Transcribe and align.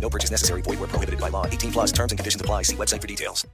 No 0.00 0.08
purchase 0.08 0.30
necessary. 0.30 0.62
Void 0.62 0.80
where 0.80 0.88
prohibited 0.88 1.20
by 1.20 1.28
law. 1.28 1.44
18 1.46 1.72
plus 1.72 1.92
terms 1.92 2.12
and 2.12 2.18
conditions 2.18 2.40
apply. 2.40 2.62
See 2.62 2.76
website 2.76 3.02
for 3.02 3.06
details. 3.06 3.46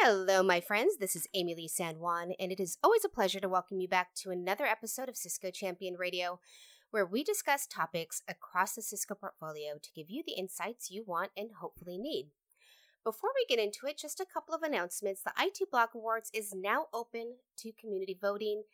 Hello, 0.00 0.42
my 0.42 0.60
friends. 0.60 0.96
This 0.96 1.14
is 1.14 1.26
Amilee 1.36 1.68
San 1.68 1.98
Juan, 1.98 2.32
and 2.38 2.50
it 2.50 2.60
is 2.60 2.78
always 2.82 3.04
a 3.04 3.10
pleasure 3.10 3.40
to 3.40 3.48
welcome 3.48 3.78
you 3.80 3.88
back 3.88 4.14
to 4.14 4.30
another 4.30 4.64
episode 4.64 5.08
of 5.08 5.18
Cisco 5.18 5.50
Champion 5.50 5.96
Radio, 5.98 6.40
where 6.90 7.04
we 7.04 7.22
discuss 7.22 7.66
topics 7.66 8.22
across 8.26 8.74
the 8.74 8.80
Cisco 8.80 9.14
portfolio 9.14 9.74
to 9.82 9.92
give 9.94 10.08
you 10.08 10.22
the 10.24 10.32
insights 10.32 10.90
you 10.90 11.04
want 11.06 11.30
and 11.36 11.50
hopefully 11.60 11.98
need. 11.98 12.30
Before 13.08 13.30
we 13.34 13.46
get 13.48 13.64
into 13.64 13.86
it, 13.86 13.96
just 13.96 14.20
a 14.20 14.26
couple 14.26 14.54
of 14.54 14.62
announcements. 14.62 15.22
The 15.22 15.32
IT 15.40 15.70
Blog 15.70 15.88
Awards 15.94 16.30
is 16.34 16.52
now 16.54 16.88
open 16.92 17.36
to 17.56 17.72
community 17.72 18.14
voting. 18.20 18.64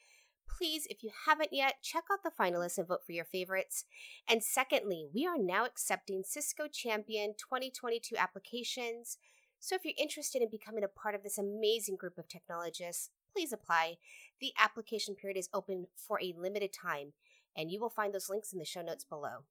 Please, 0.48 0.88
if 0.90 1.04
you 1.04 1.10
haven't 1.24 1.52
yet, 1.52 1.74
check 1.84 2.02
out 2.12 2.24
the 2.24 2.32
finalists 2.32 2.76
and 2.76 2.88
vote 2.88 3.06
for 3.06 3.12
your 3.12 3.24
favorites. 3.24 3.84
And 4.28 4.42
secondly, 4.42 5.06
we 5.14 5.24
are 5.24 5.38
now 5.38 5.64
accepting 5.64 6.24
Cisco 6.24 6.66
Champion 6.66 7.34
2022 7.38 8.16
applications. 8.16 9.18
So 9.60 9.76
if 9.76 9.84
you're 9.84 9.94
interested 9.96 10.42
in 10.42 10.50
becoming 10.50 10.82
a 10.82 10.88
part 10.88 11.14
of 11.14 11.22
this 11.22 11.38
amazing 11.38 11.94
group 11.94 12.19
of 12.19 12.26
technologists, 12.26 13.10
please 13.32 13.52
apply. 13.52 13.98
The 14.41 14.52
application 14.58 15.14
period 15.14 15.38
is 15.38 15.48
open 15.54 15.86
for 15.94 16.19
a 16.20 16.34
limited 16.36 16.72
time, 16.72 17.12
and 17.56 17.70
you 17.70 17.80
will 17.80 17.88
find 17.88 18.12
those 18.12 18.28
links 18.28 18.52
in 18.52 18.58
the 18.58 18.64
show 18.64 18.82
notes 18.82 19.04
below. 19.04 19.44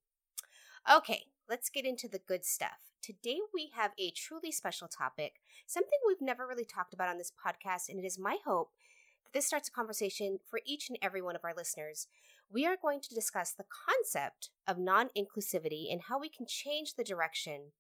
Okay, 0.94 1.28
let's 1.48 1.70
get 1.70 1.86
into 1.86 2.10
the 2.10 2.20
good 2.20 2.44
stuff. 2.44 2.93
Today 3.04 3.40
we 3.54 3.70
have 3.76 3.92
a 4.00 4.12
truly 4.12 4.50
special 4.50 4.88
topic, 4.88 5.42
something 5.68 6.00
we've 6.08 6.22
never 6.22 6.48
really 6.48 6.64
talked 6.64 6.94
about 6.94 7.10
on 7.10 7.18
this 7.18 7.34
podcast, 7.34 7.90
and 7.90 8.00
it 8.00 8.06
is 8.06 8.18
my 8.18 8.38
hope 8.46 8.70
that 9.26 9.34
this 9.34 9.46
starts 9.46 9.68
a 9.68 9.74
conversation 9.74 10.40
for 10.50 10.62
each 10.66 10.88
and 10.88 10.98
every 11.02 11.22
one 11.22 11.36
of 11.36 11.44
our 11.44 11.54
listeners. 11.54 12.08
We 12.50 12.66
are 12.66 12.78
going 12.82 13.02
to 13.02 13.14
discuss 13.14 13.52
the 13.52 13.66
concept 13.90 14.52
of 14.66 14.78
non 14.78 15.10
inclusivity 15.18 15.92
and 15.92 16.04
how 16.04 16.18
we 16.18 16.30
can 16.30 16.46
change 16.48 16.94
the 16.94 17.04
direction 17.04 17.74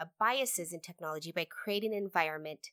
of 0.00 0.16
biases 0.16 0.72
in 0.72 0.78
technology 0.78 1.32
by 1.32 1.44
creating 1.44 1.92
an 1.92 1.98
environment 1.98 2.70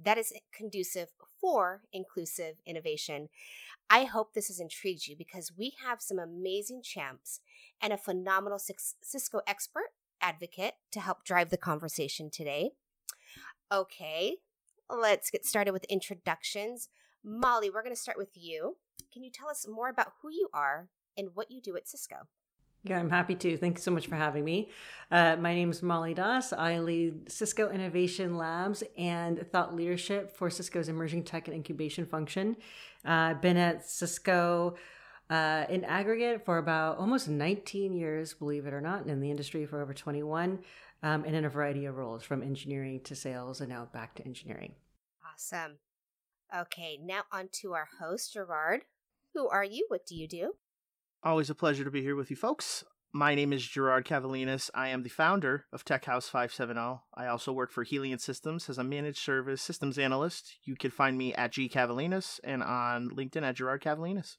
that 0.00 0.18
is 0.18 0.32
conducive 0.56 1.08
for 1.40 1.82
inclusive 1.92 2.58
innovation. 2.64 3.28
I 3.92 4.04
hope 4.04 4.34
this 4.34 4.46
has 4.46 4.60
intrigued 4.60 5.08
you 5.08 5.16
because 5.16 5.50
we 5.58 5.72
have 5.84 6.00
some 6.00 6.20
amazing 6.20 6.82
champs 6.84 7.40
and 7.82 7.92
a 7.92 7.98
phenomenal 7.98 8.60
Cisco 8.60 9.40
expert 9.48 9.90
advocate 10.20 10.74
to 10.92 11.00
help 11.00 11.24
drive 11.24 11.50
the 11.50 11.56
conversation 11.56 12.30
today. 12.30 12.72
Okay, 13.72 14.36
let's 14.88 15.30
get 15.30 15.46
started 15.46 15.72
with 15.72 15.84
introductions. 15.84 16.88
Maulie, 17.24 17.72
we're 17.72 17.82
going 17.82 17.94
to 17.94 18.00
start 18.00 18.18
with 18.18 18.30
you. 18.34 18.76
Can 19.12 19.22
you 19.22 19.30
tell 19.30 19.48
us 19.48 19.66
more 19.68 19.88
about 19.88 20.12
who 20.22 20.30
you 20.30 20.48
are 20.52 20.88
and 21.16 21.30
what 21.34 21.50
you 21.50 21.60
do 21.60 21.76
at 21.76 21.88
Cisco? 21.88 22.26
Yeah, 22.82 22.98
I'm 22.98 23.10
happy 23.10 23.34
to. 23.34 23.58
Thank 23.58 23.76
you 23.76 23.82
so 23.82 23.90
much 23.90 24.06
for 24.06 24.16
having 24.16 24.42
me. 24.42 24.70
Uh, 25.10 25.36
my 25.36 25.54
name 25.54 25.70
is 25.70 25.82
Maulie 25.82 26.14
Dass. 26.14 26.54
I 26.54 26.78
lead 26.78 27.30
Cisco 27.30 27.68
Innovation 27.68 28.38
Labs 28.38 28.82
and 28.96 29.46
thought 29.52 29.76
leadership 29.76 30.34
for 30.34 30.48
Cisco's 30.48 30.88
emerging 30.88 31.24
tech 31.24 31.46
and 31.46 31.54
incubation 31.54 32.06
function. 32.06 32.56
Uh, 33.04 33.10
I've 33.10 33.42
been 33.42 33.58
at 33.58 33.86
Cisco 33.86 34.76
uh, 35.30 35.64
in 35.68 35.84
aggregate 35.84 36.44
for 36.44 36.58
about 36.58 36.98
almost 36.98 37.28
19 37.28 37.94
years, 37.94 38.34
believe 38.34 38.66
it 38.66 38.74
or 38.74 38.80
not, 38.80 39.02
and 39.02 39.10
in 39.10 39.20
the 39.20 39.30
industry 39.30 39.64
for 39.64 39.80
over 39.80 39.94
21, 39.94 40.58
um, 41.02 41.24
and 41.24 41.36
in 41.36 41.44
a 41.44 41.48
variety 41.48 41.86
of 41.86 41.96
roles 41.96 42.24
from 42.24 42.42
engineering 42.42 43.00
to 43.04 43.14
sales 43.14 43.60
and 43.60 43.70
now 43.70 43.88
back 43.92 44.14
to 44.16 44.26
engineering. 44.26 44.74
Awesome. 45.32 45.78
Okay, 46.54 46.98
now 47.00 47.22
on 47.32 47.48
to 47.52 47.74
our 47.74 47.88
host, 48.00 48.34
Girard. 48.34 48.82
Who 49.34 49.48
are 49.48 49.64
you? 49.64 49.86
What 49.88 50.04
do 50.04 50.16
you 50.16 50.26
do? 50.26 50.54
Always 51.22 51.48
a 51.48 51.54
pleasure 51.54 51.84
to 51.84 51.90
be 51.90 52.02
here 52.02 52.16
with 52.16 52.30
you 52.30 52.36
folks. 52.36 52.82
My 53.12 53.34
name 53.34 53.52
is 53.52 53.66
Girard 53.66 54.06
Kavelines. 54.06 54.70
I 54.74 54.88
am 54.88 55.02
the 55.02 55.08
founder 55.08 55.66
of 55.72 55.84
Tech 55.84 56.04
House 56.04 56.28
570. 56.28 57.00
I 57.14 57.26
also 57.26 57.52
work 57.52 57.70
for 57.70 57.84
Helient 57.84 58.20
Systems 58.20 58.68
as 58.68 58.78
a 58.78 58.84
managed 58.84 59.18
service 59.18 59.62
systems 59.62 59.98
analyst. 59.98 60.54
You 60.64 60.76
can 60.76 60.90
find 60.90 61.18
me 61.18 61.34
at 61.34 61.52
G 61.52 61.68
Kavelines 61.68 62.40
and 62.42 62.62
on 62.62 63.10
LinkedIn 63.10 63.42
at 63.42 63.56
Girard 63.56 63.82
Kavelines. 63.82 64.36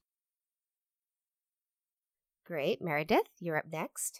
Great. 2.51 2.81
Meredith, 2.81 3.29
you're 3.39 3.55
up 3.55 3.67
next. 3.71 4.19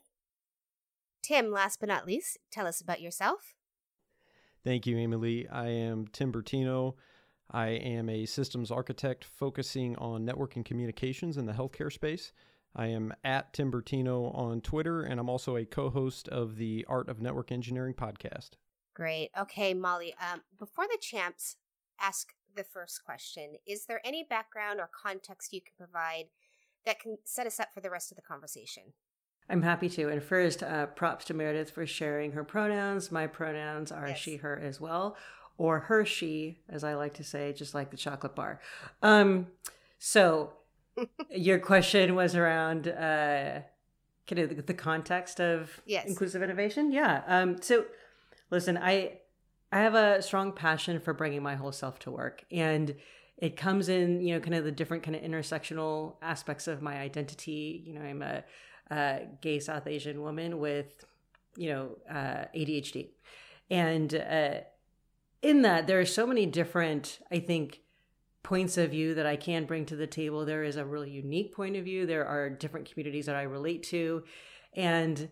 Tim, 1.24 1.52
last 1.52 1.80
but 1.80 1.88
not 1.88 2.06
least, 2.06 2.38
tell 2.52 2.68
us 2.68 2.82
about 2.82 3.00
yourself. 3.00 3.56
Thank 4.66 4.86
you, 4.86 4.98
Amilee. 4.98 5.48
I 5.50 5.70
am 5.70 6.08
Tim 6.12 6.34
Bertino. 6.34 6.96
I 7.52 7.70
am 7.70 8.10
a 8.10 8.26
systems 8.26 8.72
architect 8.72 9.26
focusing 9.26 9.98
on 9.98 10.24
network 10.24 10.56
and 10.56 10.64
communications 10.64 11.38
in 11.38 11.46
the 11.46 11.54
healthcare 11.54 11.92
space. 11.92 12.32
I 12.74 12.88
am 12.88 13.14
at 13.26 13.52
Tim 13.52 13.70
Bertino 13.70 14.34
on 14.34 14.62
Twitter, 14.62 15.04
and 15.04 15.20
I'm 15.20 15.30
also 15.30 15.58
a 15.58 15.66
co 15.66 15.90
host 15.90 16.30
of 16.30 16.56
the 16.56 16.86
Art 16.88 17.10
of 17.10 17.22
Network 17.22 17.52
Engineering 17.52 17.94
podcast. 17.94 18.52
Great. 18.96 19.32
Okay, 19.38 19.74
Maulie. 19.74 20.14
Um, 20.22 20.42
before 20.58 20.86
the 20.86 20.98
champs 21.02 21.58
ask 22.00 22.30
the 22.56 22.64
first 22.64 23.04
question, 23.04 23.56
is 23.68 23.86
there 23.86 24.02
any 24.06 24.24
background 24.24 24.80
or 24.80 24.90
context 24.90 25.52
you 25.52 25.60
can 25.60 25.74
provide 25.78 26.26
that 26.86 27.00
can 27.00 27.18
set 27.26 27.48
us 27.48 27.60
up 27.60 27.70
for 27.74 27.82
the 27.82 27.90
rest 27.90 28.12
of 28.12 28.16
the 28.16 28.22
conversation? 28.22 28.84
I'm 29.50 29.62
happy 29.62 29.90
to. 29.90 30.08
And 30.08 30.24
first, 30.24 30.64
uh, 30.64 30.86
props 30.88 31.26
to 31.26 31.34
Meredith 31.34 31.72
for 31.72 31.86
sharing 31.86 32.32
her 32.32 32.44
pronouns. 32.46 33.12
My 33.12 33.28
pronouns 33.28 33.92
are 33.92 34.08
yes. 34.08 34.18
she, 34.18 34.38
her 34.38 34.58
as 34.58 34.80
well, 34.80 35.18
or 35.58 35.80
Hershey, 35.80 36.60
as 36.70 36.84
I 36.84 36.96
like 36.96 37.14
to 37.16 37.24
say, 37.24 37.54
just 37.54 37.74
like 37.74 37.92
the 37.92 37.98
chocolate 37.98 38.36
bar. 38.36 38.60
Um, 39.02 39.48
so, 40.00 40.54
your 41.30 41.60
question 41.60 42.16
was 42.16 42.36
around 42.36 42.88
uh, 42.88 43.62
kind 44.28 44.40
of 44.40 44.66
the 44.66 44.74
context 44.74 45.40
of 45.40 45.82
yes. 45.86 46.06
inclusive 46.08 46.42
innovation. 46.42 46.92
Yeah. 46.92 47.24
Um, 47.28 47.62
so, 47.62 47.86
listen, 48.50 48.78
I 48.78 49.20
I 49.72 49.80
have 49.80 49.96
a 49.96 50.22
strong 50.22 50.52
passion 50.52 51.00
for 51.00 51.14
bringing 51.14 51.42
my 51.42 51.56
whole 51.56 51.72
self 51.72 52.00
to 52.00 52.12
work, 52.12 52.44
and 52.52 52.96
it 53.38 53.56
comes 53.56 53.90
in 53.90 54.22
you 54.22 54.34
know 54.36 54.40
kind 54.40 54.56
of 54.56 54.64
the 54.64 54.72
different 54.72 55.04
kind 55.04 55.16
of 55.16 55.22
intersectional 55.22 56.16
aspects 56.22 56.68
of 56.68 56.82
my 56.82 56.98
identity. 56.98 57.84
You 57.86 57.94
know, 57.94 58.02
I'm 58.02 58.22
a, 58.22 58.44
a 58.90 59.28
gay 59.42 59.60
South 59.60 59.88
Asian 59.88 60.22
woman 60.22 60.60
with 60.60 61.06
you 61.56 61.70
know 61.70 61.98
uh, 62.10 62.46
ADHD, 62.56 63.10
and 63.70 64.14
uh, 64.14 64.56
in 65.42 65.62
that 65.64 65.88
there 65.88 66.00
are 66.00 66.06
so 66.06 66.26
many 66.28 66.46
different, 66.46 67.20
I 67.32 67.40
think 67.40 67.82
points 68.44 68.78
of 68.78 68.92
view 68.92 69.14
that 69.16 69.26
I 69.26 69.36
can 69.36 69.66
bring 69.66 69.86
to 69.88 69.96
the 69.96 70.08
table. 70.08 70.46
There 70.46 70.64
is 70.64 70.76
a 70.76 70.86
really 70.86 71.10
unique 71.10 71.54
point 71.54 71.76
of 71.76 71.86
view. 71.86 72.06
There 72.06 72.26
are 72.26 72.50
different 72.50 72.92
communities 72.92 73.28
that 73.28 73.36
I 73.36 73.44
relate 73.44 73.84
to. 73.84 74.24
And 74.74 75.30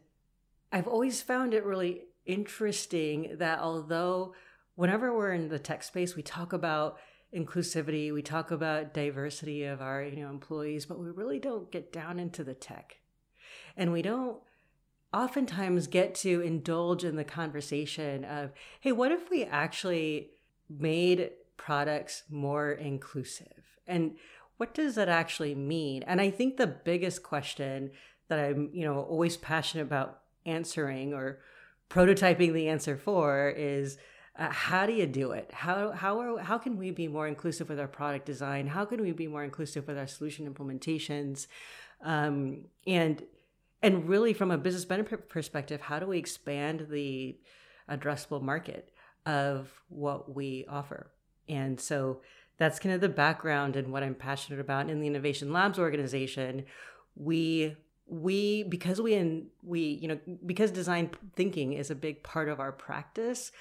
I've 0.71 0.88
always 0.88 1.21
found 1.21 1.53
it 1.53 1.63
really 1.63 2.03
interesting 2.25 3.38
that 3.39 3.59
although 3.59 4.33
whenever 4.75 5.15
we're 5.15 5.33
in 5.33 5.50
the 5.50 5.59
tech 5.59 5.83
space, 5.83 6.15
we 6.15 6.21
talk 6.21 6.53
about 6.53 7.00
inclusivity, 7.35 8.13
we 8.13 8.21
talk 8.21 8.51
about 8.51 8.94
diversity 8.94 9.63
of 9.63 9.81
our 9.81 10.03
you 10.03 10.23
know 10.23 10.29
employees, 10.29 10.85
but 10.85 11.00
we 11.00 11.09
really 11.09 11.39
don't 11.39 11.71
get 11.71 11.91
down 11.91 12.19
into 12.19 12.44
the 12.44 12.53
tech, 12.53 13.00
and 13.75 13.91
we 13.91 14.01
don't 14.01 14.38
oftentimes 15.13 15.88
get 15.88 16.13
to 16.15 16.41
indulge 16.41 17.03
in 17.03 17.15
the 17.15 17.23
conversation 17.23 18.23
of, 18.23 18.51
hey, 18.79 18.91
what 18.91 19.11
if 19.11 19.29
we 19.29 19.44
actually 19.44 20.31
made 20.69 21.31
products 21.57 22.23
more 22.29 22.71
inclusive, 22.71 23.63
and 23.88 24.15
what 24.57 24.73
does 24.73 24.95
that 24.95 25.09
actually 25.09 25.56
mean? 25.56 26.03
And 26.03 26.19
I 26.19 26.29
think 26.29 26.57
the 26.57 26.67
biggest 26.67 27.23
question 27.23 27.91
that 28.27 28.39
I'm 28.39 28.69
you 28.73 28.85
know 28.85 29.01
always 29.01 29.38
passionate 29.38 29.83
about 29.83 30.21
answering 30.45 31.13
or 31.13 31.39
prototyping 31.89 32.53
the 32.53 32.67
answer 32.69 32.97
for 32.97 33.50
is 33.50 33.97
uh, 34.38 34.50
how 34.50 34.85
do 34.85 34.94
you 34.94 35.06
do 35.06 35.31
it? 35.31 35.51
How 35.51 35.91
how 35.91 36.19
are 36.19 36.39
how 36.39 36.57
can 36.57 36.77
we 36.77 36.91
be 36.91 37.07
more 37.07 37.27
inclusive 37.27 37.67
with 37.67 37.79
our 37.79 37.88
product 37.88 38.25
design? 38.25 38.67
How 38.67 38.85
can 38.85 39.01
we 39.01 39.11
be 39.11 39.27
more 39.27 39.44
inclusive 39.44 39.88
with 39.88 39.97
our 39.97 40.07
solution 40.07 40.51
implementations? 40.51 41.47
Um, 42.01 42.65
and 42.88 43.21
and 43.81 44.07
really 44.07 44.33
from 44.33 44.51
a 44.51 44.57
business 44.57 44.85
benefit 44.85 45.29
perspective, 45.29 45.81
how 45.81 45.99
do 45.99 46.07
we 46.07 46.17
expand 46.17 46.87
the 46.89 47.37
addressable 47.89 48.41
market 48.41 48.91
of 49.25 49.71
what 49.89 50.35
we 50.35 50.65
offer? 50.69 51.11
And 51.47 51.79
so 51.79 52.21
that's 52.57 52.79
kind 52.79 52.93
of 52.93 53.01
the 53.01 53.09
background 53.09 53.75
and 53.75 53.91
what 53.91 54.03
I'm 54.03 54.15
passionate 54.15 54.59
about 54.59 54.89
in 54.89 54.99
the 54.99 55.07
Innovation 55.07 55.53
Labs 55.53 55.79
organization. 55.79 56.65
We 57.15 57.75
we 58.05 58.63
because 58.63 58.99
we 58.99 59.13
and 59.13 59.47
we 59.63 59.81
you 59.81 60.07
know 60.07 60.19
because 60.45 60.71
design 60.71 61.11
thinking 61.35 61.73
is 61.73 61.91
a 61.91 61.95
big 61.95 62.23
part 62.23 62.49
of 62.49 62.59
our 62.59 62.71
practice 62.71 63.51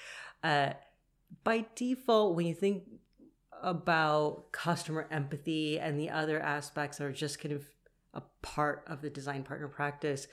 uh, 0.43 0.71
by 1.43 1.65
default 1.75 2.35
when 2.35 2.45
you 2.45 2.53
think 2.53 2.83
about 3.61 4.51
customer 4.51 5.07
empathy 5.11 5.79
and 5.79 5.99
the 5.99 6.09
other 6.09 6.39
aspects 6.39 6.99
are 6.99 7.11
just 7.11 7.39
kind 7.39 7.53
of 7.53 7.65
a 8.13 8.21
part 8.41 8.83
of 8.87 9.01
the 9.01 9.09
design 9.09 9.43
partner 9.43 9.67
practice 9.67 10.27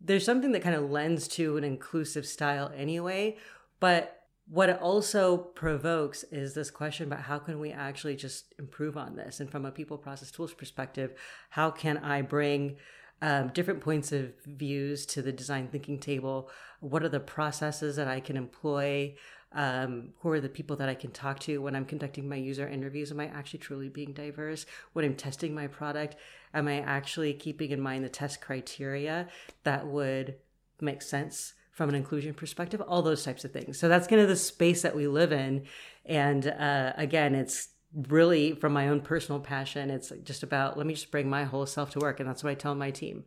there's 0.00 0.24
something 0.24 0.52
that 0.52 0.62
kind 0.62 0.74
of 0.74 0.90
lends 0.90 1.28
to 1.28 1.56
an 1.56 1.64
inclusive 1.64 2.26
style 2.26 2.72
anyway 2.76 3.36
but 3.80 4.18
what 4.48 4.68
it 4.68 4.80
also 4.80 5.36
provokes 5.36 6.24
is 6.24 6.54
this 6.54 6.70
question 6.70 7.06
about 7.06 7.20
how 7.20 7.38
can 7.38 7.60
we 7.60 7.70
actually 7.70 8.16
just 8.16 8.52
improve 8.58 8.96
on 8.96 9.14
this 9.14 9.38
and 9.40 9.50
from 9.50 9.64
a 9.64 9.70
people 9.70 9.96
process 9.96 10.30
tools 10.30 10.52
perspective 10.52 11.12
how 11.50 11.70
can 11.70 11.98
i 11.98 12.20
bring 12.20 12.76
um, 13.22 13.50
different 13.54 13.80
points 13.80 14.10
of 14.10 14.32
views 14.44 15.06
to 15.06 15.22
the 15.22 15.32
design 15.32 15.68
thinking 15.68 15.98
table. 15.98 16.50
What 16.80 17.04
are 17.04 17.08
the 17.08 17.20
processes 17.20 17.94
that 17.94 18.08
I 18.08 18.18
can 18.18 18.36
employ? 18.36 19.14
Um, 19.54 20.10
who 20.20 20.30
are 20.30 20.40
the 20.40 20.48
people 20.48 20.76
that 20.76 20.88
I 20.88 20.94
can 20.94 21.10
talk 21.10 21.38
to 21.40 21.58
when 21.58 21.76
I'm 21.76 21.84
conducting 21.84 22.28
my 22.28 22.36
user 22.36 22.66
interviews? 22.68 23.10
Am 23.10 23.20
I 23.20 23.26
actually 23.26 23.60
truly 23.60 23.88
being 23.88 24.12
diverse? 24.12 24.66
When 24.92 25.04
I'm 25.04 25.14
testing 25.14 25.54
my 25.54 25.66
product, 25.66 26.16
am 26.54 26.68
I 26.68 26.80
actually 26.80 27.34
keeping 27.34 27.70
in 27.70 27.80
mind 27.80 28.04
the 28.04 28.08
test 28.08 28.40
criteria 28.40 29.28
that 29.64 29.86
would 29.86 30.36
make 30.80 31.02
sense 31.02 31.54
from 31.70 31.88
an 31.88 31.94
inclusion 31.94 32.34
perspective? 32.34 32.80
All 32.80 33.02
those 33.02 33.24
types 33.24 33.44
of 33.44 33.52
things. 33.52 33.78
So 33.78 33.88
that's 33.88 34.06
kind 34.06 34.20
of 34.22 34.28
the 34.28 34.36
space 34.36 34.82
that 34.82 34.96
we 34.96 35.06
live 35.06 35.32
in. 35.32 35.64
And 36.06 36.46
uh, 36.46 36.92
again, 36.96 37.34
it's 37.34 37.68
really 37.94 38.54
from 38.54 38.72
my 38.72 38.88
own 38.88 39.00
personal 39.00 39.38
passion 39.38 39.90
it's 39.90 40.10
just 40.24 40.42
about 40.42 40.78
let 40.78 40.86
me 40.86 40.94
just 40.94 41.10
bring 41.10 41.28
my 41.28 41.44
whole 41.44 41.66
self 41.66 41.90
to 41.90 41.98
work 41.98 42.20
and 42.20 42.28
that's 42.28 42.42
what 42.42 42.50
i 42.50 42.54
tell 42.54 42.74
my 42.74 42.90
team 42.90 43.24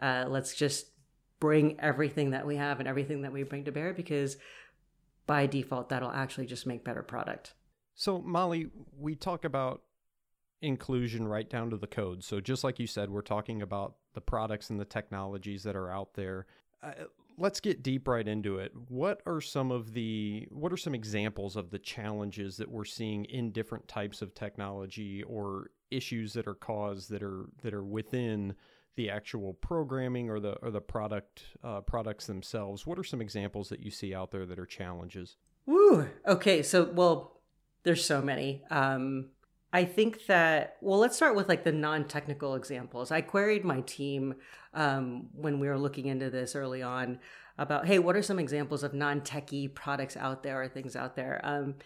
uh, 0.00 0.24
let's 0.28 0.54
just 0.54 0.86
bring 1.40 1.78
everything 1.80 2.30
that 2.30 2.46
we 2.46 2.56
have 2.56 2.78
and 2.78 2.88
everything 2.88 3.22
that 3.22 3.32
we 3.32 3.42
bring 3.42 3.64
to 3.64 3.72
bear 3.72 3.92
because 3.92 4.36
by 5.28 5.46
default 5.46 5.90
that'll 5.90 6.10
actually 6.10 6.46
just 6.46 6.66
make 6.66 6.82
better 6.82 7.04
product. 7.04 7.54
So 7.94 8.20
Maulie 8.20 8.70
we 8.98 9.14
talk 9.14 9.44
about 9.44 9.82
inclusion 10.60 11.28
right 11.28 11.48
down 11.48 11.70
to 11.70 11.76
the 11.76 11.86
code. 11.86 12.24
So 12.24 12.40
just 12.40 12.64
like 12.64 12.80
you 12.80 12.88
said 12.88 13.10
we're 13.10 13.20
talking 13.20 13.62
about 13.62 13.94
the 14.14 14.20
products 14.20 14.70
and 14.70 14.80
the 14.80 14.84
technologies 14.84 15.62
that 15.62 15.76
are 15.76 15.92
out 15.92 16.14
there. 16.14 16.46
Uh, 16.82 16.92
let's 17.36 17.60
get 17.60 17.82
deep 17.82 18.08
right 18.08 18.26
into 18.26 18.58
it. 18.58 18.72
What 18.88 19.20
are 19.26 19.40
some 19.40 19.70
of 19.70 19.92
the 19.92 20.48
what 20.50 20.72
are 20.72 20.76
some 20.76 20.94
examples 20.94 21.54
of 21.54 21.70
the 21.70 21.78
challenges 21.78 22.56
that 22.56 22.68
we're 22.68 22.84
seeing 22.84 23.24
in 23.26 23.52
different 23.52 23.86
types 23.86 24.22
of 24.22 24.34
technology 24.34 25.22
or 25.22 25.70
issues 25.90 26.32
that 26.32 26.48
are 26.48 26.54
caused 26.54 27.10
that 27.10 27.22
are 27.22 27.46
that 27.62 27.74
are 27.74 27.84
within 27.84 28.54
the 28.98 29.08
actual 29.08 29.54
programming 29.54 30.28
or 30.28 30.40
the 30.40 30.54
or 30.60 30.72
the 30.72 30.80
product 30.80 31.44
uh, 31.62 31.80
products 31.80 32.26
themselves? 32.26 32.84
What 32.84 32.98
are 32.98 33.04
some 33.04 33.20
examples 33.22 33.68
that 33.68 33.80
you 33.80 33.92
see 33.92 34.12
out 34.12 34.32
there 34.32 34.44
that 34.44 34.58
are 34.58 34.66
challenges? 34.66 35.36
Woo. 35.66 36.08
Okay, 36.26 36.62
so 36.62 36.90
well, 36.92 37.40
there's 37.84 38.04
so 38.04 38.20
many. 38.20 38.64
Um, 38.70 39.30
I 39.72 39.84
think 39.84 40.26
that, 40.26 40.78
well, 40.80 40.98
let's 40.98 41.14
start 41.14 41.36
with 41.36 41.48
like 41.48 41.62
the 41.62 41.70
non 41.70 42.08
technical 42.08 42.56
examples. 42.56 43.12
I 43.12 43.20
queried 43.20 43.64
my 43.64 43.82
team 43.82 44.34
um, 44.74 45.28
when 45.32 45.60
we 45.60 45.68
were 45.68 45.78
looking 45.78 46.06
into 46.06 46.28
this 46.28 46.56
early 46.56 46.82
on 46.82 47.20
about, 47.56 47.86
hey, 47.86 48.00
what 48.00 48.16
are 48.16 48.22
some 48.22 48.40
examples 48.40 48.82
of 48.82 48.94
non 48.94 49.20
techie 49.20 49.72
products 49.72 50.16
out 50.16 50.42
there 50.42 50.60
or 50.60 50.68
things 50.68 50.96
out 50.96 51.14
there? 51.14 51.40
Um, 51.44 51.76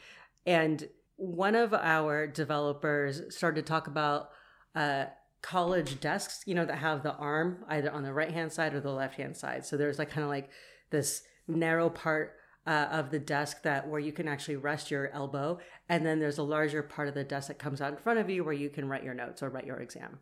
and 0.47 0.89
one 1.17 1.57
of 1.57 1.75
our 1.75 2.27
developers 2.27 3.21
started 3.29 3.67
to 3.67 3.69
talk 3.69 3.87
about 3.87 4.31
uh, 4.75 5.07
college 5.43 6.01
desks, 6.01 6.43
you 6.47 6.55
know, 6.55 6.65
that 6.65 6.79
have 6.79 7.03
the 7.03 7.15
arm 7.15 7.65
either 7.69 7.91
on 7.91 8.05
the 8.05 8.13
right 8.13 8.31
hand 8.31 8.53
side 8.53 8.75
or 8.75 8.81
the 8.81 8.93
left 8.93 9.17
hand 9.17 9.37
side. 9.37 9.67
So 9.67 9.77
there's 9.77 9.99
like 9.99 10.11
kind 10.11 10.23
of 10.23 10.31
like 10.31 10.49
this 10.91 11.23
narrow 11.49 11.91
part 11.91 12.37
uh, 12.67 12.89
of 12.93 13.11
the 13.11 13.19
desk 13.19 13.63
that 13.63 13.89
where 13.89 14.01
you 14.01 14.13
can 14.13 14.29
actually 14.29 14.57
rest 14.57 14.91
your 14.91 15.11
elbow. 15.13 15.59
And 15.89 16.07
then 16.07 16.21
there's 16.21 16.39
a 16.39 16.45
larger 16.45 16.83
part 16.83 17.09
of 17.09 17.15
the 17.15 17.25
desk 17.25 17.49
that 17.49 17.59
comes 17.59 17.81
out 17.81 17.93
in 17.93 17.99
front 17.99 18.21
of 18.21 18.31
you 18.31 18.45
where 18.45 18.55
you 18.55 18.71
can 18.71 18.89
write 18.89 19.03
your 19.03 19.15
notes 19.15 19.43
or 19.43 19.51
write 19.51 19.67
your 19.67 19.81
exam. 19.81 20.21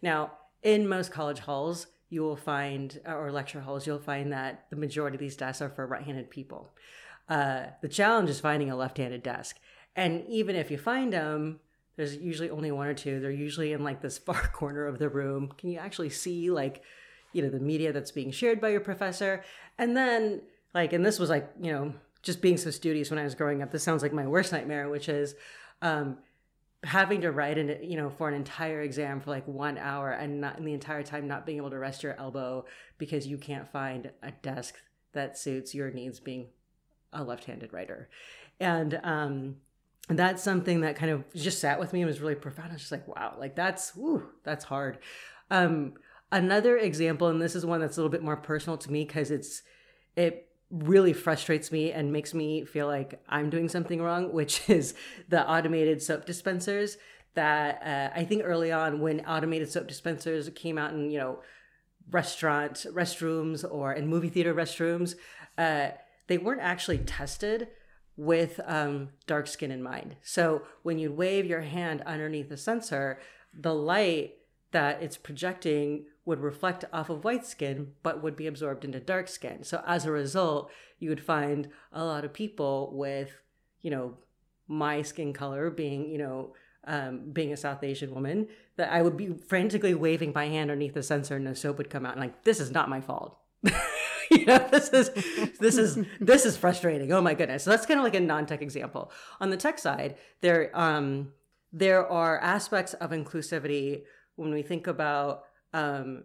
Now 0.00 0.32
in 0.62 0.88
most 0.88 1.12
college 1.12 1.40
halls 1.40 1.88
you 2.08 2.22
will 2.22 2.36
find 2.36 3.00
or 3.06 3.30
lecture 3.30 3.60
halls 3.60 3.86
you'll 3.86 3.98
find 3.98 4.32
that 4.32 4.66
the 4.70 4.76
majority 4.76 5.16
of 5.16 5.20
these 5.20 5.36
desks 5.36 5.60
are 5.60 5.68
for 5.68 5.86
right-handed 5.86 6.30
people. 6.30 6.70
Uh, 7.28 7.66
the 7.82 7.88
challenge 7.88 8.30
is 8.30 8.40
finding 8.40 8.70
a 8.70 8.76
left-handed 8.76 9.22
desk. 9.22 9.58
And 9.94 10.24
even 10.28 10.56
if 10.56 10.70
you 10.70 10.78
find 10.78 11.12
them 11.12 11.60
there's 11.96 12.16
usually 12.16 12.50
only 12.50 12.70
one 12.70 12.86
or 12.86 12.94
two. 12.94 13.20
They're 13.20 13.30
usually 13.30 13.72
in 13.72 13.84
like 13.84 14.00
this 14.00 14.18
far 14.26 14.48
corner 14.48 14.86
of 14.86 14.98
the 14.98 15.08
room. 15.08 15.52
Can 15.58 15.70
you 15.70 15.78
actually 15.78 16.10
see 16.10 16.50
like 16.50 16.82
you 17.32 17.42
know 17.42 17.48
the 17.48 17.60
media 17.60 17.92
that's 17.92 18.10
being 18.10 18.30
shared 18.30 18.60
by 18.60 18.68
your 18.68 18.80
professor? 18.80 19.44
And 19.78 19.96
then 19.96 20.42
like 20.74 20.92
and 20.92 21.04
this 21.04 21.18
was 21.18 21.30
like 21.30 21.50
you 21.60 21.72
know 21.72 21.94
just 22.22 22.40
being 22.40 22.56
so 22.56 22.70
studious 22.70 23.10
when 23.10 23.18
i 23.18 23.24
was 23.24 23.34
growing 23.34 23.62
up 23.62 23.70
this 23.70 23.82
sounds 23.82 24.02
like 24.02 24.12
my 24.12 24.26
worst 24.26 24.52
nightmare 24.52 24.88
which 24.88 25.08
is 25.08 25.34
um, 25.82 26.18
having 26.84 27.20
to 27.20 27.32
write 27.32 27.58
in 27.58 27.76
you 27.82 27.96
know 27.96 28.10
for 28.10 28.28
an 28.28 28.34
entire 28.34 28.82
exam 28.82 29.20
for 29.20 29.30
like 29.30 29.46
one 29.46 29.78
hour 29.78 30.12
and 30.12 30.40
not 30.40 30.58
in 30.58 30.64
the 30.64 30.72
entire 30.72 31.02
time 31.02 31.26
not 31.26 31.46
being 31.46 31.58
able 31.58 31.70
to 31.70 31.78
rest 31.78 32.02
your 32.02 32.18
elbow 32.18 32.64
because 32.98 33.26
you 33.26 33.38
can't 33.38 33.70
find 33.70 34.10
a 34.22 34.30
desk 34.42 34.76
that 35.12 35.36
suits 35.36 35.74
your 35.74 35.90
needs 35.90 36.20
being 36.20 36.46
a 37.12 37.22
left-handed 37.22 37.72
writer. 37.72 38.08
And 38.58 39.00
um 39.04 39.56
that's 40.08 40.42
something 40.42 40.80
that 40.80 40.96
kind 40.96 41.12
of 41.12 41.24
just 41.34 41.60
sat 41.60 41.78
with 41.78 41.92
me 41.92 42.00
and 42.00 42.08
was 42.08 42.20
really 42.20 42.34
profound. 42.34 42.70
I 42.70 42.74
was 42.74 42.82
just 42.82 42.92
like 42.92 43.08
wow 43.08 43.36
like 43.38 43.54
that's 43.54 43.96
that's 44.44 44.64
hard. 44.64 44.98
Um 45.50 45.94
another 46.30 46.76
example 46.76 47.28
and 47.28 47.40
this 47.40 47.54
is 47.54 47.64
one 47.64 47.80
that's 47.80 47.96
a 47.96 48.00
little 48.00 48.10
bit 48.10 48.22
more 48.22 48.36
personal 48.36 48.76
to 48.78 48.90
me 48.90 49.04
because 49.04 49.30
it's 49.30 49.62
it 50.16 50.48
really 50.72 51.12
frustrates 51.12 51.70
me 51.70 51.92
and 51.92 52.12
makes 52.12 52.32
me 52.32 52.64
feel 52.64 52.86
like 52.86 53.22
I'm 53.28 53.50
doing 53.50 53.68
something 53.68 54.00
wrong, 54.00 54.32
which 54.32 54.62
is 54.70 54.94
the 55.28 55.46
automated 55.48 56.02
soap 56.02 56.24
dispensers 56.24 56.96
that 57.34 57.82
uh, 57.82 58.18
I 58.18 58.24
think 58.24 58.42
early 58.44 58.72
on 58.72 59.00
when 59.00 59.20
automated 59.20 59.70
soap 59.70 59.86
dispensers 59.86 60.48
came 60.54 60.78
out 60.78 60.92
in, 60.92 61.10
you 61.10 61.18
know, 61.18 61.40
restaurant 62.10 62.86
restrooms 62.90 63.64
or 63.70 63.92
in 63.92 64.06
movie 64.06 64.28
theater 64.28 64.52
restrooms, 64.52 65.14
uh, 65.56 65.90
they 66.26 66.38
weren't 66.38 66.60
actually 66.60 66.98
tested 66.98 67.68
with 68.16 68.60
um, 68.66 69.10
dark 69.26 69.46
skin 69.46 69.70
in 69.70 69.82
mind. 69.82 70.16
So 70.22 70.62
when 70.82 70.98
you 70.98 71.12
wave 71.12 71.46
your 71.46 71.62
hand 71.62 72.02
underneath 72.02 72.48
the 72.48 72.56
sensor, 72.56 73.18
the 73.58 73.74
light 73.74 74.34
that 74.72 75.02
it's 75.02 75.16
projecting 75.16 76.06
would 76.24 76.40
reflect 76.40 76.84
off 76.92 77.10
of 77.10 77.24
white 77.24 77.46
skin 77.46 77.92
but 78.02 78.22
would 78.22 78.36
be 78.36 78.46
absorbed 78.46 78.84
into 78.84 79.00
dark 79.00 79.28
skin. 79.28 79.64
So 79.64 79.82
as 79.86 80.04
a 80.04 80.12
result, 80.12 80.70
you 80.98 81.08
would 81.08 81.24
find 81.24 81.68
a 81.92 82.04
lot 82.04 82.24
of 82.24 82.32
people 82.32 82.90
with, 82.94 83.30
you 83.80 83.90
know, 83.90 84.18
my 84.68 85.02
skin 85.02 85.32
color 85.32 85.70
being, 85.70 86.08
you 86.10 86.18
know, 86.18 86.54
um, 86.84 87.30
being 87.32 87.52
a 87.52 87.56
South 87.56 87.82
Asian 87.82 88.14
woman, 88.14 88.48
that 88.76 88.92
I 88.92 89.02
would 89.02 89.16
be 89.16 89.34
frantically 89.34 89.94
waving 89.94 90.32
my 90.34 90.46
hand 90.46 90.70
underneath 90.70 90.94
the 90.94 91.02
sensor 91.02 91.36
and 91.36 91.46
the 91.46 91.54
soap 91.54 91.78
would 91.78 91.90
come 91.90 92.06
out 92.06 92.12
and 92.12 92.20
like, 92.20 92.44
this 92.44 92.60
is 92.60 92.70
not 92.70 92.88
my 92.88 93.00
fault. 93.00 93.38
you 94.30 94.44
know, 94.46 94.66
this 94.70 94.88
is 94.90 95.10
this 95.60 95.76
is 95.76 95.98
this 96.20 96.44
is 96.44 96.56
frustrating. 96.56 97.12
Oh 97.12 97.20
my 97.20 97.34
goodness. 97.34 97.64
So 97.64 97.70
that's 97.70 97.86
kind 97.86 97.98
of 97.98 98.04
like 98.04 98.14
a 98.14 98.20
non-tech 98.20 98.62
example. 98.62 99.12
On 99.40 99.50
the 99.50 99.56
tech 99.56 99.78
side, 99.78 100.16
there 100.40 100.70
um 100.74 101.32
there 101.72 102.06
are 102.06 102.38
aspects 102.38 102.94
of 102.94 103.10
inclusivity 103.10 104.02
when 104.36 104.52
we 104.52 104.62
think 104.62 104.86
about 104.86 105.44
um, 105.72 106.24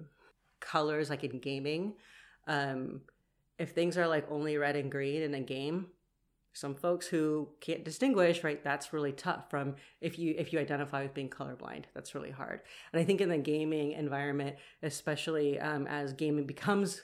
colors, 0.60 1.10
like 1.10 1.24
in 1.24 1.40
gaming, 1.40 1.94
um, 2.48 3.02
if 3.58 3.72
things 3.72 3.98
are 3.98 4.08
like 4.08 4.30
only 4.30 4.58
red 4.58 4.76
and 4.76 4.92
green 4.92 5.22
in 5.22 5.34
a 5.34 5.42
game, 5.42 5.88
some 6.54 6.76
folks 6.76 7.08
who 7.08 7.50
can't 7.62 7.84
distinguish, 7.84 8.44
right? 8.44 8.64
That's 8.64 8.92
really 8.92 9.12
tough. 9.12 9.50
From 9.50 9.76
if 10.02 10.18
you 10.18 10.34
if 10.38 10.52
you 10.52 10.60
identify 10.60 11.04
with 11.04 11.14
being 11.14 11.30
colorblind, 11.30 11.84
that's 11.94 12.16
really 12.16 12.32
hard. 12.32 12.62
And 12.92 13.00
I 13.00 13.06
think 13.06 13.22
in 13.22 13.30
the 13.30 13.38
gaming 13.38 13.92
environment, 13.92 14.56
especially 14.82 15.60
um, 15.60 15.86
as 15.88 16.14
gaming 16.14 16.46
becomes, 16.46 17.02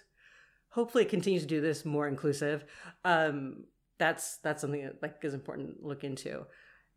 hopefully, 0.74 1.04
it 1.04 1.10
continues 1.10 1.44
to 1.44 1.48
do 1.48 1.62
this 1.62 1.86
more 1.86 2.08
inclusive. 2.08 2.66
Um, 3.04 3.66
that's 3.98 4.38
that's 4.38 4.62
something 4.62 4.84
that 4.84 5.02
like 5.02 5.16
is 5.24 5.34
important 5.34 5.80
to 5.80 5.88
look 5.88 6.04
into. 6.04 6.46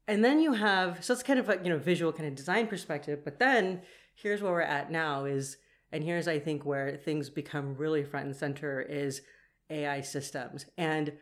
And 0.08 0.24
then 0.24 0.40
you 0.40 0.52
have 0.52 1.04
so 1.04 1.12
it's 1.12 1.22
kind 1.22 1.38
of 1.38 1.48
a 1.48 1.58
you 1.62 1.70
know 1.70 1.78
visual 1.78 2.12
kind 2.12 2.28
of 2.28 2.34
design 2.34 2.66
perspective, 2.66 3.20
but 3.24 3.38
then 3.38 3.82
here's 4.14 4.42
where 4.42 4.52
we're 4.52 4.60
at 4.60 4.90
now 4.90 5.24
is 5.24 5.58
and 5.92 6.02
here's 6.02 6.26
i 6.26 6.38
think 6.38 6.64
where 6.64 6.96
things 6.96 7.28
become 7.28 7.76
really 7.76 8.02
front 8.02 8.26
and 8.26 8.34
center 8.34 8.80
is 8.80 9.20
ai 9.70 10.00
systems 10.00 10.64
and 10.78 11.12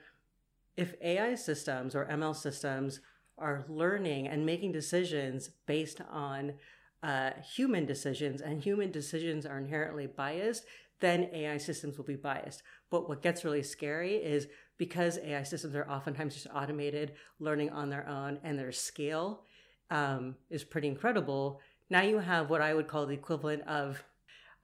if 0.76 0.94
AI 1.00 1.34
systems 1.34 1.94
or 1.94 2.06
ML 2.06 2.34
systems 2.34 3.00
are 3.38 3.64
learning 3.68 4.28
and 4.28 4.44
making 4.46 4.72
decisions 4.72 5.50
based 5.66 6.00
on 6.10 6.54
uh, 7.02 7.30
human 7.54 7.84
decisions, 7.84 8.40
and 8.40 8.62
human 8.62 8.90
decisions 8.90 9.44
are 9.44 9.58
inherently 9.58 10.06
biased, 10.06 10.64
then 11.04 11.28
AI 11.34 11.58
systems 11.58 11.98
will 11.98 12.04
be 12.04 12.16
biased. 12.16 12.62
But 12.90 13.08
what 13.08 13.22
gets 13.22 13.44
really 13.44 13.62
scary 13.62 14.14
is 14.14 14.48
because 14.78 15.18
AI 15.18 15.42
systems 15.42 15.74
are 15.74 15.88
oftentimes 15.88 16.34
just 16.34 16.46
automated, 16.54 17.12
learning 17.38 17.70
on 17.70 17.90
their 17.90 18.08
own, 18.08 18.38
and 18.42 18.58
their 18.58 18.72
scale 18.72 19.42
um, 19.90 20.34
is 20.48 20.64
pretty 20.64 20.88
incredible. 20.88 21.60
Now 21.90 22.00
you 22.00 22.18
have 22.18 22.48
what 22.48 22.62
I 22.62 22.72
would 22.72 22.88
call 22.88 23.04
the 23.04 23.12
equivalent 23.12 23.62
of 23.68 24.02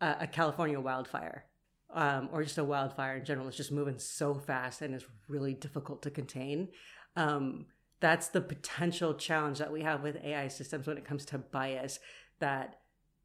uh, 0.00 0.14
a 0.20 0.26
California 0.26 0.80
wildfire. 0.80 1.44
Um, 1.92 2.28
or 2.32 2.44
just 2.44 2.56
a 2.56 2.62
wildfire 2.62 3.16
in 3.16 3.24
general. 3.24 3.48
It's 3.48 3.56
just 3.56 3.72
moving 3.72 3.98
so 3.98 4.34
fast 4.34 4.80
and 4.80 4.94
is 4.94 5.04
really 5.28 5.54
difficult 5.54 6.02
to 6.02 6.10
contain. 6.10 6.68
Um, 7.16 7.66
that's 7.98 8.28
the 8.28 8.40
potential 8.40 9.12
challenge 9.14 9.58
that 9.58 9.72
we 9.72 9.82
have 9.82 10.04
with 10.04 10.16
AI 10.24 10.46
systems 10.46 10.86
when 10.86 10.98
it 10.98 11.04
comes 11.04 11.24
to 11.26 11.38
bias 11.38 11.98
that 12.38 12.78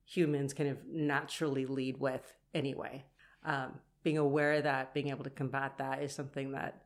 humans 0.03 0.53
kind 0.55 0.69
of 0.69 0.79
naturally 0.88 1.67
lead 1.67 2.00
with 2.00 2.34
anyway. 2.56 3.06
Um, 3.44 3.80
being 4.04 4.18
aware 4.18 4.54
of 4.54 4.64
that, 4.64 4.94
being 4.94 5.10
able 5.10 5.24
to 5.24 5.30
combat 5.30 5.78
that 5.78 6.02
is 6.02 6.14
something 6.14 6.52
that 6.52 6.84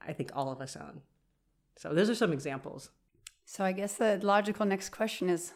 I 0.00 0.12
think 0.12 0.30
all 0.34 0.50
of 0.50 0.60
us 0.60 0.76
own. 0.76 1.02
So 1.76 1.92
those 1.94 2.10
are 2.10 2.14
some 2.14 2.32
examples. 2.32 2.90
So 3.44 3.64
I 3.64 3.72
guess 3.72 3.94
the 3.94 4.18
logical 4.22 4.66
next 4.66 4.90
question 4.90 5.28
is 5.28 5.52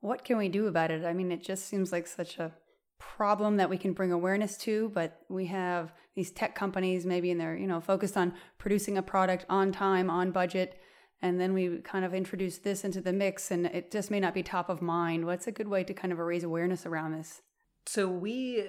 what 0.00 0.24
can 0.24 0.38
we 0.38 0.48
do 0.48 0.66
about 0.66 0.90
it? 0.90 1.04
I 1.04 1.12
mean, 1.12 1.32
it 1.32 1.42
just 1.42 1.66
seems 1.66 1.90
like 1.90 2.06
such 2.06 2.38
a 2.38 2.52
problem 2.98 3.56
that 3.56 3.70
we 3.70 3.78
can 3.78 3.92
bring 3.92 4.12
awareness 4.12 4.56
to, 4.58 4.90
but 4.94 5.20
we 5.28 5.46
have 5.46 5.92
these 6.14 6.30
tech 6.30 6.54
companies 6.54 7.06
maybe 7.06 7.30
and 7.30 7.40
they're, 7.40 7.56
you 7.56 7.66
know, 7.66 7.80
focused 7.80 8.16
on 8.16 8.34
producing 8.58 8.98
a 8.98 9.02
product 9.02 9.44
on 9.48 9.72
time, 9.72 10.10
on 10.10 10.30
budget, 10.30 10.80
and 11.20 11.40
then 11.40 11.52
we 11.52 11.78
kind 11.78 12.04
of 12.04 12.14
introduce 12.14 12.58
this 12.58 12.84
into 12.84 13.00
the 13.00 13.12
mix 13.12 13.50
and 13.50 13.66
it 13.66 13.90
just 13.90 14.10
may 14.10 14.20
not 14.20 14.34
be 14.34 14.42
top 14.42 14.68
of 14.68 14.80
mind. 14.80 15.26
What's 15.26 15.48
a 15.48 15.52
good 15.52 15.68
way 15.68 15.82
to 15.84 15.94
kind 15.94 16.12
of 16.12 16.18
raise 16.18 16.44
awareness 16.44 16.86
around 16.86 17.12
this? 17.12 17.42
So 17.88 18.06
we 18.06 18.62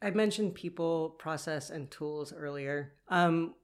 I 0.00 0.10
mentioned 0.12 0.54
people, 0.54 1.10
process, 1.18 1.68
and 1.68 1.90
tools 1.90 2.32
earlier. 2.32 2.94
Um, 3.08 3.54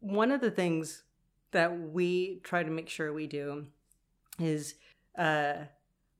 one 0.00 0.30
of 0.30 0.42
the 0.42 0.50
things 0.50 1.04
that 1.52 1.80
we 1.80 2.40
try 2.44 2.62
to 2.62 2.70
make 2.70 2.90
sure 2.90 3.14
we 3.14 3.26
do 3.26 3.68
is 4.38 4.74
uh, 5.16 5.54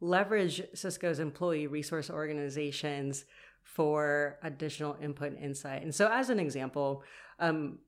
leverage 0.01 0.63
Cisco's 0.73 1.19
employee 1.19 1.67
resource 1.67 2.09
organizations 2.09 3.27
for 3.63 4.39
additional 4.43 4.97
input 5.03 5.33
and 5.33 5.39
insight. 5.39 5.83
And 5.83 5.95
so, 5.95 6.09
as 6.11 6.31
an 6.31 6.41
example, 6.41 7.03
um, 7.39 7.81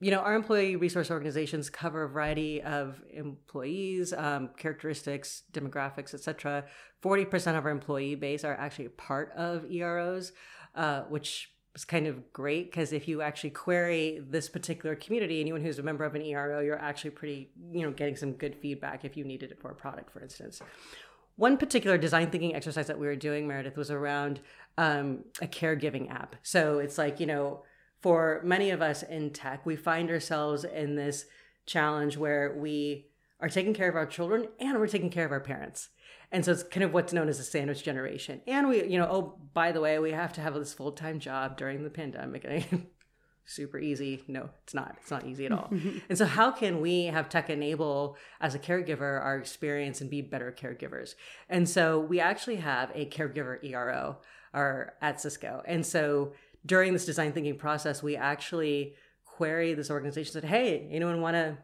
you 0.00 0.10
know, 0.10 0.20
our 0.20 0.34
employee 0.34 0.76
resource 0.76 1.10
organizations 1.10 1.70
cover 1.70 2.04
a 2.04 2.08
variety 2.08 2.62
of 2.62 3.02
employees, 3.12 4.12
um, 4.12 4.50
characteristics, 4.56 5.42
demographics, 5.52 6.14
etc. 6.14 6.64
Forty 7.00 7.24
percent 7.24 7.56
of 7.56 7.64
our 7.64 7.70
employee 7.70 8.14
base 8.14 8.44
are 8.44 8.54
actually 8.54 8.88
part 8.88 9.32
of 9.36 9.70
EROs, 9.70 10.32
uh, 10.74 11.02
which 11.02 11.50
is 11.74 11.84
kind 11.84 12.06
of 12.06 12.32
great 12.32 12.70
because 12.70 12.92
if 12.92 13.08
you 13.08 13.22
actually 13.22 13.50
query 13.50 14.20
this 14.28 14.48
particular 14.48 14.94
community, 14.94 15.40
anyone 15.40 15.62
who's 15.62 15.78
a 15.78 15.82
member 15.82 16.04
of 16.04 16.14
an 16.14 16.22
ERO, 16.22 16.60
you're 16.60 16.78
actually 16.78 17.10
pretty, 17.10 17.50
you 17.72 17.82
know, 17.82 17.90
getting 17.90 18.16
some 18.16 18.32
good 18.32 18.54
feedback 18.56 19.04
if 19.04 19.16
you 19.16 19.24
needed 19.24 19.50
it 19.50 19.60
for 19.60 19.70
a 19.70 19.74
product, 19.74 20.12
for 20.12 20.20
instance. 20.20 20.60
One 21.36 21.56
particular 21.56 21.98
design 21.98 22.30
thinking 22.30 22.54
exercise 22.54 22.88
that 22.88 22.98
we 22.98 23.06
were 23.06 23.14
doing, 23.14 23.46
Meredith, 23.46 23.76
was 23.76 23.92
around 23.92 24.40
um, 24.76 25.24
a 25.40 25.46
caregiving 25.46 26.10
app. 26.10 26.34
So 26.42 26.80
it's 26.80 26.98
like, 26.98 27.20
you 27.20 27.26
know, 27.26 27.62
for 28.00 28.40
many 28.44 28.70
of 28.70 28.80
us 28.80 29.02
in 29.02 29.30
tech, 29.30 29.66
we 29.66 29.76
find 29.76 30.10
ourselves 30.10 30.64
in 30.64 30.96
this 30.96 31.26
challenge 31.66 32.16
where 32.16 32.54
we 32.56 33.06
are 33.40 33.48
taking 33.48 33.74
care 33.74 33.88
of 33.88 33.96
our 33.96 34.06
children 34.06 34.48
and 34.58 34.78
we're 34.78 34.86
taking 34.86 35.10
care 35.10 35.26
of 35.26 35.32
our 35.32 35.40
parents. 35.40 35.90
And 36.30 36.44
so 36.44 36.52
it's 36.52 36.62
kind 36.62 36.84
of 36.84 36.92
what's 36.92 37.12
known 37.12 37.28
as 37.28 37.40
a 37.40 37.44
sandwich 37.44 37.82
generation. 37.82 38.42
And 38.46 38.68
we, 38.68 38.84
you 38.84 38.98
know, 38.98 39.08
oh, 39.10 39.38
by 39.54 39.72
the 39.72 39.80
way, 39.80 39.98
we 39.98 40.12
have 40.12 40.32
to 40.34 40.40
have 40.40 40.54
this 40.54 40.74
full 40.74 40.92
time 40.92 41.18
job 41.18 41.56
during 41.56 41.84
the 41.84 41.90
pandemic. 41.90 42.46
Super 43.46 43.78
easy. 43.78 44.22
No, 44.28 44.50
it's 44.62 44.74
not. 44.74 44.96
It's 45.00 45.10
not 45.10 45.26
easy 45.26 45.46
at 45.46 45.52
all. 45.52 45.70
and 46.08 46.18
so, 46.18 46.26
how 46.26 46.50
can 46.50 46.82
we 46.82 47.04
have 47.04 47.30
tech 47.30 47.48
enable 47.48 48.18
as 48.42 48.54
a 48.54 48.58
caregiver 48.58 49.22
our 49.22 49.38
experience 49.38 50.02
and 50.02 50.10
be 50.10 50.20
better 50.20 50.54
caregivers? 50.56 51.14
And 51.48 51.66
so, 51.66 51.98
we 51.98 52.20
actually 52.20 52.56
have 52.56 52.90
a 52.94 53.06
caregiver 53.06 53.64
ERO 53.64 54.18
or 54.52 54.92
at 55.00 55.18
Cisco. 55.18 55.62
And 55.66 55.86
so, 55.86 56.34
during 56.68 56.92
this 56.92 57.06
design 57.06 57.32
thinking 57.32 57.56
process, 57.56 58.02
we 58.02 58.14
actually 58.14 58.94
query 59.24 59.74
this 59.74 59.90
organization 59.90 60.32
said, 60.32 60.44
hey, 60.44 60.86
anyone 60.92 61.20
want 61.20 61.34
to 61.34 61.56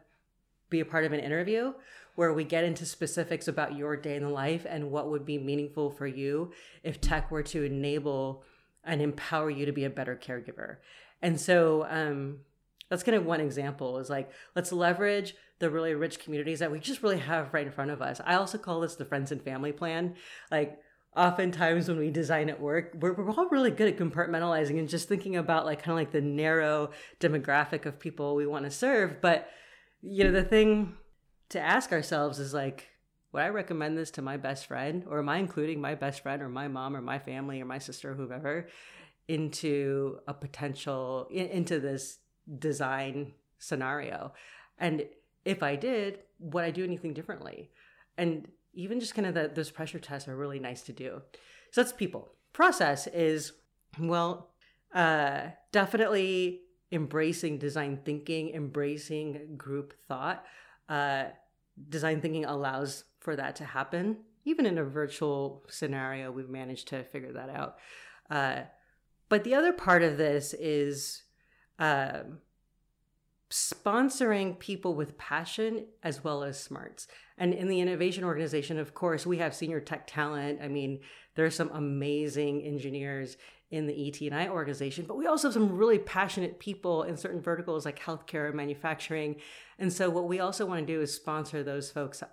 be 0.69 0.79
a 0.79 0.85
part 0.85 1.05
of 1.05 1.13
an 1.13 1.19
interview 1.19 1.73
where 2.15 2.33
we 2.33 2.43
get 2.43 2.63
into 2.63 2.85
specifics 2.85 3.47
about 3.47 3.75
your 3.75 3.95
day 3.95 4.15
in 4.15 4.23
the 4.23 4.29
life 4.29 4.65
and 4.67 4.89
what 4.89 5.09
would 5.09 5.25
be 5.25 5.37
meaningful 5.37 5.91
for 5.91 6.07
you 6.07 6.51
if 6.83 6.99
tech 6.99 7.29
were 7.29 7.43
to 7.43 7.63
enable 7.63 8.43
and 8.83 9.01
empower 9.01 9.49
you 9.49 9.65
to 9.65 9.71
be 9.71 9.83
a 9.83 9.89
better 9.89 10.15
caregiver. 10.15 10.77
And 11.21 11.39
so 11.39 11.85
um, 11.89 12.39
that's 12.89 13.03
kind 13.03 13.17
of 13.17 13.25
one 13.25 13.41
example 13.41 13.99
is 13.99 14.09
like, 14.09 14.31
let's 14.55 14.71
leverage 14.71 15.35
the 15.59 15.69
really 15.69 15.93
rich 15.93 16.19
communities 16.19 16.59
that 16.59 16.71
we 16.71 16.79
just 16.79 17.03
really 17.03 17.19
have 17.19 17.53
right 17.53 17.67
in 17.67 17.71
front 17.71 17.91
of 17.91 18.01
us. 18.01 18.21
I 18.25 18.35
also 18.35 18.57
call 18.57 18.79
this 18.79 18.95
the 18.95 19.05
friends 19.05 19.31
and 19.31 19.41
family 19.41 19.71
plan. 19.71 20.15
Like, 20.49 20.79
oftentimes 21.15 21.87
when 21.87 21.97
we 21.97 22.11
design 22.11 22.49
at 22.49 22.59
work 22.59 22.93
we're, 22.99 23.13
we're 23.13 23.31
all 23.31 23.47
really 23.49 23.71
good 23.71 23.87
at 23.87 23.97
compartmentalizing 23.97 24.77
and 24.79 24.89
just 24.89 25.07
thinking 25.07 25.35
about 25.35 25.65
like 25.65 25.81
kind 25.81 25.91
of 25.91 25.97
like 25.97 26.11
the 26.11 26.21
narrow 26.21 26.91
demographic 27.19 27.85
of 27.85 27.99
people 27.99 28.35
we 28.35 28.45
want 28.45 28.65
to 28.65 28.71
serve. 28.71 29.21
But 29.21 29.49
you 30.01 30.23
know 30.23 30.31
the 30.31 30.43
thing 30.43 30.95
to 31.49 31.59
ask 31.59 31.91
ourselves 31.91 32.39
is 32.39 32.53
like 32.53 32.89
would 33.31 33.41
i 33.41 33.49
recommend 33.49 33.97
this 33.97 34.11
to 34.11 34.21
my 34.21 34.37
best 34.37 34.67
friend 34.67 35.03
or 35.09 35.19
am 35.19 35.29
i 35.29 35.37
including 35.37 35.81
my 35.81 35.95
best 35.95 36.21
friend 36.21 36.41
or 36.41 36.49
my 36.49 36.67
mom 36.67 36.95
or 36.95 37.01
my 37.01 37.17
family 37.17 37.59
or 37.61 37.65
my 37.65 37.79
sister 37.79 38.11
or 38.11 38.13
whoever 38.13 38.67
into 39.27 40.19
a 40.27 40.33
potential 40.33 41.27
into 41.31 41.79
this 41.79 42.19
design 42.59 43.33
scenario? 43.57 44.33
And 44.77 45.05
if 45.43 45.63
i 45.63 45.75
did 45.75 46.19
would 46.39 46.63
i 46.63 46.71
do 46.71 46.83
anything 46.83 47.13
differently? 47.13 47.71
And 48.17 48.47
even 48.75 48.99
just 48.99 49.15
kind 49.15 49.25
of 49.25 49.33
the, 49.33 49.51
those 49.53 49.71
pressure 49.71 49.99
tests 49.99 50.27
are 50.27 50.35
really 50.35 50.59
nice 50.59 50.81
to 50.83 50.93
do. 50.93 51.21
So 51.71 51.81
that's 51.81 51.93
people. 51.93 52.33
Process 52.53 53.07
is, 53.07 53.53
well, 53.99 54.51
uh, 54.93 55.47
definitely 55.71 56.61
embracing 56.91 57.57
design 57.57 57.99
thinking, 58.05 58.49
embracing 58.53 59.55
group 59.57 59.93
thought. 60.07 60.45
Uh, 60.87 61.25
design 61.89 62.21
thinking 62.21 62.45
allows 62.45 63.03
for 63.19 63.35
that 63.35 63.55
to 63.57 63.65
happen. 63.65 64.17
Even 64.45 64.65
in 64.65 64.77
a 64.77 64.83
virtual 64.83 65.65
scenario, 65.69 66.31
we've 66.31 66.49
managed 66.49 66.87
to 66.89 67.03
figure 67.03 67.33
that 67.33 67.49
out. 67.49 67.77
Uh, 68.29 68.61
but 69.27 69.43
the 69.43 69.55
other 69.55 69.73
part 69.73 70.03
of 70.03 70.17
this 70.17 70.53
is 70.53 71.23
uh, 71.79 72.19
sponsoring 73.49 74.57
people 74.59 74.93
with 74.93 75.17
passion 75.17 75.85
as 76.03 76.23
well 76.23 76.43
as 76.43 76.61
smarts. 76.61 77.07
And 77.37 77.53
in 77.53 77.67
the 77.67 77.81
innovation 77.81 78.23
organization, 78.23 78.79
of 78.79 78.93
course, 78.93 79.25
we 79.25 79.37
have 79.39 79.53
senior 79.53 79.79
tech 79.79 80.07
talent. 80.07 80.59
I 80.61 80.67
mean, 80.67 80.99
there 81.35 81.45
are 81.45 81.51
some 81.51 81.69
amazing 81.73 82.61
engineers 82.61 83.37
in 83.71 83.87
the 83.87 84.07
ET&I 84.07 84.47
organization, 84.47 85.05
but 85.05 85.17
we 85.17 85.27
also 85.27 85.47
have 85.47 85.53
some 85.53 85.75
really 85.75 85.99
passionate 85.99 86.59
people 86.59 87.03
in 87.03 87.17
certain 87.17 87.41
verticals 87.41 87.83
like 87.83 87.99
healthcare 87.99 88.47
and 88.47 88.55
manufacturing. 88.55 89.35
And 89.79 89.91
so 89.91 90.09
what 90.09 90.27
we 90.27 90.39
also 90.39 90.65
want 90.65 90.85
to 90.85 90.93
do 90.93 91.01
is 91.01 91.13
sponsor 91.13 91.63
those 91.63 91.91
folks 91.91 92.23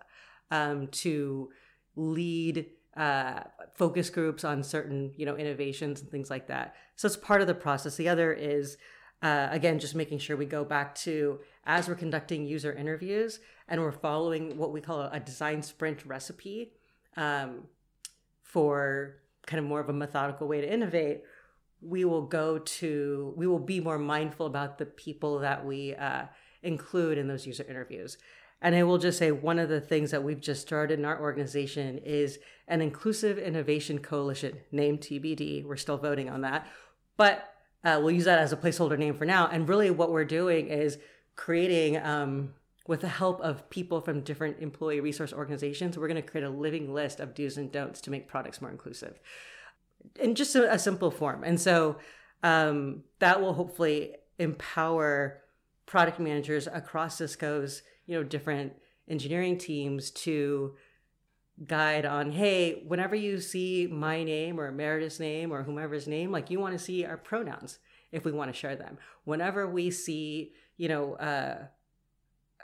um, 0.50 0.86
to 0.88 1.50
lead 1.96 2.66
uh, 2.96 3.40
focus 3.74 4.10
groups 4.10 4.44
on 4.44 4.62
certain, 4.62 5.12
you 5.16 5.26
know, 5.26 5.36
innovations 5.36 6.02
and 6.02 6.10
things 6.10 6.30
like 6.30 6.46
that. 6.48 6.76
So 6.96 7.06
it's 7.06 7.16
part 7.16 7.40
of 7.40 7.46
the 7.46 7.54
process. 7.54 7.96
The 7.96 8.08
other 8.08 8.32
is 8.32 8.76
uh, 9.22 9.48
again, 9.50 9.78
just 9.78 9.94
making 9.94 10.18
sure 10.18 10.36
we 10.36 10.46
go 10.46 10.64
back 10.64 10.94
to 10.96 11.38
as 11.64 11.88
we're 11.88 11.94
conducting 11.94 12.44
user 12.44 12.72
interviews 12.72 13.38
and 13.68 13.80
we're 13.80 13.92
following 13.92 14.58
what 14.58 14.72
we 14.72 14.80
call 14.80 15.02
a, 15.02 15.20
design 15.20 15.62
sprint 15.62 16.04
recipe 16.04 16.72
um, 17.16 17.62
for 18.42 19.16
kind 19.46 19.60
of 19.60 19.64
more 19.64 19.80
of 19.80 19.88
a 19.88 19.92
methodical 19.92 20.48
way 20.48 20.60
to 20.60 20.70
innovate. 20.70 21.22
We 21.80 22.04
will 22.04 22.22
go 22.26 22.58
to, 22.58 23.32
we 23.36 23.46
will 23.46 23.60
be 23.60 23.78
more 23.80 23.98
mindful 23.98 24.46
about 24.46 24.78
the 24.78 24.86
people 24.86 25.38
that 25.38 25.64
we 25.64 25.94
uh, 25.94 26.24
include 26.62 27.16
in 27.16 27.28
those 27.28 27.46
user 27.46 27.64
interviews. 27.68 28.18
And 28.60 28.74
I 28.74 28.82
will 28.82 28.98
just 28.98 29.18
say 29.18 29.30
one 29.32 29.58
of 29.58 29.68
the 29.68 29.80
things 29.80 30.10
that 30.10 30.22
we've 30.22 30.40
just 30.40 30.62
started 30.62 30.98
in 30.98 31.04
our 31.04 31.20
organization 31.20 31.98
is 31.98 32.38
an 32.68 32.80
inclusive 32.80 33.38
innovation 33.38 33.98
coalition 33.98 34.58
named 34.70 35.00
TBD. 35.00 35.64
We're 35.64 35.76
still 35.76 35.98
voting 35.98 36.28
on 36.28 36.42
that. 36.42 36.66
But 37.16 37.51
uh, 37.84 37.98
we'll 38.00 38.12
use 38.12 38.24
that 38.24 38.38
as 38.38 38.52
a 38.52 38.56
placeholder 38.56 38.98
name 38.98 39.14
for 39.14 39.24
now. 39.24 39.48
And 39.48 39.68
really, 39.68 39.90
what 39.90 40.10
we're 40.10 40.24
doing 40.24 40.68
is 40.68 40.98
creating, 41.36 41.96
um, 41.98 42.54
with 42.86 43.00
the 43.00 43.08
help 43.08 43.40
of 43.40 43.68
people 43.70 44.00
from 44.00 44.20
different 44.20 44.58
employee 44.60 45.00
resource 45.00 45.32
organizations, 45.32 45.96
we're 45.96 46.08
going 46.08 46.22
to 46.22 46.28
create 46.28 46.44
a 46.44 46.50
living 46.50 46.92
list 46.92 47.20
of 47.20 47.34
do's 47.34 47.56
and 47.56 47.70
don'ts 47.70 48.00
to 48.02 48.10
make 48.10 48.28
products 48.28 48.60
more 48.60 48.70
inclusive 48.70 49.20
in 50.18 50.34
just 50.34 50.54
a, 50.54 50.72
a 50.72 50.78
simple 50.78 51.10
form. 51.10 51.44
And 51.44 51.60
so 51.60 51.96
um, 52.42 53.04
that 53.18 53.40
will 53.40 53.54
hopefully 53.54 54.16
empower 54.38 55.42
product 55.86 56.18
managers 56.18 56.66
across 56.66 57.16
Cisco's, 57.16 57.82
you 58.06 58.16
know, 58.16 58.22
different 58.22 58.72
engineering 59.08 59.58
teams 59.58 60.10
to 60.10 60.74
guide 61.66 62.04
on 62.04 62.32
hey 62.32 62.82
whenever 62.86 63.14
you 63.14 63.38
see 63.38 63.86
my 63.86 64.24
name 64.24 64.58
or 64.58 64.72
meredith's 64.72 65.20
name 65.20 65.52
or 65.52 65.62
whomever's 65.62 66.08
name 66.08 66.32
like 66.32 66.50
you 66.50 66.58
want 66.58 66.76
to 66.76 66.78
see 66.82 67.04
our 67.04 67.16
pronouns 67.16 67.78
if 68.12 68.24
we 68.24 68.32
want 68.32 68.52
to 68.52 68.58
share 68.58 68.76
them. 68.76 68.98
Whenever 69.24 69.66
we 69.66 69.90
see 69.90 70.52
you 70.76 70.88
know 70.88 71.14
uh, 71.14 71.64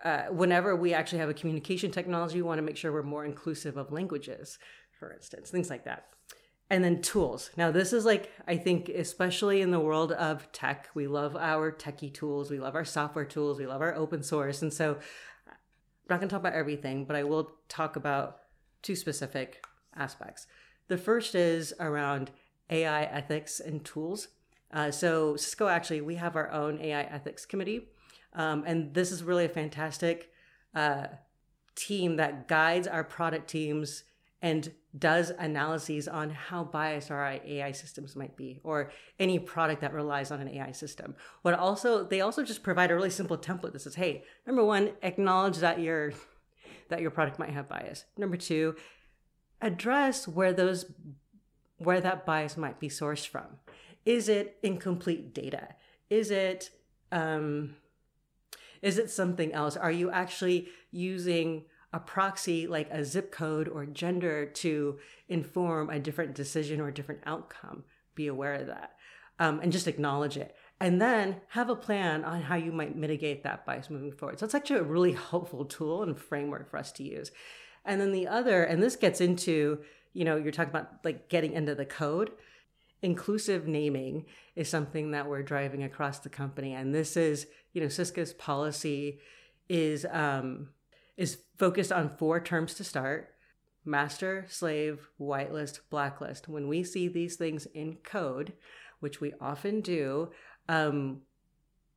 uh, 0.04 0.26
whenever 0.26 0.76
we 0.76 0.94
actually 0.94 1.18
have 1.18 1.28
a 1.28 1.34
communication 1.34 1.90
technology 1.90 2.36
we 2.36 2.42
want 2.42 2.58
to 2.58 2.62
make 2.62 2.76
sure 2.76 2.92
we're 2.92 3.02
more 3.02 3.24
inclusive 3.24 3.76
of 3.76 3.90
languages 3.90 4.58
for 4.98 5.12
instance 5.12 5.50
things 5.50 5.70
like 5.70 5.84
that. 5.84 6.06
And 6.70 6.84
then 6.84 7.00
tools. 7.00 7.50
Now 7.56 7.70
this 7.70 7.92
is 7.92 8.04
like 8.04 8.30
i 8.46 8.56
think 8.56 8.90
especially 8.90 9.62
in 9.62 9.70
the 9.70 9.80
world 9.80 10.12
of 10.12 10.50
tech 10.52 10.88
we 10.94 11.06
love 11.06 11.34
our 11.34 11.72
techie 11.72 12.12
tools 12.12 12.50
we 12.50 12.60
love 12.60 12.74
our 12.74 12.84
software 12.84 13.24
tools 13.24 13.58
we 13.58 13.66
love 13.66 13.80
our 13.80 13.94
open 13.94 14.22
source 14.22 14.62
and 14.62 14.72
so 14.72 14.98
i'm 15.46 15.54
not 16.10 16.20
going 16.20 16.28
to 16.28 16.32
talk 16.32 16.40
about 16.40 16.52
everything 16.52 17.04
but 17.06 17.16
i 17.16 17.24
will 17.24 17.52
talk 17.68 17.96
about 17.96 18.40
two 18.82 18.96
specific 18.96 19.64
aspects. 19.96 20.46
The 20.88 20.98
first 20.98 21.34
is 21.34 21.74
around 21.78 22.30
AI 22.70 23.04
ethics 23.04 23.60
and 23.60 23.84
tools. 23.84 24.28
Uh, 24.72 24.90
so, 24.90 25.36
Cisco 25.36 25.68
actually, 25.68 26.00
we 26.00 26.16
have 26.16 26.36
our 26.36 26.50
own 26.50 26.80
AI 26.80 27.02
ethics 27.02 27.46
committee. 27.46 27.88
Um, 28.34 28.64
and 28.66 28.94
this 28.94 29.10
is 29.10 29.22
really 29.22 29.46
a 29.46 29.48
fantastic 29.48 30.30
uh, 30.74 31.06
team 31.74 32.16
that 32.16 32.48
guides 32.48 32.86
our 32.86 33.04
product 33.04 33.48
teams 33.48 34.04
and 34.40 34.72
does 34.96 35.30
analyses 35.30 36.06
on 36.06 36.30
how 36.30 36.64
biased 36.64 37.10
our 37.10 37.38
AI 37.44 37.72
systems 37.72 38.14
might 38.14 38.36
be, 38.36 38.60
or 38.62 38.92
any 39.18 39.38
product 39.38 39.80
that 39.80 39.92
relies 39.92 40.30
on 40.30 40.40
an 40.40 40.48
AI 40.48 40.70
system. 40.72 41.14
But 41.42 41.54
also, 41.54 42.04
they 42.04 42.20
also 42.20 42.44
just 42.44 42.62
provide 42.62 42.90
a 42.90 42.94
really 42.94 43.10
simple 43.10 43.36
template 43.36 43.72
that 43.72 43.80
says, 43.80 43.96
"Hey, 43.96 44.24
number 44.46 44.64
one, 44.64 44.92
acknowledge 45.02 45.58
that 45.58 45.80
your 45.80 46.12
that 46.88 47.00
your 47.00 47.10
product 47.10 47.38
might 47.38 47.50
have 47.50 47.68
bias. 47.68 48.04
Number 48.16 48.36
two, 48.36 48.76
address 49.60 50.26
where 50.26 50.52
those 50.52 50.86
where 51.78 52.00
that 52.00 52.26
bias 52.26 52.56
might 52.56 52.80
be 52.80 52.88
sourced 52.88 53.26
from. 53.26 53.46
Is 54.04 54.28
it 54.28 54.58
incomplete 54.62 55.32
data? 55.34 55.68
Is 56.10 56.30
it 56.30 56.70
um, 57.12 57.76
is 58.82 58.98
it 58.98 59.10
something 59.10 59.52
else? 59.52 59.76
Are 59.76 59.90
you 59.90 60.10
actually 60.10 60.68
using 60.90 61.64
a 61.92 61.98
proxy 61.98 62.66
like 62.66 62.90
a 62.90 63.04
zip 63.04 63.32
code 63.32 63.68
or 63.68 63.86
gender 63.86 64.46
to 64.46 64.98
inform 65.28 65.90
a 65.90 65.98
different 65.98 66.34
decision 66.34 66.80
or 66.80 66.90
different 66.90 67.22
outcome? 67.26 67.84
Be 68.14 68.26
aware 68.26 68.54
of 68.54 68.66
that 68.66 68.92
um, 69.38 69.60
and 69.60 69.72
just 69.72 69.88
acknowledge 69.88 70.36
it. 70.36 70.54
And 70.80 71.00
then 71.02 71.40
have 71.48 71.70
a 71.70 71.76
plan 71.76 72.24
on 72.24 72.42
how 72.42 72.54
you 72.54 72.70
might 72.70 72.96
mitigate 72.96 73.42
that 73.42 73.66
bias 73.66 73.90
moving 73.90 74.12
forward. 74.12 74.38
So 74.38 74.44
it's 74.44 74.54
actually 74.54 74.80
a 74.80 74.84
really 74.84 75.12
helpful 75.12 75.64
tool 75.64 76.04
and 76.04 76.16
framework 76.16 76.70
for 76.70 76.76
us 76.76 76.92
to 76.92 77.02
use. 77.02 77.32
And 77.84 78.00
then 78.00 78.12
the 78.12 78.28
other, 78.28 78.62
and 78.62 78.82
this 78.82 78.94
gets 78.94 79.20
into, 79.20 79.80
you 80.12 80.24
know, 80.24 80.36
you're 80.36 80.52
talking 80.52 80.70
about 80.70 81.04
like 81.04 81.28
getting 81.28 81.52
into 81.52 81.74
the 81.74 81.84
code. 81.84 82.30
Inclusive 83.02 83.66
naming 83.66 84.26
is 84.54 84.68
something 84.68 85.12
that 85.12 85.28
we're 85.28 85.42
driving 85.42 85.82
across 85.82 86.18
the 86.20 86.28
company. 86.28 86.74
And 86.74 86.94
this 86.94 87.16
is, 87.16 87.46
you 87.72 87.80
know, 87.80 87.88
Cisco's 87.88 88.32
policy 88.32 89.20
is 89.68 90.06
um, 90.10 90.68
is 91.16 91.38
focused 91.58 91.92
on 91.92 92.08
four 92.08 92.40
terms 92.40 92.74
to 92.74 92.84
start 92.84 93.34
master, 93.84 94.44
slave, 94.48 95.08
whitelist, 95.20 95.80
blacklist. 95.90 96.48
When 96.48 96.68
we 96.68 96.84
see 96.84 97.08
these 97.08 97.36
things 97.36 97.66
in 97.66 97.96
code, 98.04 98.52
which 99.00 99.20
we 99.20 99.32
often 99.40 99.80
do, 99.80 100.30
um, 100.68 101.22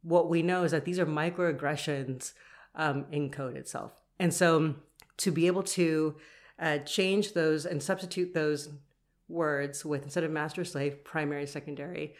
what 0.03 0.29
we 0.29 0.41
know 0.41 0.63
is 0.63 0.71
that 0.71 0.85
these 0.85 0.99
are 0.99 1.05
microaggressions 1.05 2.33
um, 2.75 3.05
in 3.11 3.29
code 3.29 3.57
itself. 3.57 3.91
And 4.19 4.33
so 4.33 4.75
to 5.17 5.31
be 5.31 5.47
able 5.47 5.63
to 5.63 6.15
uh, 6.59 6.77
change 6.79 7.33
those 7.33 7.65
and 7.65 7.81
substitute 7.81 8.33
those 8.33 8.69
words 9.27 9.85
with 9.85 10.03
instead 10.03 10.23
of 10.23 10.31
master 10.31 10.63
slave, 10.63 11.03
primary, 11.03 11.47
secondary, 11.47 12.15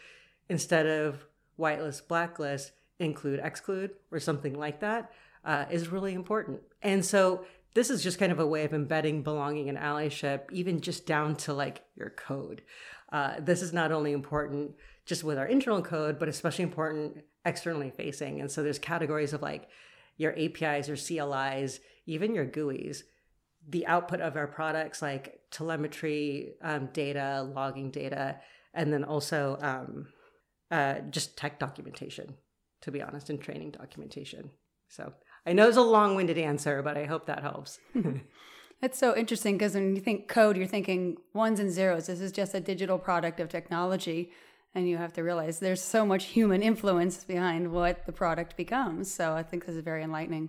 instead 0.48 0.86
of 0.86 1.24
whitelist, 1.58 2.08
blacklist, 2.08 2.72
include, 2.98 3.40
exclude, 3.42 3.90
or 4.10 4.20
something 4.20 4.54
like 4.54 4.80
that, 4.80 5.12
uh, 5.44 5.64
is 5.70 5.88
really 5.88 6.14
important. 6.14 6.60
And 6.82 7.04
so 7.04 7.44
this 7.74 7.90
is 7.90 8.02
just 8.02 8.18
kind 8.18 8.32
of 8.32 8.38
a 8.38 8.46
way 8.46 8.64
of 8.64 8.74
embedding 8.74 9.22
belonging 9.22 9.68
and 9.68 9.78
allyship, 9.78 10.50
even 10.52 10.80
just 10.80 11.06
down 11.06 11.36
to 11.36 11.54
like 11.54 11.82
your 11.96 12.10
code. 12.10 12.62
Uh, 13.12 13.34
this 13.38 13.60
is 13.60 13.72
not 13.72 13.92
only 13.92 14.12
important 14.12 14.72
just 15.04 15.22
with 15.22 15.38
our 15.38 15.46
internal 15.46 15.82
code, 15.82 16.18
but 16.18 16.28
especially 16.28 16.64
important 16.64 17.18
externally 17.44 17.90
facing. 17.90 18.40
And 18.40 18.50
so 18.50 18.62
there's 18.62 18.78
categories 18.78 19.34
of 19.34 19.42
like 19.42 19.68
your 20.16 20.32
APIs, 20.32 20.88
your 20.88 20.96
CLIs, 20.96 21.80
even 22.06 22.34
your 22.34 22.46
GUIs, 22.46 23.02
the 23.68 23.86
output 23.86 24.20
of 24.20 24.36
our 24.36 24.46
products 24.46 25.02
like 25.02 25.40
telemetry 25.50 26.54
um, 26.62 26.88
data, 26.92 27.48
logging 27.54 27.90
data, 27.90 28.38
and 28.74 28.92
then 28.92 29.04
also 29.04 29.58
um, 29.60 30.06
uh, 30.70 31.00
just 31.10 31.36
tech 31.36 31.58
documentation, 31.58 32.34
to 32.80 32.90
be 32.90 33.02
honest, 33.02 33.30
and 33.30 33.40
training 33.40 33.72
documentation. 33.72 34.50
So 34.88 35.12
I 35.46 35.52
know 35.52 35.68
it's 35.68 35.76
a 35.76 35.82
long 35.82 36.16
winded 36.16 36.38
answer, 36.38 36.82
but 36.82 36.96
I 36.96 37.04
hope 37.04 37.26
that 37.26 37.42
helps. 37.42 37.78
That's 38.82 38.98
so 38.98 39.16
interesting 39.16 39.56
because 39.56 39.74
when 39.74 39.94
you 39.94 40.02
think 40.02 40.26
code, 40.26 40.56
you're 40.56 40.66
thinking 40.66 41.16
ones 41.34 41.60
and 41.60 41.70
zeros. 41.70 42.08
This 42.08 42.20
is 42.20 42.32
just 42.32 42.52
a 42.52 42.58
digital 42.58 42.98
product 42.98 43.38
of 43.38 43.48
technology. 43.48 44.32
And 44.74 44.88
you 44.88 44.96
have 44.96 45.12
to 45.12 45.22
realize 45.22 45.60
there's 45.60 45.80
so 45.80 46.04
much 46.04 46.24
human 46.24 46.62
influence 46.62 47.22
behind 47.22 47.70
what 47.70 48.06
the 48.06 48.12
product 48.12 48.56
becomes. 48.56 49.12
So 49.12 49.34
I 49.34 49.44
think 49.44 49.66
this 49.66 49.76
is 49.76 49.84
very 49.84 50.02
enlightening. 50.02 50.48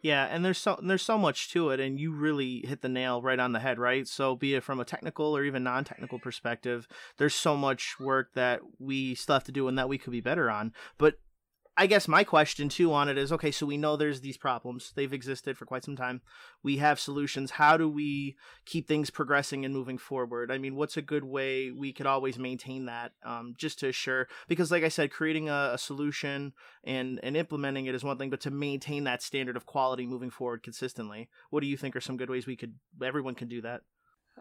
Yeah, 0.00 0.24
and 0.24 0.44
there's 0.44 0.58
so 0.58 0.78
there's 0.80 1.02
so 1.02 1.18
much 1.18 1.50
to 1.50 1.70
it, 1.70 1.80
and 1.80 1.98
you 1.98 2.12
really 2.12 2.64
hit 2.64 2.80
the 2.80 2.88
nail 2.88 3.20
right 3.20 3.40
on 3.40 3.52
the 3.52 3.58
head, 3.58 3.78
right? 3.78 4.06
So, 4.06 4.36
be 4.36 4.54
it 4.54 4.62
from 4.62 4.78
a 4.78 4.84
technical 4.84 5.36
or 5.36 5.42
even 5.42 5.64
non-technical 5.64 6.20
perspective, 6.20 6.86
there's 7.16 7.34
so 7.34 7.56
much 7.56 7.98
work 7.98 8.32
that 8.34 8.60
we 8.78 9.16
still 9.16 9.34
have 9.34 9.44
to 9.44 9.52
do 9.52 9.66
and 9.66 9.76
that 9.78 9.88
we 9.88 9.98
could 9.98 10.12
be 10.12 10.20
better 10.20 10.48
on. 10.48 10.72
But 10.96 11.14
I 11.78 11.86
guess 11.86 12.08
my 12.08 12.24
question 12.24 12.70
too 12.70 12.92
on 12.94 13.10
it 13.10 13.18
is 13.18 13.30
okay, 13.32 13.50
so 13.50 13.66
we 13.66 13.76
know 13.76 13.96
there's 13.96 14.22
these 14.22 14.38
problems. 14.38 14.92
They've 14.94 15.12
existed 15.12 15.58
for 15.58 15.66
quite 15.66 15.84
some 15.84 15.94
time. 15.96 16.22
We 16.62 16.78
have 16.78 16.98
solutions. 16.98 17.50
How 17.50 17.76
do 17.76 17.86
we 17.86 18.36
keep 18.64 18.88
things 18.88 19.10
progressing 19.10 19.64
and 19.64 19.74
moving 19.74 19.98
forward? 19.98 20.50
I 20.50 20.56
mean, 20.56 20.74
what's 20.74 20.96
a 20.96 21.02
good 21.02 21.24
way 21.24 21.70
we 21.70 21.92
could 21.92 22.06
always 22.06 22.38
maintain 22.38 22.86
that 22.86 23.12
um, 23.24 23.54
just 23.58 23.78
to 23.80 23.88
assure? 23.88 24.26
Because, 24.48 24.70
like 24.70 24.84
I 24.84 24.88
said, 24.88 25.10
creating 25.10 25.50
a, 25.50 25.72
a, 25.74 25.78
solution 25.78 26.54
and, 26.82 27.20
and 27.22 27.36
implementing 27.36 27.86
it 27.86 27.94
is 27.94 28.02
one 28.02 28.16
thing, 28.16 28.30
but 28.30 28.40
to 28.40 28.50
maintain 28.50 29.04
that 29.04 29.22
standard 29.22 29.56
of 29.56 29.66
quality 29.66 30.06
moving 30.06 30.30
forward 30.30 30.62
consistently, 30.62 31.28
what 31.50 31.60
do 31.60 31.66
you 31.66 31.76
think 31.76 31.94
are 31.94 32.00
some 32.00 32.16
good 32.16 32.30
ways 32.30 32.46
we 32.46 32.56
could, 32.56 32.74
everyone 33.04 33.34
can 33.34 33.48
do 33.48 33.60
that? 33.60 33.82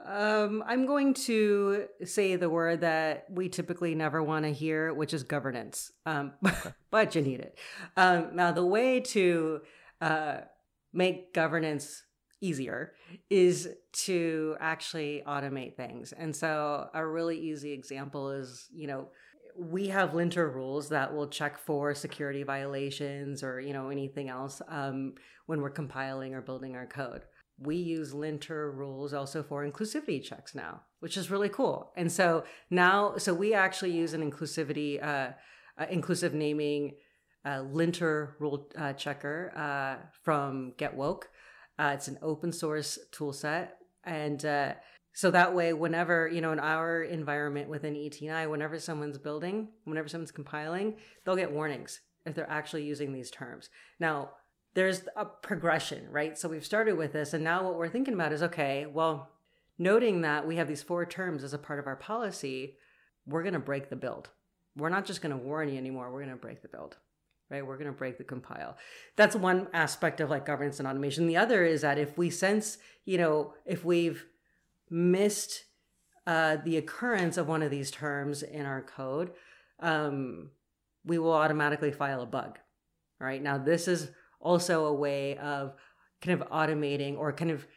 Um, 0.03 0.63
I'm 0.67 0.86
going 0.86 1.13
to 1.13 1.86
say 2.03 2.36
the 2.36 2.49
word 2.49 2.81
that 2.81 3.25
we 3.29 3.49
typically 3.49 3.95
never 3.95 4.21
want 4.21 4.45
to 4.45 4.51
hear, 4.51 4.93
which 4.93 5.13
is 5.13 5.23
governance. 5.23 5.91
Um, 6.05 6.34
but 6.91 7.15
you 7.15 7.21
need 7.21 7.39
it. 7.39 7.58
Um, 7.95 8.36
now, 8.36 8.51
the 8.51 8.65
way 8.65 8.99
to 8.99 9.62
uh, 10.01 10.38
make 10.93 11.34
governance 11.34 12.03
easier 12.41 12.93
is 13.29 13.69
to 13.93 14.58
actually 14.60 15.23
automate 15.25 15.75
things. 15.75 16.12
And 16.12 16.36
so, 16.36 16.89
a 16.93 17.05
really 17.05 17.39
easy 17.39 17.71
example 17.71 18.31
is, 18.31 18.67
you 18.73 18.88
know, 18.88 19.08
we 19.58 19.88
have 19.88 20.13
linter 20.13 20.49
rules 20.49 20.89
that 20.89 21.13
will 21.13 21.27
check 21.27 21.58
for 21.58 21.95
security 21.95 22.43
violations 22.43 23.41
or 23.41 23.62
you 23.62 23.71
know 23.71 23.88
anything 23.88 24.27
else 24.27 24.62
um, 24.67 25.13
when 25.45 25.62
we're 25.62 25.69
compiling 25.69 26.34
or 26.34 26.41
building 26.41 26.75
our 26.75 26.86
code 26.86 27.23
we 27.57 27.75
use 27.75 28.13
linter 28.13 28.71
rules 28.71 29.13
also 29.13 29.41
for 29.41 29.69
inclusivity 29.69 30.21
checks 30.21 30.53
now, 30.53 30.81
which 30.99 31.15
is 31.17 31.31
really 31.31 31.49
cool. 31.49 31.91
And 31.95 32.11
so 32.11 32.43
now, 32.69 33.17
so 33.17 33.33
we 33.33 33.53
actually 33.53 33.91
use 33.91 34.13
an 34.13 34.29
inclusivity, 34.29 35.01
uh, 35.01 35.31
uh, 35.77 35.85
inclusive 35.89 36.33
naming 36.33 36.95
uh, 37.45 37.61
linter 37.61 38.35
rule 38.39 38.69
uh, 38.77 38.93
checker 38.93 39.53
uh, 39.55 40.05
from 40.23 40.73
Get 40.77 40.95
Woke. 40.95 41.29
Uh, 41.79 41.91
it's 41.93 42.07
an 42.07 42.17
open 42.21 42.51
source 42.51 42.97
tool 43.11 43.33
set. 43.33 43.77
And 44.03 44.41
so 45.13 45.31
that 45.31 45.55
way, 45.55 45.71
whenever, 45.71 46.27
you 46.27 46.41
know, 46.41 46.51
in 46.51 46.59
our 46.59 47.03
environment 47.03 47.69
within 47.69 47.95
ET&I, 47.95 48.47
whenever 48.47 48.77
someone's 48.79 49.17
building, 49.17 49.69
whenever 49.85 50.09
someone's 50.09 50.31
compiling, 50.31 50.97
they'll 51.23 51.37
get 51.37 51.53
warnings 51.53 52.01
if 52.25 52.35
they're 52.35 52.49
actually 52.49 52.83
using 52.83 53.13
these 53.13 53.31
terms. 53.31 53.69
Now, 53.99 54.31
there's 54.75 55.03
a 55.15 55.25
progression, 55.25 56.07
right? 56.11 56.38
So 56.38 56.49
we've 56.49 56.65
started 56.65 56.97
with 56.97 57.13
this, 57.13 57.33
and 57.33 57.43
now 57.43 57.63
what 57.63 57.75
we're 57.75 57.89
thinking 57.89 58.13
about 58.13 58.33
is 58.33 58.43
okay, 58.43 58.85
well, 58.85 59.29
noting 59.79 60.21
that 60.21 60.45
we 60.45 60.57
have 60.57 60.67
these 60.67 60.83
four 60.83 61.05
terms 61.05 61.43
as 61.43 61.53
a 61.53 61.57
part 61.57 61.79
of 61.79 61.88
our 61.88 61.95
policy, 61.95 62.75
we're 63.25 63.41
going 63.41 63.53
to 63.53 63.59
break 63.59 63.89
the 63.89 63.95
build. 63.95 64.29
We're 64.75 64.89
not 64.89 65.05
just 65.05 65.21
going 65.21 65.38
to 65.38 65.43
warn 65.43 65.69
you 65.69 65.77
anymore, 65.77 66.11
we're 66.11 66.23
going 66.23 66.35
to 66.35 66.41
break 66.41 66.61
the 66.61 66.67
build, 66.67 66.97
right? 67.49 67.65
We're 67.65 67.77
going 67.77 67.91
to 67.91 67.97
break 67.97 68.17
the 68.17 68.25
compile. 68.25 68.77
That's 69.15 69.35
one 69.35 69.69
aspect 69.73 70.19
of 70.19 70.29
like 70.29 70.45
governance 70.45 70.79
and 70.79 70.88
automation. 70.88 71.27
The 71.27 71.38
other 71.38 71.63
is 71.63 71.81
that 71.81 71.97
if 71.97 72.17
we 72.17 72.29
sense, 72.29 72.77
you 73.05 73.17
know, 73.17 73.53
if 73.65 73.85
we've 73.85 74.25
missed 74.89 75.63
uh, 76.27 76.57
the 76.65 76.75
occurrence 76.75 77.38
of 77.38 77.47
one 77.47 77.63
of 77.63 77.71
these 77.71 77.91
terms 77.91 78.43
in 78.43 78.65
our 78.65 78.81
code, 78.81 79.31
um, 79.79 80.49
we 81.05 81.17
will 81.17 81.33
automatically 81.33 81.91
file 81.91 82.21
a 82.21 82.25
bug 82.25 82.59
All 83.21 83.27
right. 83.27 83.41
Now, 83.41 83.57
this 83.57 83.88
is 83.88 84.09
also 84.45 84.86
a 84.86 84.93
way 84.93 85.38
of 85.38 85.73
kind 86.21 86.41
of 86.41 86.47
automating 86.49 87.17
or 87.17 87.34
kind 87.34 87.51
of 87.51 87.67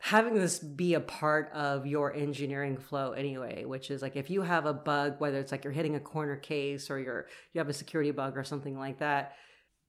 having 0.00 0.34
this 0.34 0.58
be 0.58 0.94
a 0.94 1.00
part 1.00 1.50
of 1.52 1.86
your 1.86 2.12
engineering 2.12 2.76
flow 2.76 3.12
anyway 3.12 3.64
which 3.64 3.90
is 3.90 4.02
like 4.02 4.14
if 4.16 4.28
you 4.28 4.42
have 4.42 4.66
a 4.66 4.74
bug 4.74 5.14
whether 5.18 5.38
it's 5.38 5.52
like 5.52 5.64
you're 5.64 5.72
hitting 5.72 5.94
a 5.94 6.00
corner 6.00 6.36
case 6.36 6.90
or 6.90 6.98
you're 6.98 7.26
you 7.52 7.58
have 7.58 7.68
a 7.68 7.72
security 7.72 8.10
bug 8.10 8.36
or 8.36 8.44
something 8.44 8.78
like 8.78 8.98
that 8.98 9.34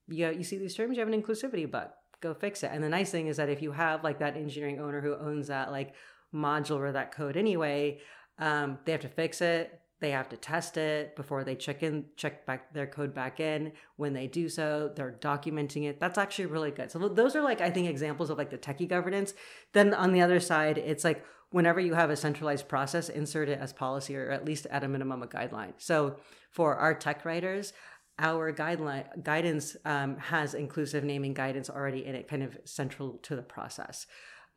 you 0.08 0.30
you 0.30 0.44
see 0.44 0.58
these 0.58 0.74
terms 0.74 0.96
you 0.96 1.04
have 1.04 1.12
an 1.12 1.20
inclusivity 1.20 1.70
bug. 1.70 1.88
Go 2.20 2.34
fix 2.34 2.64
it. 2.64 2.70
And 2.72 2.82
the 2.82 2.88
nice 2.88 3.10
thing 3.10 3.28
is 3.28 3.36
that 3.36 3.48
if 3.48 3.62
you 3.62 3.72
have 3.72 4.02
like 4.02 4.18
that 4.18 4.36
engineering 4.36 4.80
owner 4.80 5.00
who 5.00 5.14
owns 5.14 5.48
that 5.48 5.70
like 5.70 5.94
module 6.34 6.78
or 6.78 6.92
that 6.92 7.12
code 7.12 7.36
anyway 7.36 8.00
um, 8.38 8.78
they 8.84 8.92
have 8.92 9.00
to 9.00 9.08
fix 9.08 9.40
it 9.40 9.80
they 10.00 10.10
have 10.10 10.28
to 10.28 10.36
test 10.36 10.76
it 10.76 11.16
before 11.16 11.42
they 11.42 11.56
check 11.56 11.82
in 11.82 12.04
check 12.16 12.46
back 12.46 12.72
their 12.72 12.86
code 12.86 13.14
back 13.14 13.40
in. 13.40 13.72
When 13.96 14.12
they 14.12 14.26
do 14.26 14.48
so 14.48 14.92
they're 14.94 15.18
documenting 15.20 15.88
it. 15.88 15.98
That's 15.98 16.18
actually 16.18 16.46
really 16.46 16.70
good. 16.70 16.90
So 16.90 17.08
those 17.08 17.34
are 17.34 17.42
like 17.42 17.60
i 17.60 17.70
think 17.70 17.88
examples 17.88 18.30
of 18.30 18.38
like 18.38 18.50
the 18.50 18.58
techie 18.58 18.88
governance. 18.88 19.34
Then 19.72 19.94
on 19.94 20.12
the 20.12 20.20
other 20.20 20.40
side 20.40 20.78
it's 20.78 21.04
like 21.04 21.24
whenever 21.50 21.80
you 21.80 21.94
have 21.94 22.10
a 22.10 22.16
centralized 22.16 22.68
process 22.68 23.08
insert 23.08 23.48
it 23.48 23.58
as 23.58 23.72
policy 23.72 24.16
or 24.16 24.30
at 24.30 24.44
least 24.44 24.66
at 24.70 24.84
a 24.84 24.88
minimum 24.88 25.22
a 25.22 25.26
guideline. 25.26 25.72
So 25.78 26.16
for 26.50 26.76
our 26.76 26.94
tech 26.94 27.24
writers 27.24 27.72
our 28.20 28.52
guideline 28.52 29.22
guidance 29.22 29.76
um, 29.84 30.16
has 30.16 30.54
inclusive 30.54 31.04
naming 31.04 31.34
guidance 31.34 31.70
already 31.70 32.04
in 32.04 32.14
it 32.14 32.28
kind 32.28 32.42
of 32.42 32.58
central 32.64 33.18
to 33.18 33.36
the 33.36 33.42
process. 33.42 34.06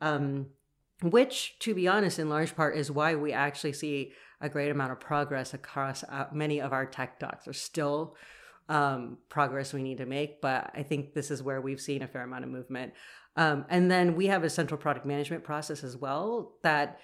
Um, 0.02 0.48
which 1.04 1.58
to 1.60 1.74
be 1.74 1.88
honest 1.88 2.20
in 2.20 2.30
large 2.30 2.56
part 2.56 2.76
is 2.76 2.92
why 2.92 3.16
we 3.16 3.34
actually 3.34 3.74
see 3.74 4.14
a 4.42 4.50
great 4.50 4.72
amount 4.72 4.92
of 4.92 5.00
progress 5.00 5.54
across 5.54 6.04
uh, 6.04 6.26
many 6.34 6.60
of 6.60 6.74
our 6.74 6.86
tech 6.86 7.20
docs. 7.20 7.46
There's 7.46 7.62
still 7.62 8.16
um, 8.70 9.18
progress 9.30 9.74
we 9.74 9.84
need 9.84 10.00
to 10.00 10.06
make, 10.06 10.42
but 10.42 10.72
I 10.74 10.84
think 10.84 11.14
this 11.14 11.32
is 11.32 11.44
where 11.44 11.62
we've 11.62 11.82
seen 11.82 12.02
a 12.02 12.08
fair 12.08 12.24
amount 12.24 12.44
of 12.44 12.50
movement. 12.50 12.94
Um, 13.36 13.66
and 13.70 13.90
then 13.90 14.16
we 14.16 14.28
have 14.28 14.44
a 14.44 14.50
central 14.50 14.78
product 14.78 15.06
management 15.06 15.44
process 15.44 15.84
as 15.84 15.96
well 15.96 16.54
that 16.64 17.00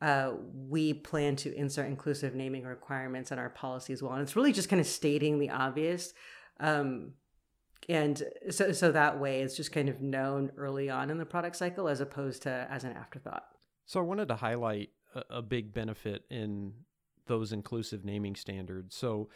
uh, 0.00 0.32
we 0.68 0.92
plan 0.94 1.36
to 1.36 1.54
insert 1.54 1.86
inclusive 1.86 2.34
naming 2.34 2.64
requirements 2.64 3.30
in 3.30 3.38
our 3.38 3.50
policy 3.50 3.92
as 3.92 4.02
well. 4.02 4.12
And 4.12 4.22
it's 4.22 4.34
really 4.34 4.52
just 4.52 4.68
kind 4.68 4.80
of 4.80 4.86
stating 4.86 5.38
the 5.38 5.50
obvious. 5.50 6.12
Um, 6.58 7.12
and 7.88 8.22
so, 8.50 8.72
so 8.72 8.92
that 8.92 9.20
way 9.20 9.42
it's 9.42 9.56
just 9.56 9.72
kind 9.72 9.88
of 9.88 10.00
known 10.00 10.50
early 10.56 10.90
on 10.90 11.10
in 11.10 11.18
the 11.18 11.26
product 11.26 11.56
cycle 11.56 11.88
as 11.88 12.00
opposed 12.00 12.42
to 12.42 12.66
as 12.70 12.84
an 12.84 12.92
afterthought. 12.92 13.44
So 13.86 14.00
I 14.00 14.02
wanted 14.02 14.28
to 14.28 14.36
highlight 14.36 14.90
a, 15.30 15.42
big 15.42 15.72
benefit 15.72 16.24
in 16.30 16.72
those 17.26 17.52
inclusive 17.52 18.04
naming 18.04 18.34
standards. 18.34 18.94
So 18.94 19.28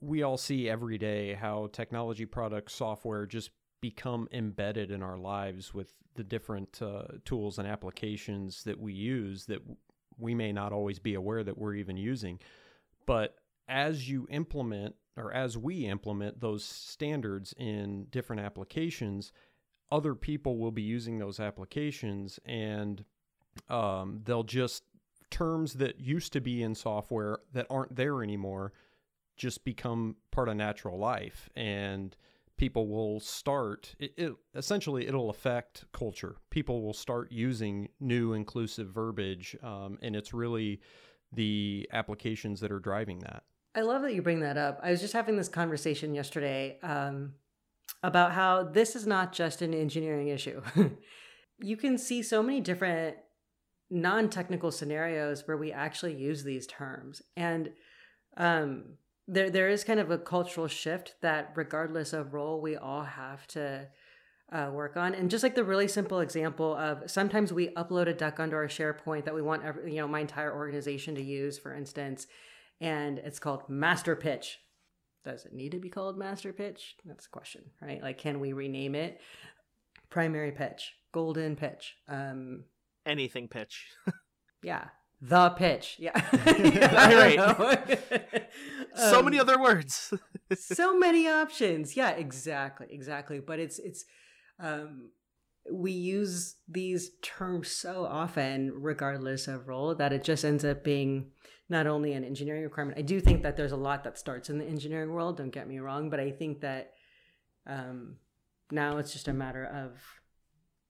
we 0.00 0.22
all 0.22 0.36
see 0.36 0.68
every 0.68 0.98
day 0.98 1.34
how 1.34 1.68
technology 1.72 2.26
products, 2.26 2.74
software 2.74 3.26
just 3.26 3.50
become 3.80 4.28
embedded 4.32 4.90
in 4.90 5.02
our 5.02 5.18
lives 5.18 5.74
with 5.74 5.92
the 6.14 6.24
different 6.24 6.80
uh, 6.82 7.04
tools 7.24 7.58
and 7.58 7.68
applications 7.68 8.64
that 8.64 8.78
we 8.78 8.92
use 8.92 9.46
that 9.46 9.60
we 10.18 10.34
may 10.34 10.52
not 10.52 10.72
always 10.72 10.98
be 10.98 11.14
aware 11.14 11.44
that 11.44 11.58
we're 11.58 11.74
even 11.74 11.96
using. 11.96 12.38
But 13.06 13.36
as 13.68 14.08
you 14.08 14.26
implement 14.30 14.94
or 15.16 15.32
as 15.32 15.56
we 15.56 15.86
implement 15.86 16.40
those 16.40 16.64
standards 16.64 17.54
in 17.58 18.06
different 18.10 18.42
applications, 18.42 19.32
other 19.90 20.14
people 20.14 20.58
will 20.58 20.72
be 20.72 20.82
using 20.82 21.18
those 21.18 21.40
applications 21.40 22.38
and 22.44 23.04
um, 23.68 24.20
they'll 24.24 24.42
just 24.42 24.82
terms 25.30 25.74
that 25.74 26.00
used 26.00 26.32
to 26.32 26.40
be 26.40 26.62
in 26.62 26.74
software 26.74 27.38
that 27.52 27.66
aren't 27.70 27.96
there 27.96 28.22
anymore 28.22 28.72
just 29.36 29.64
become 29.64 30.16
part 30.30 30.48
of 30.48 30.56
natural 30.56 30.98
life 30.98 31.50
and 31.56 32.16
people 32.56 32.88
will 32.88 33.20
start 33.20 33.94
it, 33.98 34.14
it, 34.16 34.32
essentially 34.54 35.06
it'll 35.06 35.28
affect 35.28 35.84
culture. 35.92 36.36
People 36.50 36.82
will 36.82 36.94
start 36.94 37.30
using 37.30 37.88
new 38.00 38.32
inclusive 38.32 38.88
verbiage 38.88 39.56
um, 39.62 39.98
and 40.00 40.16
it's 40.16 40.32
really 40.32 40.80
the 41.32 41.88
applications 41.92 42.60
that 42.60 42.72
are 42.72 42.78
driving 42.78 43.18
that. 43.20 43.42
I 43.74 43.82
love 43.82 44.02
that 44.02 44.14
you 44.14 44.22
bring 44.22 44.40
that 44.40 44.56
up. 44.56 44.80
I 44.82 44.90
was 44.90 45.00
just 45.02 45.12
having 45.12 45.36
this 45.36 45.48
conversation 45.48 46.14
yesterday 46.14 46.78
um, 46.82 47.34
about 48.02 48.32
how 48.32 48.62
this 48.62 48.96
is 48.96 49.06
not 49.06 49.32
just 49.32 49.60
an 49.60 49.74
engineering 49.74 50.28
issue. 50.28 50.62
You 51.58 51.76
can 51.76 51.96
see 51.96 52.22
so 52.22 52.42
many 52.42 52.60
different 52.60 53.16
non-technical 53.90 54.70
scenarios 54.70 55.46
where 55.46 55.56
we 55.56 55.72
actually 55.72 56.14
use 56.14 56.42
these 56.42 56.66
terms. 56.66 57.22
And 57.36 57.72
um, 58.36 58.84
there 59.28 59.50
there 59.50 59.68
is 59.68 59.84
kind 59.84 60.00
of 60.00 60.10
a 60.10 60.18
cultural 60.18 60.68
shift 60.68 61.14
that 61.22 61.52
regardless 61.54 62.12
of 62.12 62.34
role 62.34 62.60
we 62.60 62.76
all 62.76 63.02
have 63.02 63.46
to 63.48 63.88
uh, 64.52 64.70
work 64.72 64.96
on. 64.96 65.14
And 65.14 65.30
just 65.30 65.42
like 65.42 65.54
the 65.54 65.64
really 65.64 65.88
simple 65.88 66.20
example 66.20 66.74
of 66.76 67.10
sometimes 67.10 67.52
we 67.52 67.68
upload 67.68 68.06
a 68.06 68.14
deck 68.14 68.38
onto 68.38 68.54
our 68.54 68.68
sharepoint 68.68 69.24
that 69.24 69.34
we 69.34 69.42
want 69.42 69.64
every, 69.64 69.94
you 69.94 70.00
know 70.00 70.08
my 70.08 70.20
entire 70.20 70.54
organization 70.54 71.14
to 71.16 71.22
use 71.22 71.58
for 71.58 71.74
instance 71.74 72.26
and 72.80 73.18
it's 73.18 73.38
called 73.38 73.68
master 73.68 74.14
pitch. 74.14 74.58
Does 75.24 75.44
it 75.44 75.52
need 75.52 75.72
to 75.72 75.80
be 75.80 75.88
called 75.88 76.16
master 76.16 76.52
pitch? 76.52 76.94
That's 77.04 77.24
the 77.24 77.30
question 77.30 77.62
right? 77.82 78.02
Like 78.02 78.18
can 78.18 78.38
we 78.38 78.52
rename 78.52 78.94
it? 78.94 79.20
Primary 80.10 80.52
pitch 80.52 80.92
golden 81.12 81.56
pitch 81.56 81.96
um, 82.08 82.62
anything 83.06 83.48
pitch. 83.48 83.86
yeah. 84.62 84.88
The 85.20 85.50
pitch. 85.50 85.96
Yeah. 85.98 86.12
right. 86.46 87.98
so 88.94 89.18
um, 89.18 89.24
many 89.24 89.38
other 89.38 89.60
words. 89.60 90.12
so 90.54 90.98
many 90.98 91.26
options. 91.26 91.96
Yeah, 91.96 92.10
exactly. 92.10 92.88
Exactly. 92.90 93.40
But 93.40 93.58
it's 93.58 93.78
it's 93.78 94.04
um 94.60 95.10
we 95.72 95.90
use 95.90 96.56
these 96.68 97.12
terms 97.22 97.70
so 97.70 98.04
often 98.04 98.72
regardless 98.74 99.48
of 99.48 99.66
role 99.66 99.94
that 99.94 100.12
it 100.12 100.22
just 100.22 100.44
ends 100.44 100.64
up 100.64 100.84
being 100.84 101.30
not 101.68 101.86
only 101.86 102.12
an 102.12 102.22
engineering 102.22 102.62
requirement. 102.62 102.98
I 102.98 103.02
do 103.02 103.18
think 103.18 103.42
that 103.42 103.56
there's 103.56 103.72
a 103.72 103.76
lot 103.76 104.04
that 104.04 104.18
starts 104.18 104.50
in 104.50 104.58
the 104.58 104.66
engineering 104.66 105.12
world, 105.12 105.38
don't 105.38 105.50
get 105.50 105.66
me 105.66 105.78
wrong, 105.78 106.10
but 106.10 106.20
I 106.20 106.30
think 106.30 106.60
that 106.60 106.92
um 107.66 108.16
now 108.70 108.98
it's 108.98 109.12
just 109.14 109.28
a 109.28 109.32
matter 109.32 109.64
of 109.64 109.98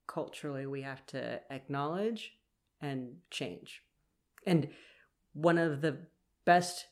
culturally 0.07 0.67
we 0.67 0.83
have 0.83 1.05
to 1.07 1.41
acknowledge 1.51 2.33
and 2.81 3.17
change. 3.31 3.83
And 4.47 4.69
one 5.33 5.59
of 5.59 5.81
the 5.81 5.99
best 6.45 6.87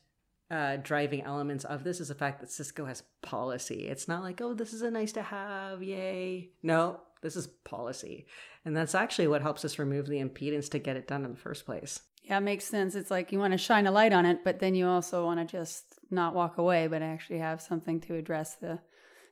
uh, 0.51 0.77
driving 0.77 1.23
elements 1.23 1.65
of 1.65 1.83
this 1.83 1.99
is 1.99 2.09
the 2.09 2.15
fact 2.15 2.39
that 2.41 2.51
Cisco 2.51 2.85
has 2.85 3.03
policy. 3.21 3.87
It's 3.87 4.07
not 4.07 4.23
like, 4.23 4.41
oh, 4.41 4.53
this 4.53 4.73
is 4.73 4.81
a 4.81 4.91
nice 4.91 5.11
to 5.13 5.23
have, 5.23 5.81
yay. 5.81 6.49
No, 6.61 6.99
this 7.21 7.35
is 7.35 7.47
policy. 7.47 8.27
And 8.63 8.75
that's 8.75 8.95
actually 8.95 9.27
what 9.27 9.41
helps 9.41 9.65
us 9.65 9.79
remove 9.79 10.07
the 10.07 10.23
impedance 10.23 10.69
to 10.71 10.79
get 10.79 10.97
it 10.97 11.07
done 11.07 11.25
in 11.25 11.31
the 11.31 11.37
first 11.37 11.65
place. 11.65 12.01
Yeah, 12.23 12.37
it 12.37 12.41
makes 12.41 12.65
sense. 12.65 12.95
It's 12.95 13.11
like 13.11 13.31
you 13.31 13.39
want 13.39 13.53
to 13.53 13.57
shine 13.57 13.87
a 13.87 13.91
light 13.91 14.13
on 14.13 14.25
it, 14.25 14.43
but 14.43 14.59
then 14.59 14.75
you 14.75 14.87
also 14.87 15.25
want 15.25 15.39
to 15.39 15.57
just 15.57 15.99
not 16.09 16.33
walk 16.33 16.57
away, 16.57 16.87
but 16.87 17.01
actually 17.01 17.39
have 17.39 17.61
something 17.61 17.99
to 18.01 18.15
address 18.15 18.55
the 18.55 18.79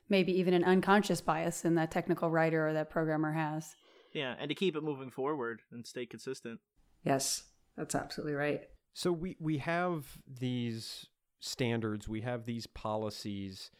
maybe 0.08 0.32
even 0.38 0.54
an 0.54 0.64
unconscious 0.64 1.20
bias 1.20 1.64
in 1.64 1.74
that 1.76 1.90
technical 1.90 2.30
writer 2.30 2.68
or 2.68 2.72
that 2.72 2.90
programmer 2.90 3.32
has. 3.32 3.74
Yeah, 4.12 4.34
and 4.38 4.48
to 4.48 4.54
keep 4.54 4.76
it 4.76 4.82
moving 4.82 5.10
forward 5.10 5.62
and 5.72 5.86
stay 5.86 6.06
consistent. 6.06 6.60
Yes, 7.02 7.44
that's 7.76 7.94
absolutely 7.94 8.34
right. 8.34 8.62
So 8.92 9.10
we 9.10 9.36
we 9.40 9.58
have 9.58 10.06
these 10.26 11.06
standards, 11.40 12.08
we 12.08 12.20
have 12.22 12.44
these 12.44 12.66
policies. 12.66 13.70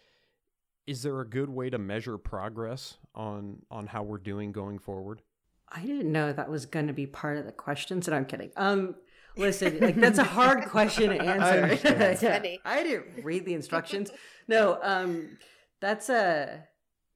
Is 0.86 1.02
there 1.02 1.20
a 1.20 1.26
good 1.26 1.48
way 1.48 1.70
to 1.70 1.78
measure 1.78 2.18
progress 2.18 2.98
on 3.14 3.62
on 3.70 3.86
how 3.86 4.02
we're 4.02 4.18
doing 4.18 4.52
going 4.52 4.78
forward? 4.78 5.22
I 5.68 5.80
didn't 5.82 6.12
know 6.12 6.32
that 6.32 6.50
was 6.50 6.66
going 6.66 6.88
to 6.88 6.92
be 6.92 7.06
part 7.06 7.38
of 7.38 7.46
the 7.46 7.52
questions, 7.52 8.06
and 8.06 8.14
I'm 8.14 8.26
kidding. 8.26 8.50
Um, 8.56 8.96
listen, 9.36 9.78
like 9.80 9.96
that's 9.96 10.18
a 10.18 10.24
hard 10.24 10.64
question 10.68 11.10
to 11.10 11.22
answer. 11.22 11.76
that's 11.94 12.22
funny. 12.22 12.60
I 12.64 12.82
didn't 12.82 13.24
read 13.24 13.44
the 13.44 13.54
instructions. 13.54 14.10
No, 14.46 14.78
um, 14.82 15.38
that's 15.80 16.08
a 16.08 16.66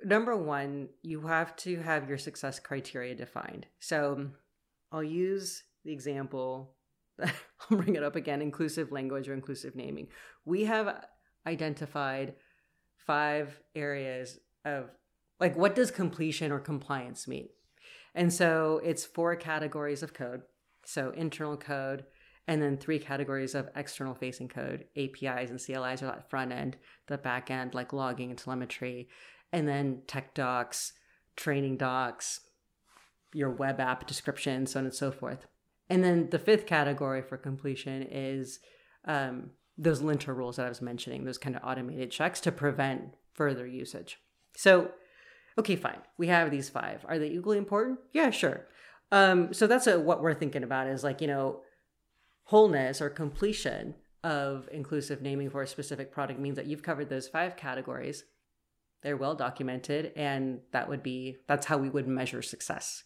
number 0.05 0.37
one, 0.37 0.89
you 1.03 1.27
have 1.27 1.57
to 1.57 1.81
have 1.81 2.09
your 2.09 2.19
success 2.19 2.59
criteria 2.59 3.15
defined. 3.15 3.67
So 3.81 4.31
I'll 4.93 5.03
use 5.03 5.65
the 5.85 5.93
example, 5.93 6.75
I'll 7.23 7.31
bring 7.71 7.97
it 7.97 8.05
up 8.05 8.17
again 8.17 8.43
inclusive 8.43 8.93
language 8.93 9.29
or 9.29 9.35
inclusive 9.35 9.75
naming. 9.75 10.09
We 10.45 10.65
have 10.65 11.07
identified 11.47 12.35
five 13.07 13.59
areas 13.75 14.39
of 14.65 14.91
like 15.41 15.57
what 15.57 15.75
does 15.75 15.91
completion 15.91 16.53
or 16.53 16.59
compliance 16.59 17.29
mean? 17.29 17.49
And 18.15 18.33
so 18.33 18.81
it's 18.85 19.05
four 19.05 19.37
categories 19.37 20.03
of 20.03 20.15
code. 20.15 20.43
So 20.85 21.11
internal 21.11 21.57
code, 21.57 22.05
and 22.49 22.61
then 22.61 22.77
three 22.77 22.99
categories 22.99 23.55
of 23.55 23.69
external 23.77 24.15
facing 24.15 24.49
code 24.49 24.87
apis 24.97 25.51
and 25.51 25.61
clis 25.61 26.03
are 26.03 26.07
that 26.07 26.29
front 26.29 26.51
end 26.51 26.77
the 27.07 27.19
back 27.19 27.51
end 27.51 27.75
like 27.75 27.93
logging 27.93 28.31
and 28.31 28.39
telemetry 28.39 29.09
and 29.53 29.67
then 29.67 30.03
tech 30.07 30.35
docs, 30.35 30.93
training 31.37 31.77
docs, 31.77 32.41
your 33.33 33.51
web 33.51 33.81
app 33.81 34.07
description, 34.07 34.67
so 34.67 34.81
on 34.81 34.87
and 34.87 34.95
so 34.95 35.11
forth. 35.11 35.47
And 35.89 36.05
then 36.05 36.29
the 36.31 36.39
fifth 36.39 36.67
category 36.67 37.23
for 37.23 37.37
completion 37.37 38.03
is 38.03 38.61
um, 39.07 39.51
those 39.77 40.03
linter 40.03 40.35
rules 40.35 40.57
that 40.57 40.67
I 40.67 40.69
was 40.69 40.83
mentioning, 40.83 41.25
those 41.25 41.39
kind 41.39 41.57
of 41.57 41.63
automated 41.65 42.11
checks 42.11 42.41
to 42.41 42.53
prevent 42.53 43.15
further 43.33 43.67
usage. 43.67 44.19
So, 44.55 44.91
okay, 45.57 45.77
fine. 45.77 46.01
We 46.19 46.27
have 46.27 46.51
these 46.51 46.69
five. 46.69 47.05
Are 47.09 47.19
they 47.19 47.29
equally 47.29 47.59
important? 47.59 48.01
Yeah, 48.13 48.31
sure. 48.31 48.67
Um, 49.11 49.55
so 49.55 49.67
that's 49.67 49.87
a, 49.87 49.99
what 49.99 50.21
we're 50.21 50.35
thinking 50.35 50.63
about 50.63 50.89
is 50.89 51.03
like, 51.03 51.23
you 51.23 51.27
know, 51.27 51.63
wholeness 52.49 53.03
or 53.03 53.11
completion 53.11 53.95
of 54.25 54.71
inclusive 54.73 55.21
naming 55.21 55.51
for 55.51 55.63
a 55.63 55.67
specific 55.67 56.11
product 56.11 56.41
means 56.41 56.57
that 56.57 56.65
you've 56.65 56.83
covered 56.83 57.11
those 57.11 57.29
five 57.29 57.57
categories. 57.57 58.25
They're 59.03 59.19
well 59.19 59.35
documented, 59.35 60.13
and 60.17 60.61
that 60.73 60.89
would 60.89 61.03
be 61.03 61.37
that's 61.47 61.67
how 61.67 61.77
we 61.77 61.91
would 61.91 62.09
measure 62.09 62.41
success. 62.41 63.05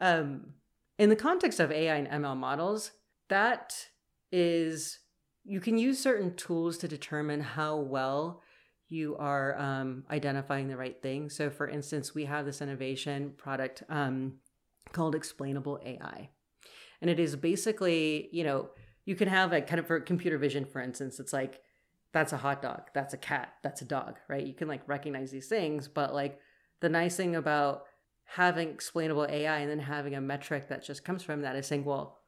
Um, 0.00 0.54
in 0.98 1.10
the 1.10 1.16
context 1.16 1.60
of 1.60 1.70
AI 1.70 1.94
and 1.94 2.24
ML 2.24 2.38
models, 2.38 2.92
that 3.28 3.88
is 4.32 5.00
you 5.44 5.60
can 5.60 5.76
use 5.76 5.98
certain 5.98 6.34
tools 6.34 6.78
to 6.78 6.88
determine 6.88 7.42
how 7.42 7.76
well 7.76 8.42
you 8.88 9.14
are 9.18 9.58
um, 9.58 10.04
identifying 10.10 10.68
the 10.68 10.76
right 10.76 11.00
thing. 11.02 11.28
So, 11.28 11.50
for 11.50 11.68
instance, 11.68 12.14
we 12.14 12.24
have 12.24 12.46
this 12.46 12.62
innovation 12.62 13.34
product 13.36 13.82
um, 13.90 14.38
called 14.92 15.14
Explainable 15.14 15.80
AI. 15.84 16.30
And 17.00 17.10
it 17.10 17.18
is 17.18 17.36
basically, 17.36 18.28
you 18.32 18.44
know, 18.44 18.70
you 19.04 19.16
can 19.16 19.28
have 19.28 19.52
like 19.52 19.66
kind 19.66 19.78
of 19.78 19.86
for 19.86 19.98
computer 20.00 20.38
vision, 20.38 20.64
for 20.64 20.80
instance, 20.80 21.18
it's 21.18 21.32
like, 21.32 21.60
that's 22.12 22.32
a 22.32 22.38
hot 22.38 22.60
dog, 22.60 22.82
that's 22.92 23.14
a 23.14 23.18
cat, 23.18 23.54
that's 23.62 23.82
a 23.82 23.84
dog, 23.84 24.16
right? 24.28 24.44
You 24.44 24.52
can 24.52 24.68
like 24.68 24.86
recognize 24.88 25.30
these 25.30 25.46
things, 25.46 25.88
but 25.88 26.12
like 26.12 26.38
the 26.80 26.88
nice 26.88 27.16
thing 27.16 27.36
about 27.36 27.84
having 28.24 28.68
explainable 28.68 29.26
AI 29.28 29.58
and 29.58 29.70
then 29.70 29.78
having 29.78 30.14
a 30.14 30.20
metric 30.20 30.68
that 30.68 30.84
just 30.84 31.04
comes 31.04 31.22
from 31.22 31.42
that 31.42 31.56
is 31.56 31.66
saying, 31.66 31.84
well, 31.84 32.18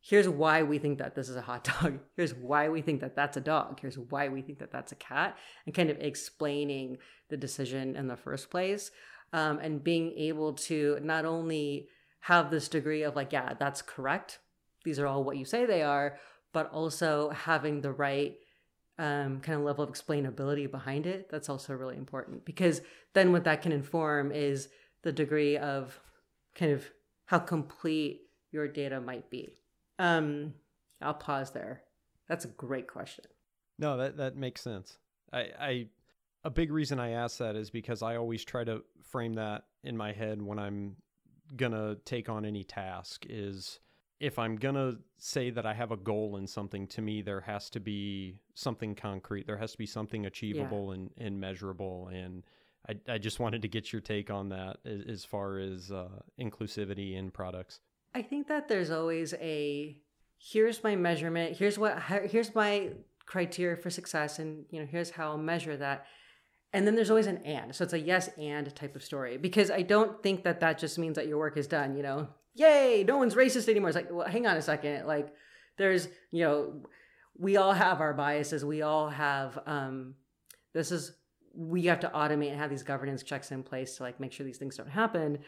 here's 0.00 0.28
why 0.28 0.62
we 0.62 0.78
think 0.78 0.98
that 0.98 1.14
this 1.14 1.28
is 1.28 1.36
a 1.36 1.42
hot 1.42 1.64
dog. 1.80 2.00
Here's 2.16 2.34
why 2.34 2.68
we 2.68 2.82
think 2.82 3.00
that 3.00 3.16
that's 3.16 3.36
a 3.36 3.40
dog. 3.40 3.80
Here's 3.80 3.98
why 3.98 4.28
we 4.28 4.42
think 4.42 4.58
that 4.58 4.72
that's 4.72 4.92
a 4.92 4.96
cat, 4.96 5.36
and 5.64 5.74
kind 5.74 5.90
of 5.90 5.98
explaining 5.98 6.98
the 7.30 7.36
decision 7.36 7.96
in 7.96 8.08
the 8.08 8.16
first 8.16 8.50
place. 8.50 8.90
Um, 9.32 9.60
and 9.60 9.82
being 9.82 10.12
able 10.18 10.52
to 10.54 10.98
not 11.02 11.24
only 11.24 11.88
have 12.22 12.50
this 12.50 12.68
degree 12.68 13.02
of 13.02 13.16
like, 13.16 13.32
yeah, 13.32 13.54
that's 13.58 13.82
correct. 13.82 14.38
These 14.84 14.98
are 14.98 15.06
all 15.06 15.24
what 15.24 15.36
you 15.36 15.44
say 15.44 15.66
they 15.66 15.82
are, 15.82 16.18
but 16.52 16.70
also 16.70 17.30
having 17.30 17.80
the 17.80 17.92
right 17.92 18.36
um, 18.98 19.40
kind 19.40 19.58
of 19.58 19.64
level 19.64 19.82
of 19.82 19.90
explainability 19.90 20.70
behind 20.70 21.06
it. 21.06 21.28
That's 21.30 21.48
also 21.48 21.74
really 21.74 21.96
important 21.96 22.44
because 22.44 22.80
then 23.12 23.32
what 23.32 23.44
that 23.44 23.62
can 23.62 23.72
inform 23.72 24.30
is 24.30 24.68
the 25.02 25.12
degree 25.12 25.56
of 25.56 25.98
kind 26.54 26.72
of 26.72 26.84
how 27.26 27.40
complete 27.40 28.22
your 28.52 28.68
data 28.68 29.00
might 29.00 29.28
be. 29.28 29.48
Um, 29.98 30.54
I'll 31.00 31.14
pause 31.14 31.50
there. 31.50 31.82
That's 32.28 32.44
a 32.44 32.48
great 32.48 32.86
question. 32.86 33.24
No, 33.78 33.96
that 33.96 34.16
that 34.18 34.36
makes 34.36 34.60
sense. 34.60 34.98
I, 35.32 35.48
I 35.60 35.86
a 36.44 36.50
big 36.50 36.70
reason 36.70 37.00
I 37.00 37.10
ask 37.10 37.38
that 37.38 37.56
is 37.56 37.70
because 37.70 38.00
I 38.02 38.16
always 38.16 38.44
try 38.44 38.62
to 38.62 38.82
frame 39.02 39.34
that 39.34 39.64
in 39.82 39.96
my 39.96 40.12
head 40.12 40.40
when 40.40 40.60
I'm 40.60 40.96
gonna 41.56 41.96
take 42.04 42.28
on 42.28 42.44
any 42.44 42.64
task 42.64 43.26
is 43.28 43.80
if 44.20 44.38
I'm 44.38 44.56
gonna 44.56 44.96
say 45.18 45.50
that 45.50 45.66
I 45.66 45.74
have 45.74 45.90
a 45.90 45.96
goal 45.96 46.36
in 46.36 46.46
something, 46.46 46.86
to 46.88 47.02
me 47.02 47.22
there 47.22 47.40
has 47.40 47.68
to 47.70 47.80
be 47.80 48.38
something 48.54 48.94
concrete. 48.94 49.46
There 49.46 49.58
has 49.58 49.72
to 49.72 49.78
be 49.78 49.86
something 49.86 50.26
achievable 50.26 50.88
yeah. 50.88 50.94
and, 50.94 51.10
and 51.18 51.40
measurable. 51.40 52.08
And 52.08 52.44
I, 52.88 53.14
I 53.14 53.18
just 53.18 53.40
wanted 53.40 53.62
to 53.62 53.68
get 53.68 53.92
your 53.92 54.00
take 54.00 54.30
on 54.30 54.48
that 54.50 54.78
as, 54.84 55.02
as 55.08 55.24
far 55.24 55.58
as 55.58 55.90
uh, 55.90 56.08
inclusivity 56.40 57.16
in 57.16 57.30
products. 57.30 57.80
I 58.14 58.22
think 58.22 58.48
that 58.48 58.68
there's 58.68 58.90
always 58.90 59.34
a 59.34 59.96
here's 60.38 60.82
my 60.82 60.96
measurement. 60.96 61.56
Here's 61.56 61.78
what 61.78 62.00
here's 62.02 62.54
my 62.54 62.90
criteria 63.26 63.76
for 63.76 63.90
success, 63.90 64.38
and 64.38 64.64
you 64.70 64.80
know 64.80 64.86
here's 64.86 65.10
how 65.10 65.30
I'll 65.30 65.38
measure 65.38 65.76
that 65.76 66.06
and 66.72 66.86
then 66.86 66.94
there's 66.94 67.10
always 67.10 67.26
an 67.26 67.38
and. 67.38 67.74
So 67.74 67.84
it's 67.84 67.92
a 67.92 67.98
yes 67.98 68.28
and 68.38 68.74
type 68.74 68.96
of 68.96 69.02
story. 69.02 69.36
Because 69.36 69.70
i 69.70 69.82
don't 69.82 70.22
think 70.22 70.44
that 70.44 70.60
that 70.60 70.78
just 70.78 70.98
means 70.98 71.16
that 71.16 71.26
your 71.26 71.38
work 71.38 71.56
is 71.56 71.66
done 71.66 71.96
you 71.96 72.02
know? 72.02 72.28
Yay 72.54 73.04
no 73.06 73.16
one's 73.16 73.34
racist 73.34 73.68
anymore. 73.68 73.88
It's 73.88 73.96
like 73.96 74.10
well 74.10 74.28
hang 74.28 74.46
on 74.46 74.56
a 74.56 74.62
second. 74.62 75.06
Like 75.06 75.32
there's 75.78 76.08
you 76.30 76.44
know 76.44 76.82
we 77.36 77.56
all 77.56 77.72
have 77.72 78.00
our 78.00 78.14
biases. 78.14 78.64
We 78.64 78.82
all 78.82 79.08
have 79.08 79.58
um 79.66 80.14
this 80.74 80.92
is 80.92 81.12
we 81.54 81.84
have 81.84 82.00
to 82.00 82.08
automate 82.08 82.50
and 82.50 82.58
have 82.58 82.70
these 82.70 82.82
governance 82.82 83.22
checks 83.22 83.50
in 83.52 83.62
place 83.62 83.96
to 83.96 84.02
like 84.02 84.20
make 84.20 84.32
sure 84.32 84.44
these 84.44 84.58
things 84.58 84.76
don't 84.76 84.88
happen. 84.88 85.38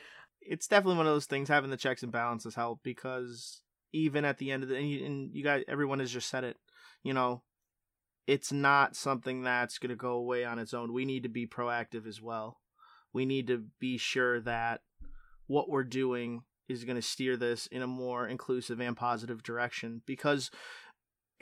It's 0.40 0.68
definitely 0.68 0.98
one 0.98 1.06
of 1.06 1.14
those 1.14 1.26
things 1.26 1.48
having 1.48 1.70
the 1.70 1.76
checks 1.78 2.02
and 2.02 2.12
balances 2.12 2.54
help 2.54 2.80
because 2.82 3.62
even 3.94 4.24
at 4.24 4.38
the 4.38 4.50
end 4.50 4.62
of 4.62 4.68
the 4.68 4.76
and 4.76 4.90
you, 4.90 5.06
and 5.06 5.34
you 5.34 5.42
guys 5.42 5.62
everyone 5.68 6.00
has 6.00 6.10
just 6.10 6.28
said 6.28 6.44
it 6.44 6.56
you 7.02 7.14
know 7.14 7.42
it's 8.26 8.52
not 8.52 8.96
something 8.96 9.42
that's 9.42 9.78
going 9.78 9.90
to 9.90 9.96
go 9.96 10.12
away 10.12 10.44
on 10.44 10.58
its 10.58 10.74
own. 10.74 10.92
We 10.92 11.04
need 11.04 11.24
to 11.24 11.28
be 11.28 11.46
proactive 11.46 12.06
as 12.06 12.20
well. 12.22 12.60
We 13.12 13.26
need 13.26 13.46
to 13.48 13.64
be 13.78 13.98
sure 13.98 14.40
that 14.40 14.80
what 15.46 15.68
we're 15.68 15.84
doing 15.84 16.42
is 16.68 16.84
going 16.84 16.96
to 16.96 17.02
steer 17.02 17.37
this 17.37 17.66
in 17.66 17.82
a 17.82 17.87
more 17.87 18.26
inclusive 18.26 18.80
and 18.80 18.96
positive 18.96 19.42
direction 19.42 20.02
because 20.06 20.50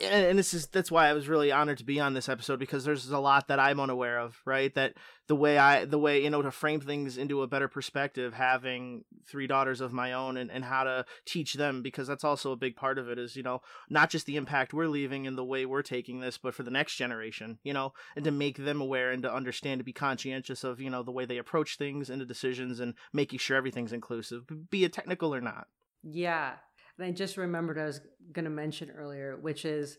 and 0.03 0.39
this 0.39 0.53
is 0.55 0.67
that's 0.67 0.91
why 0.91 1.09
I 1.09 1.13
was 1.13 1.29
really 1.29 1.53
honored 1.53 1.79
to 1.79 1.85
be 1.85 2.01
on 2.01 2.15
this 2.15 2.29
episode 2.29 2.59
because 2.59 2.85
there's 2.85 3.11
a 3.11 3.19
lot 3.19 3.49
that 3.49 3.59
I'm 3.59 3.81
unaware 3.81 4.19
of, 4.19 4.41
right? 4.45 4.75
That 4.75 4.95
the 5.29 5.37
way 5.37 5.59
I 5.59 5.85
the 5.85 5.99
way 5.99 6.23
you 6.23 6.31
know 6.31 6.43
to 6.43 6.51
frame 6.51 6.81
things 6.81 7.17
into 7.17 7.43
a 7.43 7.47
better 7.47 7.69
perspective, 7.69 8.35
having 8.35 9.05
three 9.27 9.47
daughters 9.47 9.81
of 9.81 9.93
my 9.93 10.13
own 10.13 10.37
and, 10.37 10.51
and 10.51 10.65
how 10.65 10.85
to 10.85 11.05
teach 11.25 11.55
them 11.55 11.83
because 11.83 12.09
that's 12.09 12.25
also 12.25 12.53
a 12.53 12.57
big 12.57 12.77
part 12.77 12.99
of 12.99 13.09
it 13.09 13.19
is, 13.19 13.37
you 13.37 13.43
know, 13.43 13.61
not 13.89 14.11
just 14.11 14.27
the 14.27 14.37
impact 14.37 14.75
we're 14.75 14.89
leaving 14.89 15.27
and 15.27 15.39
the 15.39 15.45
way 15.45 15.65
we're 15.65 15.83
taking 15.83 16.21
this, 16.21 16.39
but 16.39 16.55
for 16.55 16.63
the 16.63 16.71
next 16.71 16.97
generation, 16.97 17.59
you 17.63 17.73
know, 17.73 17.93
and 18.17 18.25
to 18.25 18.31
make 18.31 18.59
them 18.59 18.81
aware 18.81 19.11
and 19.11 19.23
to 19.23 19.33
understand 19.33 19.79
to 19.79 19.85
be 19.85 19.93
conscientious 19.93 20.65
of, 20.65 20.81
you 20.81 20.91
know, 20.91 21.03
the 21.03 21.13
way 21.13 21.25
they 21.25 21.39
approach 21.39 21.77
things 21.77 22.11
and 22.11 22.21
the 22.21 22.27
decisions 22.27 22.81
and 22.81 22.95
making 23.13 23.39
sure 23.39 23.57
everything's 23.57 23.93
inclusive, 23.93 24.45
be 24.71 24.85
it 24.85 24.93
technical 24.93 25.35
or 25.35 25.41
not. 25.41 25.69
Yeah. 26.03 26.55
And 26.99 27.07
I 27.07 27.11
just 27.11 27.37
remembered 27.37 27.79
I 27.79 27.87
was 27.87 28.01
going 28.33 28.45
to 28.45 28.51
mention 28.51 28.91
earlier, 28.91 29.37
which 29.41 29.65
is 29.65 29.99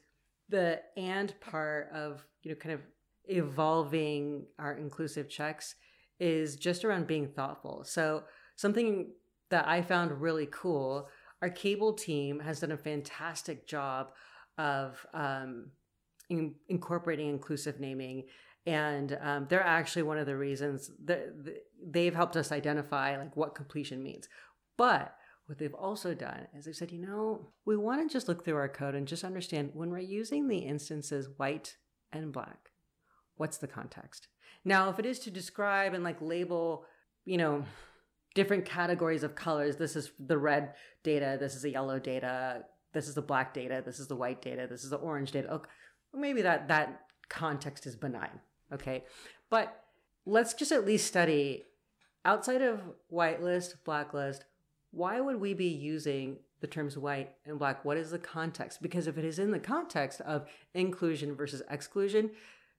the 0.49 0.81
and 0.97 1.33
part 1.39 1.89
of, 1.93 2.25
you 2.43 2.51
know, 2.51 2.57
kind 2.57 2.75
of 2.75 2.81
evolving 3.25 4.45
our 4.59 4.73
inclusive 4.73 5.29
checks 5.29 5.75
is 6.19 6.55
just 6.55 6.85
around 6.85 7.07
being 7.07 7.27
thoughtful. 7.27 7.83
So, 7.85 8.23
something 8.55 9.11
that 9.49 9.67
I 9.67 9.81
found 9.81 10.21
really 10.21 10.47
cool, 10.51 11.07
our 11.41 11.49
cable 11.49 11.93
team 11.93 12.39
has 12.39 12.59
done 12.59 12.71
a 12.71 12.77
fantastic 12.77 13.67
job 13.67 14.11
of 14.57 15.05
um, 15.13 15.71
in, 16.29 16.55
incorporating 16.69 17.29
inclusive 17.29 17.79
naming 17.79 18.25
and 18.65 19.17
um, 19.21 19.45
they're 19.49 19.63
actually 19.63 20.03
one 20.03 20.17
of 20.17 20.25
the 20.25 20.37
reasons 20.37 20.89
that 21.03 21.33
they've 21.85 22.15
helped 22.15 22.37
us 22.37 22.51
identify 22.51 23.17
like 23.17 23.35
what 23.35 23.55
completion 23.55 24.01
means 24.01 24.29
but 24.77 25.15
what 25.45 25.57
they've 25.57 25.73
also 25.73 26.13
done 26.13 26.47
is 26.55 26.65
they've 26.65 26.75
said, 26.75 26.91
you 26.91 27.05
know, 27.05 27.49
we 27.65 27.75
want 27.75 28.01
to 28.01 28.11
just 28.11 28.27
look 28.27 28.43
through 28.45 28.55
our 28.55 28.69
code 28.69 28.95
and 28.95 29.07
just 29.07 29.23
understand 29.23 29.71
when 29.73 29.89
we're 29.89 29.99
using 29.99 30.47
the 30.47 30.59
instances 30.59 31.27
white 31.37 31.75
and 32.11 32.31
black, 32.31 32.71
what's 33.35 33.57
the 33.57 33.67
context? 33.67 34.27
Now, 34.63 34.89
if 34.89 34.99
it 34.99 35.05
is 35.05 35.19
to 35.19 35.31
describe 35.31 35.93
and 35.93 36.03
like 36.03 36.21
label, 36.21 36.85
you 37.25 37.37
know, 37.37 37.65
different 38.35 38.65
categories 38.65 39.23
of 39.23 39.35
colors, 39.35 39.75
this 39.75 39.95
is 39.95 40.11
the 40.19 40.37
red 40.37 40.73
data, 41.03 41.37
this 41.39 41.55
is 41.55 41.61
the 41.61 41.71
yellow 41.71 41.99
data, 41.99 42.63
this 42.93 43.07
is 43.07 43.15
the 43.15 43.21
black 43.21 43.53
data, 43.53 43.81
this 43.85 43.99
is 43.99 44.07
the 44.07 44.15
white 44.15 44.41
data, 44.41 44.65
this 44.69 44.83
is 44.83 44.89
the 44.89 44.97
orange 44.97 45.31
data. 45.31 45.51
Okay, 45.51 45.69
maybe 46.13 46.41
that 46.41 46.69
that 46.69 47.01
context 47.29 47.85
is 47.85 47.95
benign. 47.95 48.39
Okay. 48.71 49.03
But 49.49 49.83
let's 50.25 50.53
just 50.53 50.71
at 50.71 50.85
least 50.85 51.07
study 51.07 51.63
outside 52.25 52.61
of 52.61 52.79
whitelist, 53.11 53.75
blacklist, 53.83 54.45
why 54.93 55.19
would 55.19 55.41
we 55.41 55.53
be 55.53 55.67
using 55.67 56.37
the 56.61 56.67
terms 56.67 56.97
white 56.97 57.31
and 57.45 57.57
black? 57.57 57.83
What 57.83 57.97
is 57.97 58.11
the 58.11 58.19
context? 58.19 58.81
Because 58.81 59.07
if 59.07 59.17
it 59.17 59.25
is 59.25 59.39
in 59.39 59.51
the 59.51 59.59
context 59.59 60.21
of 60.21 60.47
inclusion 60.73 61.35
versus 61.35 61.63
exclusion, 61.69 62.29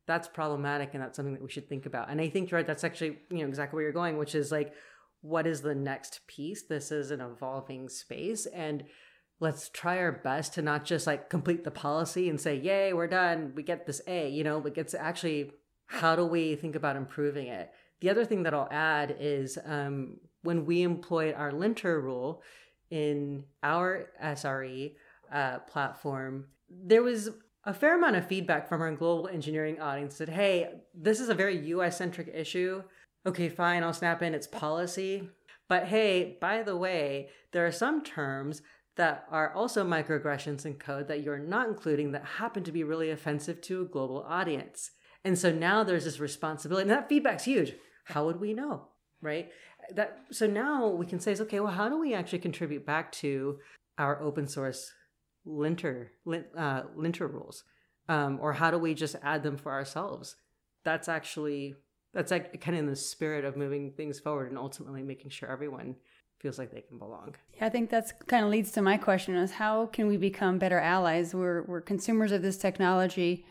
that's 0.07 0.29
problematic 0.29 0.91
and 0.95 1.03
that's 1.03 1.17
something 1.17 1.35
that 1.35 1.43
we 1.43 1.51
should 1.51 1.69
think 1.69 1.85
about. 1.85 2.11
And 2.11 2.21
I 2.21 2.29
think 2.29 2.51
you're 2.51 2.59
right, 2.59 2.67
that's 2.67 2.85
actually 2.85 3.19
you 3.31 3.39
know 3.39 3.49
exactly 3.49 3.77
where 3.77 3.83
you're 3.83 3.93
going, 3.93 4.17
which 4.17 4.35
is 4.35 4.53
like, 4.53 4.73
what 5.23 5.47
is 5.47 5.63
the 5.63 5.75
next 5.75 6.21
piece? 6.29 6.63
This 6.63 6.93
is 6.93 7.11
an 7.11 7.21
evolving 7.21 7.89
space, 7.89 8.47
and 8.47 8.85
let's 9.41 9.69
try 9.71 9.99
our 9.99 10.13
best 10.13 10.55
to 10.55 10.63
not 10.63 10.85
just 10.85 11.07
like 11.07 11.31
complete 11.31 11.65
the 11.65 11.71
policy 11.71 12.29
and 12.29 12.41
say, 12.41 12.57
"Yay, 12.57 12.93
we're 12.93 13.07
done. 13.09 13.53
We 13.57 13.63
get 13.63 13.87
this 13.87 14.03
A." 14.07 14.29
You 14.29 14.45
know, 14.45 14.59
like 14.59 14.79
it's 14.79 14.95
actually 14.95 15.51
how 15.87 16.15
do 16.15 16.25
we 16.27 16.57
think 16.57 16.77
about 16.77 16.97
improving 16.97 17.49
it? 17.49 17.71
The 18.01 18.11
other 18.11 18.25
thing 18.25 18.43
that 18.43 18.55
I'll 18.55 18.69
add 18.71 19.17
is 19.19 19.59
um, 19.65 20.19
when 20.45 20.65
we 20.65 20.83
employed 20.83 21.35
our 21.35 21.53
linter 21.53 22.01
rule 22.01 22.43
in 22.91 23.45
our 23.63 24.11
SRE 24.23 24.95
uh, 25.33 25.59
platform, 25.61 26.47
there 26.71 27.03
was 27.03 27.31
a 27.65 27.75
fair 27.75 27.97
amount 27.97 28.17
of 28.17 28.27
feedback 28.27 28.69
from 28.69 28.83
our 28.83 28.93
global 28.93 29.29
engineering 29.29 29.81
audience 29.81 30.19
that, 30.19 30.29
hey, 30.29 30.69
this 30.95 31.19
is 31.19 31.29
a 31.29 31.35
very 31.35 31.59
US 31.69 31.99
centric 31.99 32.31
issue. 32.33 32.83
Okay, 33.27 33.49
fine, 33.49 33.83
I'll 33.83 33.95
snap 33.95 34.23
in 34.23 34.35
its 34.35 34.47
policy. 34.47 35.29
But 35.67 35.87
hey, 35.87 36.37
by 36.41 36.63
the 36.63 36.77
way, 36.77 37.31
there 37.53 37.67
are 37.67 37.73
some 37.73 38.05
terms 38.05 38.61
that 38.97 39.27
are 39.31 39.53
also 39.55 39.85
microaggressions 39.85 40.67
in 40.67 40.75
code 40.75 41.09
that 41.09 41.23
you're 41.23 41.39
not 41.39 41.69
including 41.69 42.13
that 42.13 42.25
happen 42.25 42.63
to 42.65 42.71
be 42.73 42.85
really 42.85 43.11
offensive 43.11 43.61
to 43.63 43.83
a 43.83 43.87
global 43.87 44.25
audience. 44.29 44.91
And 45.25 45.39
so 45.39 45.51
now 45.51 45.83
there's 45.83 46.05
this 46.05 46.21
responsibility, 46.21 46.83
and 46.83 46.91
that 46.91 47.09
feedback's 47.09 47.45
huge 47.45 47.73
how 48.05 48.27
would 48.27 48.41
we 48.41 48.53
know? 48.53 48.89
Right? 49.23 49.51
That 49.93 50.19
so 50.31 50.47
now 50.47 50.89
we 50.89 51.07
can 51.07 51.21
say, 51.21 51.37
okay, 51.39 51.61
well, 51.61 51.73
how 51.73 51.89
do 51.89 51.99
we 51.99 52.15
actually 52.15 52.39
contribute 52.41 52.87
back 52.87 53.13
to 53.13 53.59
our 53.99 54.21
open 54.21 54.47
source 54.47 54.93
linter 55.45 56.13
uh, 56.57 56.83
linter 56.97 57.27
rules, 57.27 57.65
um, 58.09 58.39
or 58.41 58.53
how 58.53 58.71
do 58.71 58.79
we 58.79 58.95
just 58.95 59.17
add 59.23 59.43
them 59.43 59.57
for 59.57 59.73
ourselves? 59.73 60.37
That's 60.85 61.09
actually 61.09 61.75
that's 62.13 62.31
like 62.31 62.61
kind 62.61 62.77
of 62.77 62.85
in 62.85 62.91
the 62.91 62.97
spirit 62.97 63.45
of 63.45 63.57
moving 63.57 63.91
things 63.93 64.21
forward 64.21 64.49
and 64.49 64.59
ultimately 64.59 65.03
making 65.03 65.31
sure 65.31 65.51
everyone 65.51 65.97
feels 66.39 66.59
like 66.59 66.71
they 66.71 66.83
can 66.83 66.99
belong. 66.99 67.35
Yeah, 67.57 67.67
I 67.67 67.69
think 67.71 67.91
that's 67.91 68.13
kind 68.27 68.45
of 68.45 68.51
leads 68.51 68.71
to 68.73 68.83
my 68.83 68.97
question 68.97 69.35
is 69.35 69.53
how 69.53 69.87
can 69.87 70.07
we 70.07 70.17
become 70.17 70.59
better 70.59 70.79
allies? 70.79 71.35
We're 71.35 71.63
we're 71.63 71.81
consumers 71.81 72.33
of 72.33 72.43
this 72.43 72.57
technology 72.57 73.45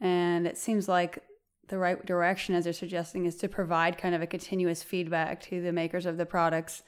and 0.00 0.46
it 0.46 0.58
seems 0.58 0.88
like 0.88 1.22
the 1.70 1.78
right 1.78 2.04
direction 2.04 2.54
as 2.54 2.64
they're 2.64 2.72
suggesting 2.72 3.24
is 3.24 3.36
to 3.36 3.48
provide 3.48 3.96
kind 3.96 4.14
of 4.14 4.20
a 4.20 4.26
continuous 4.26 4.82
feedback 4.82 5.40
to 5.40 5.62
the 5.62 5.72
makers 5.72 6.04
of 6.04 6.16
the 6.16 6.26
products 6.26 6.82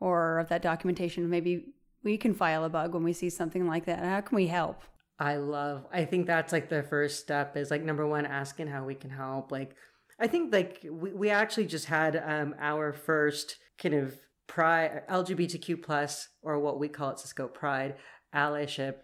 or 0.00 0.40
of 0.40 0.48
that 0.48 0.62
documentation. 0.62 1.30
Maybe 1.30 1.66
we 2.02 2.16
can 2.16 2.34
file 2.34 2.64
a 2.64 2.68
bug 2.68 2.94
when 2.94 3.04
we 3.04 3.12
see 3.12 3.30
something 3.30 3.66
like 3.66 3.84
that. 3.84 4.00
How 4.00 4.20
can 4.22 4.34
we 4.34 4.48
help? 4.48 4.82
I 5.18 5.36
love 5.36 5.86
I 5.92 6.04
think 6.04 6.26
that's 6.26 6.52
like 6.52 6.68
the 6.68 6.82
first 6.82 7.20
step 7.20 7.56
is 7.56 7.70
like 7.70 7.84
number 7.84 8.06
one 8.06 8.26
asking 8.26 8.66
how 8.66 8.84
we 8.84 8.94
can 8.94 9.10
help. 9.10 9.52
Like 9.52 9.76
I 10.18 10.26
think 10.26 10.52
like 10.52 10.84
we, 10.90 11.12
we 11.12 11.30
actually 11.30 11.66
just 11.66 11.86
had 11.86 12.16
um 12.16 12.56
our 12.58 12.92
first 12.92 13.56
kind 13.78 13.94
of 13.94 14.16
pride 14.48 15.02
LGBTQ 15.08 15.82
plus 15.82 16.28
or 16.42 16.58
what 16.58 16.80
we 16.80 16.88
call 16.88 17.10
it 17.10 17.20
Cisco 17.20 17.46
Pride 17.46 17.96
allyship 18.34 18.96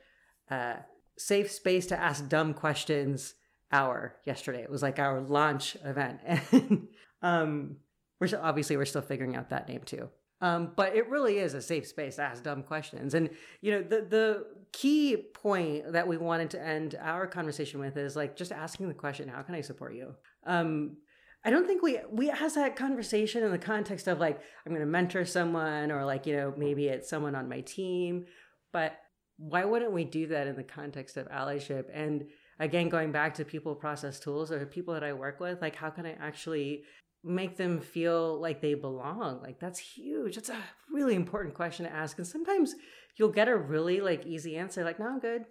uh 0.51 0.77
safe 1.19 1.51
space 1.51 1.87
to 1.87 2.01
ask 2.01 2.29
dumb 2.29 2.55
questions 2.55 3.35
hour 3.73 4.17
yesterday. 4.25 4.63
It 4.63 4.71
was 4.71 4.83
like 4.83 4.99
our 4.99 5.21
launch 5.21 5.77
event. 5.85 6.21
And 6.53 6.89
um 7.21 7.77
we're 8.21 8.29
obviously 8.41 8.77
we're 8.77 8.85
still 8.85 9.03
figuring 9.03 9.35
out 9.35 9.51
that 9.51 9.69
name 9.69 9.83
too. 9.85 10.09
Um, 10.41 10.73
but 10.77 10.95
it 10.95 11.09
really 11.09 11.39
is 11.39 11.55
a 11.55 11.63
safe 11.63 11.87
space 11.87 12.17
to 12.17 12.23
ask 12.23 12.45
dumb 12.45 12.63
questions. 12.63 13.15
And 13.15 13.31
you 13.61 13.73
know, 13.73 13.83
the 13.83 14.07
the 14.09 14.47
key 14.73 15.17
point 15.17 15.93
that 15.93 16.07
we 16.07 16.17
wanted 16.17 16.51
to 16.51 16.65
end 16.65 16.97
our 17.01 17.27
conversation 17.27 17.81
with 17.81 17.97
is 17.97 18.15
like 18.15 18.37
just 18.37 18.53
asking 18.53 18.89
the 18.89 18.95
question, 18.95 19.29
how 19.29 19.43
can 19.43 19.55
I 19.55 19.63
support 19.63 19.95
you? 19.95 20.15
Um, 20.47 20.99
I 21.45 21.51
don't 21.51 21.67
think 21.67 21.83
we 21.83 21.99
we 22.11 22.31
ask 22.31 22.55
that 22.55 22.77
conversation 22.77 23.43
in 23.43 23.51
the 23.51 23.59
context 23.59 24.07
of 24.07 24.21
like 24.21 24.41
I'm 24.65 24.73
going 24.73 24.81
to 24.81 24.87
mentor 24.87 25.25
someone 25.25 25.91
or 25.91 26.05
like 26.05 26.27
you 26.27 26.37
know 26.37 26.55
maybe 26.57 26.87
it's 26.87 27.11
someone 27.11 27.35
on 27.35 27.49
my 27.49 27.61
team, 27.63 28.27
but 28.73 28.97
why 29.39 29.65
wouldn't 29.65 29.93
we 29.93 30.05
do 30.05 30.29
that 30.29 30.47
in 30.47 30.57
the 30.57 30.65
context 30.65 31.17
of 31.17 31.29
allyship? 31.29 31.85
And 31.93 32.27
again, 32.59 32.89
going 32.89 33.13
back 33.13 33.35
to 33.35 33.45
people, 33.45 33.75
process, 33.75 34.19
tools, 34.19 34.51
or 34.51 34.65
people 34.67 34.95
that 34.95 35.05
I 35.05 35.13
work 35.13 35.41
with, 35.41 35.61
like 35.61 35.77
how 35.77 35.91
can 35.91 36.07
I 36.07 36.17
actually 36.21 36.85
make 37.25 37.57
them 37.57 37.81
feel 37.81 38.41
like 38.41 38.61
they 38.61 38.75
belong? 38.75 39.41
Like 39.43 39.61
that's 39.61 39.79
huge. 39.79 40.37
It's 40.37 40.49
a 40.49 40.59
really 40.93 41.15
important 41.15 41.55
question 41.55 41.87
to 41.87 41.93
ask. 41.93 42.19
And 42.19 42.27
sometimes 42.27 42.75
you'll 43.17 43.29
get 43.31 43.49
a 43.49 43.57
really 43.57 44.01
like 44.01 44.27
easy 44.27 44.57
answer, 44.57 44.85
like, 44.85 44.99
no, 44.99 45.09
I'm 45.09 45.21
good. 45.21 45.45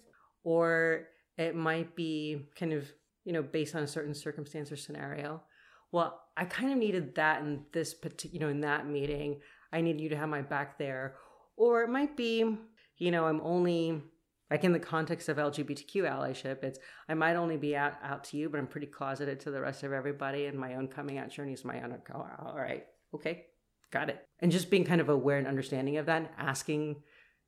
Or 0.43 1.07
it 1.37 1.55
might 1.55 1.95
be 1.95 2.47
kind 2.57 2.73
of, 2.73 2.89
you 3.25 3.33
know, 3.33 3.43
based 3.43 3.75
on 3.75 3.83
a 3.83 3.87
certain 3.87 4.13
circumstance 4.13 4.71
or 4.71 4.77
scenario. 4.77 5.43
Well, 5.91 6.21
I 6.35 6.45
kind 6.45 6.71
of 6.71 6.77
needed 6.77 7.15
that 7.15 7.41
in 7.41 7.65
this 7.73 7.93
particular, 7.93 8.33
you 8.33 8.39
know, 8.39 8.49
in 8.49 8.61
that 8.61 8.87
meeting. 8.87 9.39
I 9.71 9.81
need 9.81 9.99
you 9.99 10.09
to 10.09 10.17
have 10.17 10.29
my 10.29 10.41
back 10.41 10.77
there. 10.77 11.15
Or 11.57 11.83
it 11.83 11.89
might 11.89 12.15
be, 12.15 12.57
you 12.97 13.11
know, 13.11 13.25
I'm 13.25 13.41
only 13.41 14.01
like 14.49 14.63
in 14.63 14.71
the 14.71 14.79
context 14.79 15.29
of 15.29 15.37
LGBTQ 15.37 16.03
allyship, 16.03 16.63
it's 16.63 16.79
I 17.09 17.13
might 17.13 17.35
only 17.35 17.57
be 17.57 17.75
out, 17.75 17.93
out 18.01 18.23
to 18.25 18.37
you, 18.37 18.49
but 18.49 18.59
I'm 18.59 18.67
pretty 18.67 18.87
closeted 18.87 19.39
to 19.41 19.51
the 19.51 19.61
rest 19.61 19.83
of 19.83 19.91
everybody, 19.91 20.45
and 20.45 20.57
my 20.57 20.75
own 20.75 20.87
coming 20.87 21.17
out 21.17 21.29
journey 21.29 21.53
is 21.53 21.65
my 21.65 21.81
own. 21.81 21.97
all 22.13 22.55
right, 22.55 22.85
okay, 23.13 23.45
got 23.91 24.09
it. 24.09 24.25
And 24.39 24.51
just 24.51 24.69
being 24.69 24.85
kind 24.85 25.01
of 25.01 25.09
aware 25.09 25.37
and 25.37 25.47
understanding 25.47 25.97
of 25.97 26.05
that, 26.05 26.21
and 26.21 26.29
asking 26.37 26.97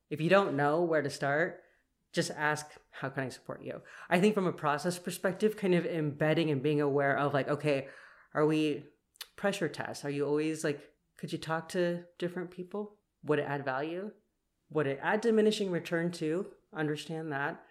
if 0.10 0.20
you 0.20 0.30
don't 0.30 0.56
know 0.56 0.82
where 0.84 1.02
to 1.02 1.10
start, 1.10 1.62
just 2.14 2.32
ask, 2.32 2.66
how 2.90 3.10
can 3.10 3.24
I 3.24 3.30
support 3.30 3.64
you? 3.64 3.82
I 4.10 4.20
think 4.20 4.34
from 4.34 4.48
a 4.48 4.52
process 4.52 4.98
perspective, 4.98 5.56
kind 5.56 5.76
of 5.76 5.86
embedding 5.86 6.50
and 6.50 6.64
being 6.64 6.82
aware 6.82 7.18
of 7.18 7.34
like, 7.34 7.48
okay, 7.48 7.88
are 8.34 8.46
we 8.46 8.84
pressure 9.36 9.70
tests? 9.70 10.04
Are 10.04 10.10
you 10.10 10.26
always 10.26 10.64
like, 10.64 10.82
could 11.18 11.32
you 11.32 11.38
talk 11.38 11.70
to 11.70 12.04
different 12.18 12.52
people? 12.52 12.96
Would 13.26 13.40
it 13.40 13.46
add 13.48 13.64
value? 13.64 14.12
Would 14.72 14.88
it 14.88 15.00
add 15.02 15.22
diminishing 15.22 15.72
return 15.72 16.12
to? 16.14 16.46
understand 16.76 17.32
that. 17.32 17.62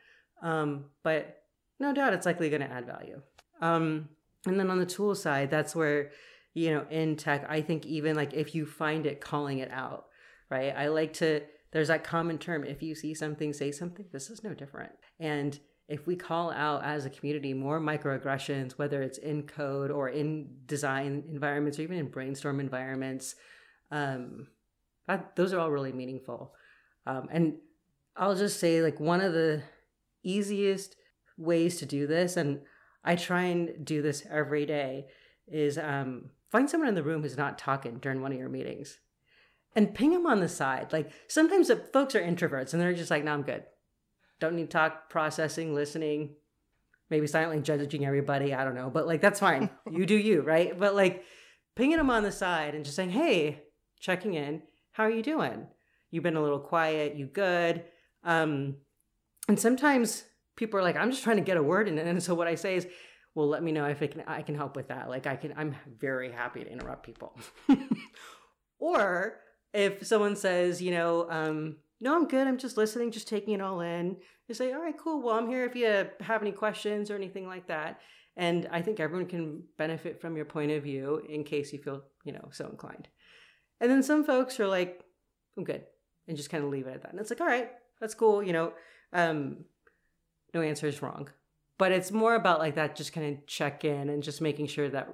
Um, 0.42 0.86
but 1.02 1.42
no 1.80 1.92
doubt 1.92 2.14
it's 2.14 2.26
likely 2.26 2.50
going 2.50 2.62
to 2.62 2.70
add 2.70 2.86
value. 2.86 3.20
Um, 3.60 4.08
and 4.46 4.58
then 4.58 4.70
on 4.70 4.78
the 4.78 4.86
tool 4.86 5.14
side, 5.14 5.50
that's 5.50 5.74
where, 5.74 6.10
you 6.54 6.70
know, 6.70 6.86
in 6.90 7.16
tech, 7.16 7.46
I 7.48 7.60
think 7.60 7.86
even 7.86 8.16
like 8.16 8.34
if 8.34 8.54
you 8.54 8.66
find 8.66 9.06
it, 9.06 9.20
calling 9.20 9.58
it 9.58 9.70
out, 9.70 10.06
right? 10.50 10.74
I 10.76 10.88
like 10.88 11.12
to, 11.14 11.42
there's 11.72 11.88
that 11.88 12.04
common 12.04 12.38
term 12.38 12.64
if 12.64 12.82
you 12.82 12.94
see 12.94 13.14
something, 13.14 13.52
say 13.52 13.72
something. 13.72 14.06
This 14.12 14.30
is 14.30 14.44
no 14.44 14.54
different. 14.54 14.92
And 15.20 15.58
if 15.88 16.06
we 16.06 16.16
call 16.16 16.50
out 16.50 16.84
as 16.84 17.04
a 17.04 17.10
community 17.10 17.52
more 17.54 17.80
microaggressions, 17.80 18.72
whether 18.72 19.02
it's 19.02 19.18
in 19.18 19.42
code 19.44 19.90
or 19.90 20.08
in 20.08 20.48
design 20.66 21.24
environments 21.30 21.78
or 21.78 21.82
even 21.82 21.98
in 21.98 22.08
brainstorm 22.08 22.60
environments, 22.60 23.34
um, 23.90 24.48
that, 25.06 25.34
those 25.36 25.52
are 25.52 25.58
all 25.58 25.70
really 25.70 25.92
meaningful. 25.92 26.54
Um, 27.08 27.26
and 27.32 27.54
I'll 28.16 28.36
just 28.36 28.60
say 28.60 28.82
like 28.82 29.00
one 29.00 29.22
of 29.22 29.32
the 29.32 29.62
easiest 30.22 30.94
ways 31.38 31.78
to 31.78 31.86
do 31.86 32.06
this, 32.06 32.36
and 32.36 32.60
I 33.02 33.16
try 33.16 33.44
and 33.44 33.84
do 33.84 34.02
this 34.02 34.24
every 34.30 34.66
day, 34.66 35.06
is 35.46 35.78
um, 35.78 36.30
find 36.50 36.68
someone 36.68 36.88
in 36.88 36.94
the 36.94 37.02
room 37.02 37.22
who's 37.22 37.38
not 37.38 37.58
talking 37.58 37.98
during 37.98 38.20
one 38.20 38.32
of 38.32 38.38
your 38.38 38.50
meetings 38.50 38.98
and 39.74 39.94
ping 39.94 40.10
them 40.10 40.26
on 40.26 40.40
the 40.40 40.48
side. 40.48 40.92
Like 40.92 41.10
sometimes 41.28 41.70
folks 41.92 42.14
are 42.14 42.20
introverts 42.20 42.72
and 42.72 42.82
they're 42.82 42.92
just 42.92 43.10
like, 43.10 43.24
no, 43.24 43.32
I'm 43.32 43.42
good. 43.42 43.64
Don't 44.38 44.54
need 44.54 44.70
talk, 44.70 45.08
processing, 45.08 45.74
listening, 45.74 46.34
maybe 47.08 47.26
silently 47.26 47.62
judging 47.62 48.04
everybody. 48.04 48.52
I 48.52 48.64
don't 48.64 48.74
know, 48.74 48.90
but 48.90 49.06
like 49.06 49.22
that's 49.22 49.40
fine. 49.40 49.70
you 49.90 50.04
do 50.04 50.16
you, 50.16 50.42
right? 50.42 50.78
But 50.78 50.94
like 50.94 51.24
pinging 51.74 51.96
them 51.96 52.10
on 52.10 52.22
the 52.22 52.32
side 52.32 52.74
and 52.74 52.84
just 52.84 52.96
saying, 52.96 53.10
hey, 53.10 53.62
checking 53.98 54.34
in. 54.34 54.62
How 54.92 55.04
are 55.04 55.10
you 55.10 55.22
doing? 55.22 55.68
You've 56.10 56.24
been 56.24 56.36
a 56.36 56.42
little 56.42 56.60
quiet. 56.60 57.16
You 57.16 57.26
good? 57.26 57.84
Um, 58.24 58.76
and 59.48 59.58
sometimes 59.58 60.24
people 60.56 60.78
are 60.78 60.82
like, 60.82 60.96
I'm 60.96 61.10
just 61.10 61.22
trying 61.22 61.36
to 61.36 61.42
get 61.42 61.56
a 61.56 61.62
word 61.62 61.88
in. 61.88 61.98
And 61.98 62.22
so 62.22 62.34
what 62.34 62.48
I 62.48 62.54
say 62.54 62.76
is, 62.76 62.86
well, 63.34 63.48
let 63.48 63.62
me 63.62 63.72
know 63.72 63.86
if 63.86 64.02
I 64.02 64.08
can, 64.08 64.22
I 64.26 64.42
can 64.42 64.54
help 64.54 64.76
with 64.76 64.88
that. 64.88 65.08
Like 65.08 65.26
I 65.26 65.36
can, 65.36 65.54
I'm 65.56 65.76
very 65.98 66.32
happy 66.32 66.64
to 66.64 66.70
interrupt 66.70 67.06
people. 67.06 67.38
or 68.78 69.36
if 69.72 70.06
someone 70.06 70.36
says, 70.36 70.82
you 70.82 70.90
know, 70.90 71.30
um, 71.30 71.76
no, 72.00 72.14
I'm 72.14 72.26
good. 72.26 72.46
I'm 72.46 72.58
just 72.58 72.76
listening, 72.76 73.10
just 73.10 73.28
taking 73.28 73.54
it 73.54 73.60
all 73.60 73.80
in. 73.80 74.16
You 74.48 74.54
say, 74.54 74.72
all 74.72 74.80
right, 74.80 74.96
cool. 74.96 75.22
Well, 75.22 75.36
I'm 75.36 75.48
here 75.48 75.64
if 75.64 75.76
you 75.76 75.86
have 76.20 76.42
any 76.42 76.52
questions 76.52 77.10
or 77.10 77.16
anything 77.16 77.46
like 77.46 77.66
that. 77.68 78.00
And 78.36 78.68
I 78.70 78.82
think 78.82 79.00
everyone 79.00 79.26
can 79.26 79.64
benefit 79.76 80.20
from 80.20 80.36
your 80.36 80.44
point 80.44 80.70
of 80.70 80.84
view 80.84 81.22
in 81.28 81.42
case 81.42 81.72
you 81.72 81.80
feel, 81.80 82.02
you 82.24 82.32
know, 82.32 82.48
so 82.52 82.68
inclined. 82.68 83.08
And 83.80 83.90
then 83.90 84.02
some 84.02 84.24
folks 84.24 84.60
are 84.60 84.68
like, 84.68 85.02
I'm 85.56 85.64
good. 85.64 85.84
And 86.28 86.36
just 86.36 86.50
kind 86.50 86.62
of 86.62 86.70
leave 86.70 86.86
it 86.86 86.94
at 86.94 87.02
that. 87.02 87.12
And 87.12 87.20
it's 87.20 87.30
like, 87.30 87.40
all 87.40 87.46
right, 87.46 87.70
that's 88.00 88.14
cool, 88.14 88.42
you 88.42 88.52
know. 88.52 88.72
Um, 89.12 89.64
no 90.54 90.60
answer 90.60 90.86
is 90.86 91.02
wrong. 91.02 91.30
But 91.78 91.92
it's 91.92 92.12
more 92.12 92.34
about 92.34 92.58
like 92.58 92.74
that, 92.74 92.96
just 92.96 93.12
kind 93.12 93.34
of 93.34 93.46
check 93.46 93.84
in 93.84 94.08
and 94.08 94.22
just 94.22 94.40
making 94.40 94.66
sure 94.66 94.88
that 94.90 95.08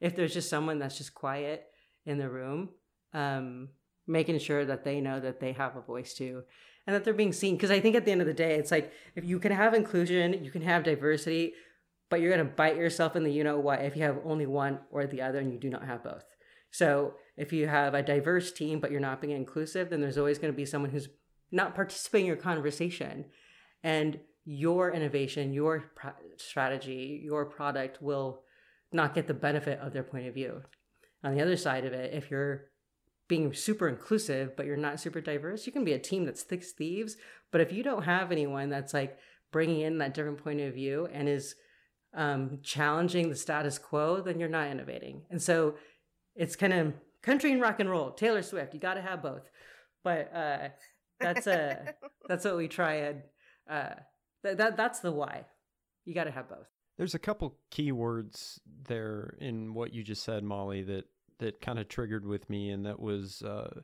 if 0.00 0.14
there's 0.14 0.34
just 0.34 0.48
someone 0.48 0.78
that's 0.78 0.96
just 0.98 1.14
quiet 1.14 1.66
in 2.06 2.18
the 2.18 2.28
room, 2.28 2.70
um, 3.14 3.68
making 4.06 4.38
sure 4.38 4.64
that 4.64 4.84
they 4.84 5.00
know 5.00 5.18
that 5.20 5.40
they 5.40 5.52
have 5.52 5.76
a 5.76 5.80
voice 5.80 6.14
too 6.14 6.42
and 6.86 6.94
that 6.94 7.04
they're 7.04 7.14
being 7.14 7.32
seen. 7.32 7.56
Because 7.56 7.70
I 7.70 7.80
think 7.80 7.96
at 7.96 8.04
the 8.04 8.12
end 8.12 8.20
of 8.20 8.26
the 8.26 8.34
day, 8.34 8.54
it's 8.56 8.70
like 8.70 8.92
if 9.14 9.24
you 9.24 9.38
can 9.38 9.52
have 9.52 9.74
inclusion, 9.74 10.44
you 10.44 10.50
can 10.50 10.62
have 10.62 10.82
diversity, 10.82 11.54
but 12.08 12.20
you're 12.20 12.34
going 12.34 12.46
to 12.46 12.52
bite 12.52 12.76
yourself 12.76 13.16
in 13.16 13.24
the 13.24 13.30
you 13.30 13.44
know 13.44 13.58
what 13.58 13.82
if 13.82 13.96
you 13.96 14.02
have 14.02 14.18
only 14.24 14.46
one 14.46 14.78
or 14.90 15.06
the 15.06 15.22
other 15.22 15.38
and 15.38 15.52
you 15.52 15.58
do 15.58 15.70
not 15.70 15.84
have 15.84 16.02
both. 16.02 16.24
So 16.70 17.14
if 17.40 17.54
you 17.54 17.66
have 17.66 17.94
a 17.94 18.02
diverse 18.02 18.52
team, 18.52 18.80
but 18.80 18.90
you're 18.90 19.00
not 19.00 19.22
being 19.22 19.34
inclusive, 19.34 19.88
then 19.88 20.02
there's 20.02 20.18
always 20.18 20.38
going 20.38 20.52
to 20.52 20.56
be 20.56 20.66
someone 20.66 20.90
who's 20.90 21.08
not 21.50 21.74
participating 21.74 22.26
in 22.26 22.34
your 22.34 22.36
conversation. 22.36 23.24
And 23.82 24.20
your 24.44 24.90
innovation, 24.90 25.54
your 25.54 25.90
strategy, 26.36 27.22
your 27.24 27.46
product 27.46 28.02
will 28.02 28.42
not 28.92 29.14
get 29.14 29.26
the 29.26 29.32
benefit 29.34 29.78
of 29.80 29.94
their 29.94 30.02
point 30.02 30.26
of 30.26 30.34
view. 30.34 30.60
On 31.24 31.34
the 31.34 31.40
other 31.40 31.56
side 31.56 31.86
of 31.86 31.94
it, 31.94 32.12
if 32.12 32.30
you're 32.30 32.66
being 33.26 33.54
super 33.54 33.88
inclusive, 33.88 34.54
but 34.54 34.66
you're 34.66 34.76
not 34.76 35.00
super 35.00 35.22
diverse, 35.22 35.66
you 35.66 35.72
can 35.72 35.84
be 35.84 35.94
a 35.94 35.98
team 35.98 36.26
that's 36.26 36.42
thick 36.42 36.62
thieves. 36.62 37.16
But 37.50 37.62
if 37.62 37.72
you 37.72 37.82
don't 37.82 38.02
have 38.02 38.32
anyone 38.32 38.68
that's 38.68 38.92
like 38.92 39.16
bringing 39.50 39.80
in 39.80 39.96
that 39.98 40.12
different 40.12 40.44
point 40.44 40.60
of 40.60 40.74
view 40.74 41.08
and 41.10 41.26
is 41.26 41.54
um, 42.12 42.58
challenging 42.62 43.30
the 43.30 43.36
status 43.36 43.78
quo, 43.78 44.20
then 44.20 44.38
you're 44.38 44.48
not 44.48 44.68
innovating. 44.68 45.22
And 45.30 45.40
so 45.40 45.76
it's 46.34 46.56
kind 46.56 46.72
of 46.72 46.92
country 47.22 47.52
and 47.52 47.60
rock 47.60 47.80
and 47.80 47.90
roll. 47.90 48.10
Taylor 48.10 48.42
Swift, 48.42 48.74
you 48.74 48.80
got 48.80 48.94
to 48.94 49.02
have 49.02 49.22
both. 49.22 49.48
But 50.02 50.34
uh, 50.34 50.68
that's 51.18 51.46
a 51.46 51.94
that's 52.28 52.44
what 52.44 52.56
we 52.56 52.68
try 52.68 52.94
and 52.94 53.22
uh, 53.68 53.94
th- 54.44 54.56
that 54.56 54.76
that's 54.76 55.00
the 55.00 55.12
why. 55.12 55.44
You 56.04 56.14
got 56.14 56.24
to 56.24 56.30
have 56.30 56.48
both. 56.48 56.66
There's 56.96 57.14
a 57.14 57.18
couple 57.18 57.56
key 57.70 57.92
words 57.92 58.60
there 58.86 59.34
in 59.40 59.74
what 59.74 59.92
you 59.92 60.02
just 60.02 60.22
said, 60.22 60.42
Maulie, 60.42 60.86
that 60.86 61.04
that 61.38 61.60
kind 61.60 61.78
of 61.78 61.88
triggered 61.88 62.26
with 62.26 62.48
me, 62.50 62.70
and 62.70 62.84
that 62.86 63.00
was 63.00 63.42
uh, 63.42 63.80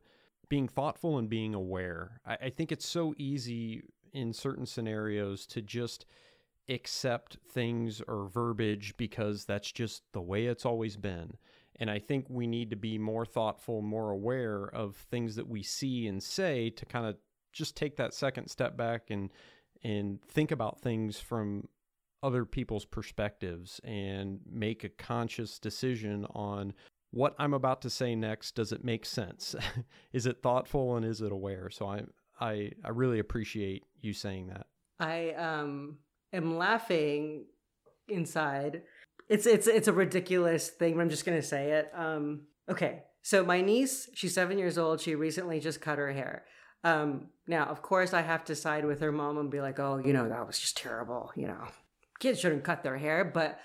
being 0.48 0.68
thoughtful 0.68 1.18
and 1.18 1.28
being 1.28 1.54
aware. 1.54 2.20
I, 2.26 2.36
I 2.42 2.50
think 2.50 2.72
it's 2.72 2.86
so 2.86 3.14
easy 3.18 3.82
in 4.12 4.32
certain 4.32 4.66
scenarios 4.66 5.46
to 5.46 5.60
just 5.62 6.06
accept 6.68 7.38
things 7.48 8.02
or 8.08 8.28
verbiage 8.28 8.94
because 8.96 9.44
that's 9.44 9.70
just 9.70 10.02
the 10.12 10.22
way 10.22 10.46
it's 10.46 10.64
always 10.64 10.96
been. 10.96 11.36
And 11.78 11.90
I 11.90 11.98
think 11.98 12.26
we 12.28 12.46
need 12.46 12.70
to 12.70 12.76
be 12.76 12.98
more 12.98 13.26
thoughtful, 13.26 13.82
more 13.82 14.10
aware 14.10 14.64
of 14.64 14.96
things 15.10 15.36
that 15.36 15.48
we 15.48 15.62
see 15.62 16.06
and 16.06 16.22
say 16.22 16.70
to 16.70 16.86
kind 16.86 17.06
of 17.06 17.16
just 17.52 17.76
take 17.76 17.96
that 17.96 18.14
second 18.14 18.48
step 18.48 18.76
back 18.76 19.10
and 19.10 19.30
and 19.82 20.20
think 20.22 20.50
about 20.50 20.80
things 20.80 21.18
from 21.18 21.68
other 22.22 22.44
people's 22.44 22.84
perspectives 22.84 23.80
and 23.84 24.40
make 24.50 24.84
a 24.84 24.88
conscious 24.88 25.58
decision 25.58 26.26
on 26.30 26.72
what 27.10 27.34
I'm 27.38 27.54
about 27.54 27.82
to 27.82 27.90
say 27.90 28.14
next. 28.14 28.56
Does 28.56 28.72
it 28.72 28.84
make 28.84 29.06
sense? 29.06 29.54
is 30.12 30.26
it 30.26 30.42
thoughtful 30.42 30.96
and 30.96 31.04
is 31.04 31.20
it 31.20 31.32
aware? 31.32 31.70
So 31.70 31.86
I 31.86 32.02
I 32.40 32.72
I 32.84 32.90
really 32.90 33.18
appreciate 33.18 33.84
you 34.00 34.12
saying 34.12 34.48
that. 34.48 34.66
I 34.98 35.30
um 35.32 35.98
am 36.32 36.56
laughing 36.56 37.46
inside. 38.08 38.82
It's 39.28 39.46
it's 39.46 39.66
it's 39.66 39.88
a 39.88 39.92
ridiculous 39.92 40.68
thing, 40.70 40.94
but 40.94 41.02
I'm 41.02 41.10
just 41.10 41.24
gonna 41.24 41.42
say 41.42 41.72
it. 41.72 41.90
Um 41.94 42.42
okay. 42.68 43.02
So 43.22 43.44
my 43.44 43.60
niece, 43.60 44.08
she's 44.14 44.34
seven 44.34 44.56
years 44.56 44.78
old. 44.78 45.00
She 45.00 45.16
recently 45.16 45.58
just 45.58 45.80
cut 45.80 45.98
her 45.98 46.12
hair. 46.12 46.44
Um, 46.84 47.30
now, 47.48 47.64
of 47.64 47.82
course, 47.82 48.14
I 48.14 48.22
have 48.22 48.44
to 48.44 48.54
side 48.54 48.84
with 48.84 49.00
her 49.00 49.10
mom 49.10 49.38
and 49.38 49.50
be 49.50 49.60
like, 49.60 49.80
"Oh, 49.80 49.98
you 49.98 50.12
know, 50.12 50.28
that 50.28 50.46
was 50.46 50.60
just 50.60 50.76
terrible. 50.76 51.32
You 51.34 51.48
know, 51.48 51.66
kids 52.20 52.38
shouldn't 52.38 52.62
cut 52.62 52.84
their 52.84 52.96
hair." 52.96 53.24
But 53.24 53.58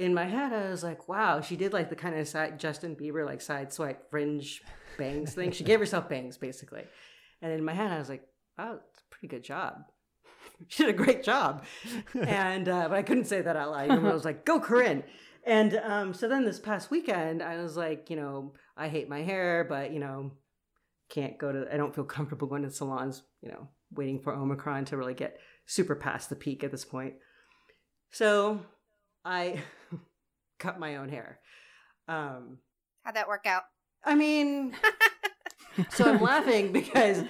in 0.00 0.14
my 0.14 0.24
head, 0.24 0.52
I 0.52 0.68
was 0.68 0.82
like, 0.82 1.08
"Wow, 1.08 1.40
she 1.40 1.54
did 1.54 1.72
like 1.72 1.90
the 1.90 1.94
kind 1.94 2.18
of 2.18 2.26
side 2.26 2.58
Justin 2.58 2.96
Bieber 2.96 3.24
like 3.24 3.40
side 3.40 3.72
swipe 3.72 4.10
fringe 4.10 4.60
bangs 4.98 5.34
thing. 5.34 5.52
She 5.52 5.62
gave 5.62 5.78
herself 5.78 6.08
bangs 6.08 6.36
basically." 6.36 6.82
And 7.40 7.52
in 7.52 7.64
my 7.64 7.72
head, 7.72 7.92
I 7.92 7.98
was 7.98 8.08
like, 8.08 8.26
"Oh, 8.58 8.80
it's 8.90 9.00
a 9.00 9.10
pretty 9.14 9.28
good 9.28 9.44
job." 9.44 9.84
she 10.68 10.84
did 10.84 10.94
a 10.94 10.98
great 10.98 11.22
job. 11.22 11.64
and 12.14 12.68
uh, 12.68 12.88
but 12.88 12.96
I 12.98 13.02
couldn't 13.02 13.26
say 13.26 13.40
that 13.40 13.56
out 13.56 13.70
loud. 13.70 13.90
I 13.90 13.98
was 13.98 14.24
like, 14.24 14.44
"Go, 14.44 14.60
Corinne." 14.60 15.04
And 15.46 15.76
um, 15.84 16.14
so 16.14 16.28
then 16.28 16.44
this 16.44 16.58
past 16.58 16.90
weekend, 16.90 17.42
I 17.42 17.56
was 17.62 17.76
like, 17.76 18.08
you 18.08 18.16
know, 18.16 18.54
I 18.76 18.88
hate 18.88 19.08
my 19.08 19.22
hair, 19.22 19.64
but 19.68 19.92
you 19.92 20.00
know, 20.00 20.32
can't 21.10 21.38
go 21.38 21.52
to 21.52 21.72
I 21.72 21.76
don't 21.76 21.94
feel 21.94 22.04
comfortable 22.04 22.48
going 22.48 22.62
to 22.62 22.70
salons, 22.70 23.22
you 23.42 23.50
know, 23.50 23.68
waiting 23.92 24.20
for 24.20 24.34
Omicron 24.34 24.86
to 24.86 24.96
really 24.96 25.14
get 25.14 25.38
super 25.66 25.94
past 25.94 26.28
the 26.28 26.36
peak 26.36 26.64
at 26.64 26.70
this 26.70 26.84
point. 26.84 27.14
So 28.10 28.60
I 29.24 29.62
cut 30.58 30.80
my 30.80 30.96
own 30.96 31.08
hair. 31.08 31.40
Um 32.08 32.58
How'd 33.02 33.16
that 33.16 33.28
work 33.28 33.46
out? 33.46 33.64
I 34.04 34.14
mean 34.14 34.74
so 35.90 36.10
I'm 36.10 36.22
laughing 36.22 36.72
because 36.72 37.22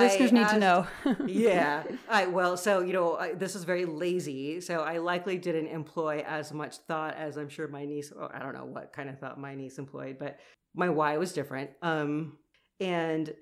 listeners 0.00 0.32
need 0.32 0.48
to 0.48 0.58
know. 0.58 0.86
yeah. 1.26 1.84
I 2.08 2.26
well, 2.26 2.56
so 2.56 2.80
you 2.80 2.92
know, 2.92 3.16
I, 3.16 3.34
this 3.34 3.54
is 3.54 3.64
very 3.64 3.84
lazy. 3.84 4.60
So 4.60 4.80
I 4.80 4.98
likely 4.98 5.38
didn't 5.38 5.68
employ 5.68 6.24
as 6.26 6.52
much 6.52 6.76
thought 6.88 7.16
as 7.16 7.36
I'm 7.36 7.48
sure 7.48 7.68
my 7.68 7.84
niece. 7.84 8.12
I 8.32 8.38
don't 8.38 8.54
know 8.54 8.64
what 8.64 8.92
kind 8.92 9.08
of 9.08 9.18
thought 9.18 9.38
my 9.38 9.54
niece 9.54 9.78
employed, 9.78 10.16
but 10.18 10.38
my 10.74 10.88
why 10.88 11.16
was 11.18 11.32
different. 11.32 11.70
Um, 11.82 12.38
and 12.80 13.32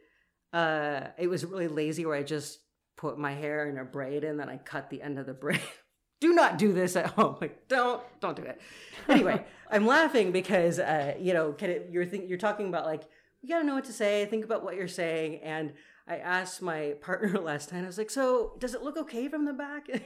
uh, 0.53 1.09
it 1.18 1.28
was 1.28 1.44
really 1.44 1.68
lazy 1.68 2.05
where 2.05 2.16
I 2.16 2.22
just 2.22 2.61
put 2.96 3.18
my 3.18 3.32
hair 3.32 3.68
in 3.68 3.78
a 3.78 3.84
braid 3.84 4.24
and 4.24 4.38
then 4.38 4.48
I 4.48 4.59
cut 4.59 4.90
the 4.90 5.03
end 5.03 5.18
of 5.18 5.26
the 5.26 5.34
braid. 5.34 5.61
do 6.20 6.32
not 6.34 6.59
do 6.59 6.72
this 6.72 6.96
at 6.96 7.07
home. 7.07 7.36
Like, 7.40 7.68
don't, 7.68 8.03
don't 8.20 8.36
do 8.36 8.42
it. 8.42 8.61
Anyway, 9.09 9.44
I'm 9.70 9.86
laughing 9.86 10.32
because, 10.32 10.78
uh, 10.78 11.14
you 11.18 11.32
know, 11.32 11.53
can 11.53 11.70
it, 11.70 11.88
you're 11.90 12.05
think, 12.05 12.28
you're 12.28 12.38
talking 12.38 12.68
about 12.68 12.84
like 12.84 13.05
you 13.42 13.48
gotta 13.48 13.64
know 13.64 13.74
what 13.74 13.84
to 13.84 13.92
say. 13.92 14.26
Think 14.26 14.44
about 14.44 14.62
what 14.62 14.76
you're 14.76 14.88
saying. 14.88 15.40
And 15.42 15.72
I 16.11 16.16
asked 16.16 16.61
my 16.61 16.94
partner 17.00 17.38
last 17.38 17.68
time. 17.68 17.84
I 17.84 17.86
was 17.86 17.98
like, 17.98 18.11
so 18.11 18.56
does 18.58 18.74
it 18.74 18.82
look 18.82 18.98
okay 18.98 19.28
from 19.28 19.44
the 19.44 19.52
back? 19.52 19.88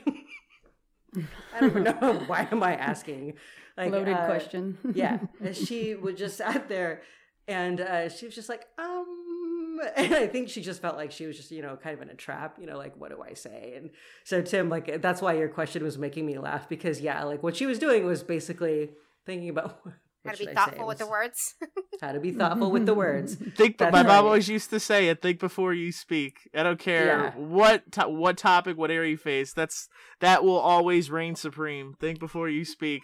I 1.54 1.60
don't 1.60 1.82
know 1.82 2.22
why 2.26 2.48
am 2.50 2.62
I 2.62 2.74
asking. 2.74 3.34
Like, 3.76 3.90
Loaded 3.90 4.14
uh, 4.14 4.26
question. 4.26 4.78
yeah, 4.94 5.18
she 5.52 5.94
would 5.94 6.16
just 6.16 6.36
sat 6.36 6.68
there, 6.68 7.02
and 7.48 7.80
uh, 7.80 8.08
she 8.08 8.26
was 8.26 8.34
just 8.34 8.48
like, 8.48 8.66
um, 8.78 9.80
and 9.96 10.14
I 10.14 10.28
think 10.28 10.48
she 10.48 10.60
just 10.60 10.80
felt 10.80 10.96
like 10.96 11.10
she 11.10 11.26
was 11.26 11.36
just, 11.36 11.50
you 11.50 11.62
know, 11.62 11.76
kind 11.76 11.96
of 11.96 12.02
in 12.02 12.08
a 12.08 12.14
trap, 12.14 12.56
you 12.60 12.66
know, 12.66 12.78
like, 12.78 12.96
what 12.96 13.10
do 13.10 13.20
I 13.22 13.34
say? 13.34 13.74
And 13.76 13.90
so, 14.22 14.42
Tim, 14.42 14.68
like, 14.68 15.02
that's 15.02 15.20
why 15.20 15.32
your 15.34 15.48
question 15.48 15.82
was 15.82 15.98
making 15.98 16.24
me 16.26 16.38
laugh 16.38 16.68
because, 16.68 17.00
yeah, 17.00 17.24
like 17.24 17.42
what 17.42 17.56
she 17.56 17.66
was 17.66 17.80
doing 17.80 18.04
was 18.04 18.22
basically 18.22 18.90
thinking 19.26 19.48
about 19.48 19.80
how 20.26 20.32
to 20.32 20.46
be 20.46 20.52
thoughtful 20.52 20.86
with 20.86 20.98
the 20.98 21.06
words. 21.06 21.54
how 22.00 22.12
to 22.12 22.20
be 22.20 22.32
thoughtful 22.32 22.70
with 22.70 22.86
the 22.86 22.94
words. 22.94 23.34
Think. 23.34 23.78
That's 23.78 23.92
my 23.92 24.00
right. 24.00 24.06
mom 24.06 24.24
always 24.24 24.48
used 24.48 24.70
to 24.70 24.80
say 24.80 25.08
it. 25.08 25.20
Think 25.20 25.38
before 25.38 25.74
you 25.74 25.92
speak. 25.92 26.50
I 26.54 26.62
don't 26.62 26.78
care 26.78 27.06
yeah. 27.06 27.32
what 27.36 27.92
to- 27.92 28.08
what 28.08 28.38
topic, 28.38 28.76
what 28.76 28.90
area 28.90 29.10
you 29.10 29.16
face. 29.16 29.52
That's 29.52 29.88
that 30.20 30.44
will 30.44 30.58
always 30.58 31.10
reign 31.10 31.34
supreme. 31.34 31.94
Think 32.00 32.18
before 32.18 32.48
you 32.48 32.64
speak. 32.64 33.02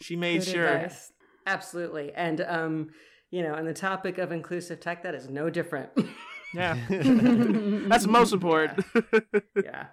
She 0.00 0.16
made 0.16 0.40
Good 0.40 0.48
sure. 0.48 0.66
Advice. 0.66 1.12
Absolutely, 1.46 2.12
and 2.14 2.40
um, 2.40 2.90
you 3.30 3.42
know, 3.42 3.54
and 3.54 3.66
the 3.66 3.74
topic 3.74 4.18
of 4.18 4.30
inclusive 4.30 4.78
tech, 4.80 5.02
that 5.02 5.14
is 5.14 5.28
no 5.28 5.50
different. 5.50 5.90
yeah. 6.54 6.76
That's 6.88 8.06
most 8.06 8.32
important. 8.32 8.84
yeah. 9.64 9.86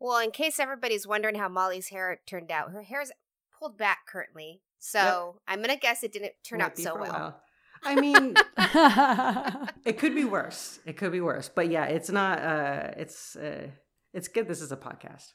well, 0.00 0.18
in 0.18 0.30
case 0.30 0.58
everybody's 0.58 1.06
wondering 1.06 1.36
how 1.36 1.48
Maulie's 1.48 1.88
hair 1.88 2.20
turned 2.26 2.50
out, 2.50 2.72
her 2.72 2.82
hair's 2.82 3.12
pulled 3.56 3.76
back 3.76 4.06
currently. 4.10 4.62
So 4.78 4.98
yep. 4.98 5.42
I'm 5.48 5.58
going 5.58 5.74
to 5.74 5.80
guess 5.80 6.02
it 6.02 6.12
didn't 6.12 6.32
turn 6.44 6.58
Might 6.58 6.66
out 6.66 6.78
so 6.78 6.98
well. 6.98 7.40
I 7.82 7.94
mean, 7.94 8.34
it 9.84 9.98
could 9.98 10.14
be 10.14 10.24
worse. 10.24 10.80
It 10.84 10.96
could 10.96 11.12
be 11.12 11.20
worse. 11.20 11.48
But 11.48 11.70
yeah, 11.70 11.84
it's 11.84 12.10
not, 12.10 12.40
uh, 12.40 12.90
it's, 12.96 13.36
uh, 13.36 13.68
it's 14.12 14.28
good. 14.28 14.48
This 14.48 14.60
is 14.60 14.72
a 14.72 14.76
podcast. 14.76 15.32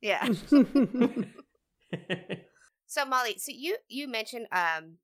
Yeah. 0.00 0.24
so 2.86 3.04
Maulie, 3.04 3.38
so 3.38 3.52
you, 3.54 3.76
you 3.88 4.08
mentioned, 4.08 4.46
um, 4.52 4.98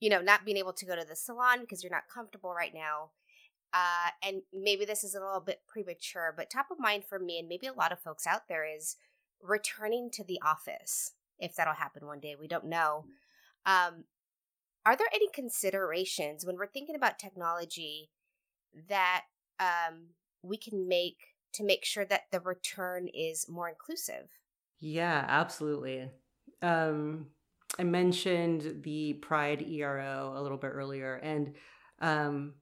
you 0.00 0.10
know, 0.10 0.20
not 0.20 0.44
being 0.44 0.56
able 0.56 0.72
to 0.74 0.86
go 0.86 0.94
to 0.94 1.04
the 1.04 1.16
salon 1.16 1.60
because 1.62 1.82
you're 1.82 1.92
not 1.92 2.04
comfortable 2.12 2.54
right 2.54 2.72
now. 2.74 3.10
Uh, 3.74 4.10
and 4.22 4.42
maybe 4.52 4.84
this 4.84 5.02
is 5.04 5.14
a 5.14 5.20
little 5.20 5.40
bit 5.40 5.62
premature, 5.66 6.32
but 6.36 6.48
top 6.50 6.66
of 6.70 6.78
mind 6.78 7.04
for 7.04 7.18
me 7.18 7.38
and 7.38 7.48
maybe 7.48 7.66
a 7.66 7.72
lot 7.72 7.92
of 7.92 7.98
folks 7.98 8.26
out 8.26 8.48
there 8.48 8.64
is 8.64 8.96
returning 9.42 10.10
to 10.12 10.24
the 10.24 10.40
office. 10.44 11.12
If 11.38 11.54
that'll 11.56 11.74
happen 11.74 12.06
one 12.06 12.20
day, 12.20 12.34
we 12.38 12.48
don't 12.48 12.64
know. 12.64 13.04
Um, 13.66 14.04
are 14.86 14.96
there 14.96 15.08
any 15.12 15.28
considerations 15.34 16.46
when 16.46 16.56
we're 16.56 16.68
thinking 16.68 16.94
about 16.94 17.18
technology 17.18 18.10
that 18.88 19.24
um, 19.58 20.10
we 20.42 20.56
can 20.56 20.86
make 20.86 21.16
to 21.54 21.64
make 21.64 21.84
sure 21.84 22.04
that 22.04 22.22
the 22.30 22.40
return 22.40 23.08
is 23.08 23.48
more 23.48 23.68
inclusive? 23.68 24.28
Yeah, 24.78 25.24
absolutely. 25.26 26.08
Um, 26.62 27.26
I 27.78 27.84
mentioned 27.84 28.82
the 28.82 29.14
Pride 29.14 29.62
ERO 29.62 30.34
a 30.36 30.42
little 30.42 30.58
bit 30.58 30.68
earlier, 30.68 31.14
and 31.16 31.54
um, 32.00 32.54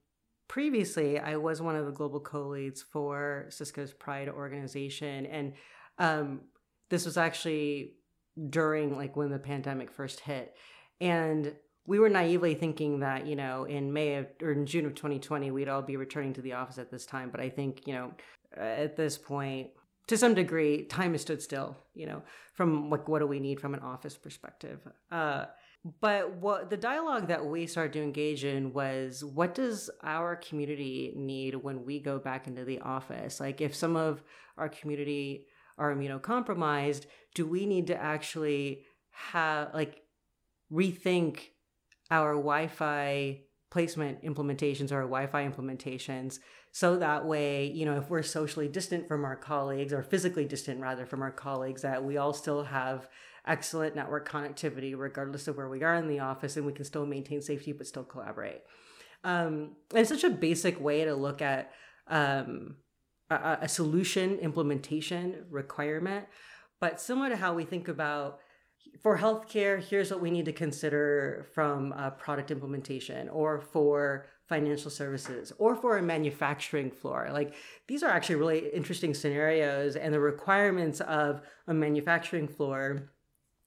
previously 0.47 1.19
I 1.19 1.35
was 1.35 1.61
one 1.61 1.75
of 1.75 1.85
the 1.85 1.91
global 1.91 2.21
co-leads 2.21 2.81
for 2.81 3.45
Cisco's 3.49 3.93
Pride 3.93 4.29
organization, 4.29 5.25
and 5.25 5.53
um, 5.99 6.41
this 6.89 7.05
was 7.05 7.17
actually 7.17 7.95
during 8.49 8.95
like 8.95 9.15
when 9.15 9.29
the 9.29 9.39
pandemic 9.39 9.91
first 9.91 10.21
hit, 10.21 10.55
and 11.01 11.53
we 11.87 11.99
were 11.99 12.09
naively 12.09 12.55
thinking 12.55 12.99
that 12.99 13.27
you 13.27 13.35
know 13.35 13.65
in 13.65 13.93
May 13.93 14.15
of, 14.15 14.27
or 14.41 14.51
in 14.51 14.65
June 14.65 14.85
of 14.85 14.95
2020 14.95 15.51
we'd 15.51 15.69
all 15.69 15.81
be 15.81 15.97
returning 15.97 16.33
to 16.33 16.41
the 16.41 16.53
office 16.53 16.77
at 16.77 16.91
this 16.91 17.05
time, 17.05 17.29
but 17.29 17.39
I 17.39 17.49
think 17.49 17.87
you 17.87 17.93
know 17.93 18.11
at 18.55 18.95
this 18.95 19.17
point 19.17 19.69
to 20.07 20.17
some 20.17 20.35
degree, 20.35 20.83
time 20.83 21.13
has 21.13 21.21
stood 21.21 21.41
still, 21.41 21.77
you 21.93 22.05
know, 22.05 22.21
from 22.53 22.89
like 22.89 23.07
what 23.07 23.19
do 23.19 23.27
we 23.27 23.39
need 23.39 23.59
from 23.59 23.73
an 23.73 23.79
office 23.79 24.17
perspective. 24.17 24.79
Uh, 25.11 25.45
but 26.01 26.35
what 26.37 26.69
the 26.69 26.77
dialogue 26.77 27.27
that 27.27 27.45
we 27.45 27.67
started 27.67 27.93
to 27.93 28.03
engage 28.03 28.43
in 28.43 28.73
was 28.73 29.23
what 29.23 29.53
does 29.53 29.89
our 30.03 30.35
community 30.35 31.13
need 31.15 31.55
when 31.55 31.85
we 31.85 31.99
go 31.99 32.17
back 32.17 32.47
into 32.47 32.65
the 32.65 32.79
office? 32.79 33.39
Like 33.39 33.61
if 33.61 33.75
some 33.75 33.95
of 33.95 34.23
our 34.57 34.69
community 34.69 35.45
are 35.77 35.93
immunocompromised, 35.93 37.05
do 37.35 37.45
we 37.45 37.65
need 37.65 37.87
to 37.87 38.01
actually 38.01 38.83
have 39.11 39.73
like 39.73 40.01
rethink 40.75 41.39
our 42.11 42.33
Wi-Fi 42.33 43.41
placement 43.71 44.23
implementations 44.23 44.91
or 44.91 45.01
Wi-Fi 45.01 45.47
implementations 45.47 46.39
so 46.71 46.97
that 46.97 47.25
way 47.25 47.65
you 47.71 47.85
know 47.85 47.97
if 47.97 48.09
we're 48.09 48.21
socially 48.21 48.67
distant 48.67 49.07
from 49.07 49.25
our 49.25 49.35
colleagues 49.35 49.93
or 49.93 50.03
physically 50.03 50.45
distant 50.45 50.79
rather 50.79 51.05
from 51.05 51.21
our 51.21 51.31
colleagues 51.31 51.81
that 51.81 52.03
we 52.03 52.17
all 52.17 52.33
still 52.33 52.63
have 52.63 53.07
excellent 53.47 53.95
network 53.95 54.27
connectivity 54.29 54.97
regardless 54.97 55.47
of 55.47 55.57
where 55.57 55.69
we 55.69 55.83
are 55.83 55.95
in 55.95 56.07
the 56.07 56.19
office 56.19 56.57
and 56.57 56.65
we 56.65 56.73
can 56.73 56.85
still 56.85 57.05
maintain 57.05 57.41
safety 57.41 57.71
but 57.71 57.87
still 57.87 58.03
collaborate. 58.03 58.61
Um, 59.23 59.75
it's 59.93 60.09
such 60.09 60.23
a 60.23 60.29
basic 60.29 60.79
way 60.79 61.05
to 61.05 61.15
look 61.15 61.41
at 61.41 61.71
um, 62.07 62.75
a, 63.29 63.59
a 63.61 63.69
solution 63.69 64.37
implementation 64.39 65.45
requirement 65.49 66.25
but 66.79 66.99
similar 66.99 67.29
to 67.29 67.35
how 67.35 67.53
we 67.53 67.63
think 67.63 67.87
about 67.87 68.39
for 69.01 69.17
healthcare, 69.17 69.81
here's 69.81 70.11
what 70.11 70.21
we 70.21 70.31
need 70.31 70.45
to 70.45 70.53
consider 70.53 71.47
from 71.53 71.93
product 72.17 72.51
implementation 72.51 73.29
or 73.29 73.61
for 73.61 74.27
financial 74.47 74.91
services 74.91 75.51
or 75.57 75.75
for 75.75 75.97
a 75.97 76.03
manufacturing 76.03 76.91
floor. 76.91 77.29
Like 77.31 77.55
these 77.87 78.03
are 78.03 78.09
actually 78.09 78.35
really 78.35 78.69
interesting 78.69 79.13
scenarios 79.13 79.95
and 79.95 80.13
the 80.13 80.19
requirements 80.19 81.01
of 81.01 81.41
a 81.67 81.73
manufacturing 81.73 82.47
floor. 82.47 83.09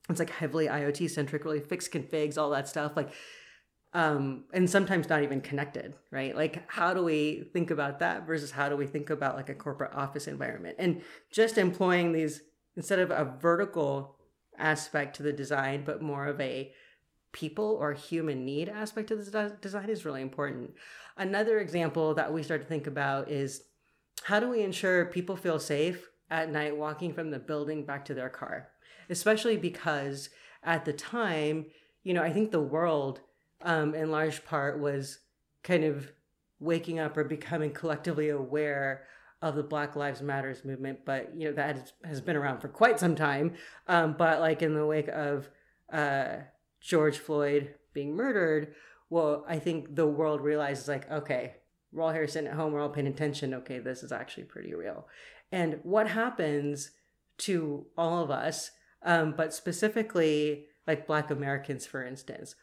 It's 0.08 0.20
like 0.20 0.30
heavily 0.30 0.66
IoT 0.66 1.10
centric, 1.10 1.44
really 1.44 1.60
fixed 1.60 1.92
configs, 1.92 2.38
all 2.38 2.50
that 2.50 2.68
stuff. 2.68 2.96
Like 2.96 3.10
um, 3.94 4.44
and 4.52 4.68
sometimes 4.68 5.08
not 5.08 5.22
even 5.22 5.40
connected, 5.40 5.94
right? 6.10 6.36
Like, 6.36 6.70
how 6.70 6.92
do 6.92 7.02
we 7.02 7.48
think 7.54 7.70
about 7.70 8.00
that 8.00 8.26
versus 8.26 8.50
how 8.50 8.68
do 8.68 8.76
we 8.76 8.86
think 8.86 9.08
about 9.08 9.34
like 9.34 9.48
a 9.48 9.54
corporate 9.54 9.94
office 9.94 10.28
environment? 10.28 10.76
And 10.78 11.00
just 11.32 11.56
employing 11.56 12.12
these 12.12 12.42
instead 12.76 12.98
of 12.98 13.10
a 13.10 13.24
vertical 13.40 14.17
aspect 14.58 15.16
to 15.16 15.22
the 15.22 15.32
design, 15.32 15.82
but 15.84 16.02
more 16.02 16.26
of 16.26 16.40
a 16.40 16.72
people 17.32 17.76
or 17.80 17.92
human 17.92 18.44
need 18.44 18.68
aspect 18.68 19.10
of 19.10 19.24
the 19.24 19.56
design 19.60 19.88
is 19.88 20.04
really 20.04 20.22
important. 20.22 20.72
Another 21.16 21.58
example 21.58 22.14
that 22.14 22.32
we 22.32 22.42
start 22.42 22.62
to 22.62 22.66
think 22.66 22.86
about 22.86 23.30
is 23.30 23.62
how 24.24 24.40
do 24.40 24.48
we 24.48 24.62
ensure 24.62 25.06
people 25.06 25.36
feel 25.36 25.58
safe 25.58 26.08
at 26.30 26.50
night 26.50 26.76
walking 26.76 27.12
from 27.12 27.30
the 27.30 27.38
building 27.38 27.84
back 27.84 28.04
to 28.06 28.14
their 28.14 28.28
car? 28.28 28.68
Especially 29.10 29.56
because 29.56 30.30
at 30.62 30.84
the 30.84 30.92
time, 30.92 31.66
you 32.02 32.14
know, 32.14 32.22
I 32.22 32.32
think 32.32 32.50
the 32.50 32.60
world, 32.60 33.20
um, 33.62 33.94
in 33.94 34.10
large 34.10 34.44
part, 34.44 34.80
was 34.80 35.18
kind 35.62 35.84
of 35.84 36.10
waking 36.60 36.98
up 36.98 37.16
or 37.16 37.24
becoming 37.24 37.72
collectively 37.72 38.28
aware 38.28 39.04
of 39.40 39.54
the 39.54 39.62
Black 39.62 39.94
Lives 39.94 40.20
Matters 40.20 40.64
movement, 40.64 41.00
but 41.04 41.32
you 41.36 41.48
know 41.48 41.54
that 41.54 41.92
has 42.04 42.20
been 42.20 42.36
around 42.36 42.60
for 42.60 42.68
quite 42.68 42.98
some 42.98 43.14
time. 43.14 43.54
Um, 43.86 44.14
but 44.18 44.40
like 44.40 44.62
in 44.62 44.74
the 44.74 44.86
wake 44.86 45.08
of 45.08 45.48
uh, 45.92 46.38
George 46.80 47.18
Floyd 47.18 47.74
being 47.92 48.16
murdered, 48.16 48.74
well, 49.10 49.44
I 49.48 49.58
think 49.58 49.94
the 49.94 50.06
world 50.06 50.40
realizes 50.40 50.88
like, 50.88 51.10
okay, 51.10 51.54
we're 51.92 52.02
all 52.02 52.12
here 52.12 52.26
sitting 52.26 52.48
at 52.48 52.56
home, 52.56 52.72
we're 52.72 52.82
all 52.82 52.88
paying 52.88 53.06
attention. 53.06 53.54
Okay, 53.54 53.78
this 53.78 54.02
is 54.02 54.12
actually 54.12 54.44
pretty 54.44 54.74
real. 54.74 55.06
And 55.52 55.80
what 55.82 56.08
happens 56.08 56.90
to 57.38 57.86
all 57.96 58.22
of 58.22 58.30
us, 58.30 58.72
um, 59.02 59.34
but 59.36 59.54
specifically 59.54 60.66
like 60.86 61.06
Black 61.06 61.30
Americans, 61.30 61.86
for 61.86 62.04
instance, 62.04 62.56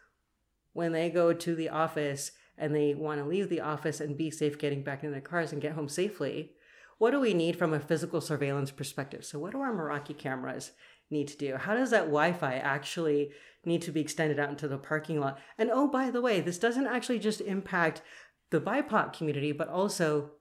when 0.73 0.91
they 0.91 1.09
go 1.09 1.31
to 1.31 1.55
the 1.55 1.69
office 1.69 2.31
and 2.57 2.75
they 2.75 2.93
want 2.93 3.19
to 3.19 3.25
leave 3.25 3.49
the 3.49 3.61
office 3.61 3.99
and 3.99 4.17
be 4.17 4.29
safe 4.29 4.57
getting 4.57 4.83
back 4.83 5.03
in 5.03 5.11
their 5.11 5.21
cars 5.21 5.51
and 5.51 5.61
get 5.61 5.73
home 5.73 5.89
safely 5.89 6.51
what 6.97 7.11
do 7.11 7.19
we 7.19 7.33
need 7.33 7.57
from 7.57 7.73
a 7.73 7.79
physical 7.79 8.21
surveillance 8.21 8.71
perspective? 8.71 9.25
So, 9.25 9.39
what 9.39 9.51
do 9.51 9.59
our 9.59 9.73
Meraki 9.73 10.17
cameras 10.17 10.71
need 11.09 11.27
to 11.29 11.37
do? 11.37 11.55
How 11.57 11.75
does 11.75 11.91
that 11.91 12.05
Wi 12.05 12.33
Fi 12.33 12.55
actually 12.55 13.31
need 13.65 13.81
to 13.83 13.91
be 13.91 14.01
extended 14.01 14.39
out 14.39 14.49
into 14.49 14.67
the 14.67 14.77
parking 14.77 15.19
lot? 15.19 15.39
And 15.57 15.69
oh, 15.71 15.87
by 15.87 16.09
the 16.09 16.21
way, 16.21 16.39
this 16.39 16.57
doesn't 16.57 16.87
actually 16.87 17.19
just 17.19 17.41
impact 17.41 18.01
the 18.51 18.61
BIPOC 18.61 19.13
community, 19.13 19.51
but 19.51 19.67
also 19.67 20.31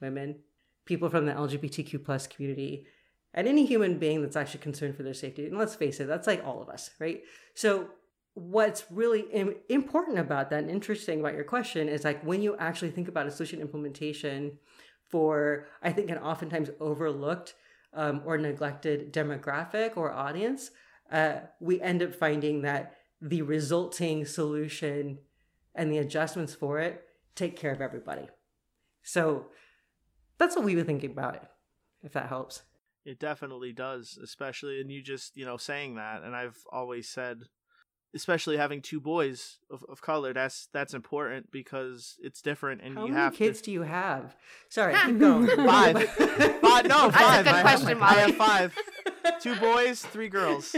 women, 0.00 0.40
people 0.84 1.08
from 1.08 1.26
the 1.26 1.32
LGBTQ 1.32 2.04
plus 2.04 2.26
community, 2.26 2.86
and 3.32 3.48
any 3.48 3.64
human 3.64 3.98
being 3.98 4.20
that's 4.20 4.36
actually 4.36 4.60
concerned 4.60 4.96
for 4.96 5.04
their 5.04 5.14
safety. 5.14 5.46
And 5.46 5.56
let's 5.56 5.74
face 5.74 6.00
it, 6.00 6.06
that's 6.06 6.26
like 6.26 6.44
all 6.44 6.60
of 6.60 6.68
us, 6.68 6.90
right? 7.00 7.22
So, 7.54 7.88
what's 8.34 8.84
really 8.90 9.22
Im- 9.32 9.56
important 9.68 10.18
about 10.18 10.50
that 10.50 10.60
and 10.60 10.70
interesting 10.70 11.20
about 11.20 11.34
your 11.34 11.44
question 11.44 11.88
is 11.88 12.02
like 12.02 12.22
when 12.24 12.40
you 12.40 12.56
actually 12.56 12.90
think 12.90 13.06
about 13.06 13.26
a 13.26 13.30
solution 13.30 13.60
implementation 13.60 14.58
for 15.12 15.66
I 15.82 15.92
think 15.92 16.10
an 16.10 16.18
oftentimes 16.18 16.70
overlooked 16.80 17.54
um, 17.92 18.22
or 18.24 18.38
neglected 18.38 19.12
demographic 19.12 19.96
or 19.96 20.10
audience, 20.10 20.70
uh, 21.12 21.40
we 21.60 21.80
end 21.80 22.02
up 22.02 22.14
finding 22.14 22.62
that 22.62 22.96
the 23.20 23.42
resulting 23.42 24.24
solution 24.24 25.18
and 25.74 25.92
the 25.92 25.98
adjustments 25.98 26.54
for 26.54 26.80
it 26.80 27.04
take 27.34 27.56
care 27.56 27.70
of 27.70 27.80
everybody. 27.80 28.28
So 29.02 29.46
that's 30.38 30.56
what 30.56 30.64
we 30.64 30.74
were 30.74 30.84
thinking 30.84 31.12
about 31.12 31.36
it, 31.36 31.42
if 32.02 32.12
that 32.12 32.28
helps. 32.28 32.62
It 33.04 33.18
definitely 33.18 33.72
does, 33.72 34.18
especially, 34.22 34.80
and 34.80 34.90
you 34.90 35.02
just, 35.02 35.36
you 35.36 35.44
know, 35.44 35.56
saying 35.56 35.96
that, 35.96 36.22
and 36.22 36.34
I've 36.34 36.58
always 36.70 37.08
said 37.08 37.42
especially 38.14 38.56
having 38.56 38.82
two 38.82 39.00
boys 39.00 39.58
of, 39.70 39.84
of 39.88 40.00
color 40.00 40.32
that's 40.32 40.68
that's 40.72 40.94
important 40.94 41.50
because 41.50 42.16
it's 42.22 42.42
different 42.42 42.80
and 42.82 42.94
How 42.94 43.06
you 43.06 43.12
many 43.12 43.22
have 43.22 43.34
kids 43.34 43.60
to... 43.60 43.64
do 43.66 43.72
you 43.72 43.82
have? 43.82 44.36
Sorry 44.68 44.94
keep 45.06 45.18
going. 45.18 45.46
Five. 45.56 46.08
Five 46.08 46.86
no 46.86 47.10
That's 47.10 47.16
a 47.16 47.18
five. 47.18 47.44
good 47.44 47.54
I, 47.54 47.62
question, 47.62 47.88
have, 47.88 47.98
Maulie. 47.98 48.02
I 48.02 48.20
have 48.20 48.34
five. 48.36 48.78
Two 49.40 49.56
boys 49.56 50.02
three 50.02 50.28
girls 50.28 50.74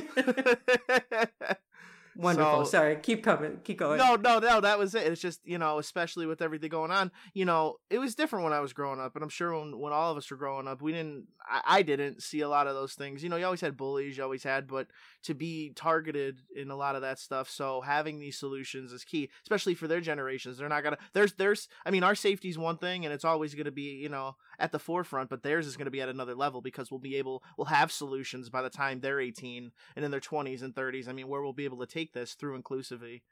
wonderful. 2.17 2.65
So- 2.65 2.71
sorry 2.71 2.97
keep 2.97 3.23
coming 3.23 3.61
keep 3.65 3.79
going. 3.79 3.99
No 3.99 4.17
no 4.17 4.39
no 4.39 4.61
that 4.61 4.79
was 4.79 4.95
it. 4.95 5.07
It's 5.07 5.21
just 5.21 5.41
you 5.45 5.59
know 5.59 5.79
especially 5.79 6.27
with 6.27 6.43
everything 6.43 6.71
going 6.71 6.91
on 6.91 7.11
you 7.33 7.45
know 7.45 7.77
it 7.91 7.99
was 7.99 8.15
different 8.15 8.45
when 8.45 8.53
i 8.53 8.61
was 8.61 8.73
growing 8.73 9.01
up 9.01 9.15
and 9.15 9.23
i'm 9.23 9.29
sure 9.29 9.59
when, 9.59 9.79
when 9.79 9.93
all 9.93 10.11
of 10.11 10.17
us 10.17 10.31
were 10.31 10.37
growing 10.37 10.67
up 10.67 10.81
we 10.83 10.93
didn't 10.93 11.27
I, 11.47 11.61
I 11.67 11.83
didn't 11.83 12.23
see 12.23 12.41
a 12.41 12.49
lot 12.49 12.67
of 12.67 12.75
those 12.75 12.95
things. 12.95 13.23
You 13.23 13.29
know 13.29 13.37
you 13.37 13.45
always 13.45 13.61
had 13.61 13.77
bullies 13.77 14.17
you 14.17 14.23
always 14.23 14.43
had 14.43 14.67
but 14.67 14.89
to 15.25 15.35
be 15.35 15.73
targeted 15.75 16.41
in 16.55 16.71
a 16.71 16.77
lot 16.77 16.97
of 16.97 17.03
that 17.03 17.19
stuff 17.19 17.49
so 17.51 17.81
having 17.81 18.19
these 18.19 18.39
solutions 18.39 18.93
is 18.93 19.05
key 19.05 19.31
especially 19.43 19.75
for 19.75 19.89
their 19.89 20.01
generations. 20.01 20.59
They're 20.59 20.69
not 20.69 20.83
gonna 20.85 20.99
there's 21.13 21.35
there's 21.35 21.69
i 21.85 21.91
mean 21.91 22.03
our 22.03 22.15
safety 22.15 22.49
is 22.49 22.59
one 22.59 22.79
thing 22.79 23.05
and 23.05 23.13
it's 23.15 23.25
always 23.25 23.55
gonna 23.55 23.71
be 23.71 23.83
you 24.03 24.09
know 24.09 24.37
at 24.59 24.73
the 24.73 24.79
forefront 24.79 25.29
but 25.29 25.43
theirs 25.43 25.67
is 25.67 25.77
gonna 25.77 25.91
be 25.91 26.01
at 26.01 26.09
another 26.09 26.35
level 26.35 26.61
because 26.61 26.91
we'll 26.91 27.01
be 27.01 27.17
able 27.17 27.43
we'll 27.57 27.67
have 27.67 27.91
solutions 27.93 28.49
by 28.49 28.63
the 28.63 28.71
time 28.71 29.01
they're 29.01 29.21
18 29.21 29.71
and 29.97 30.05
in 30.05 30.11
their 30.11 30.21
20s 30.21 30.63
and 30.63 30.75
30s 30.75 31.09
i 31.09 31.13
mean 31.13 31.29
where 31.29 31.43
we'll 31.43 31.53
be 31.53 31.65
able 31.65 31.79
to 31.79 31.87
take 31.87 32.13
this 32.13 32.35
through 32.35 32.61
inclusivity 32.61 33.23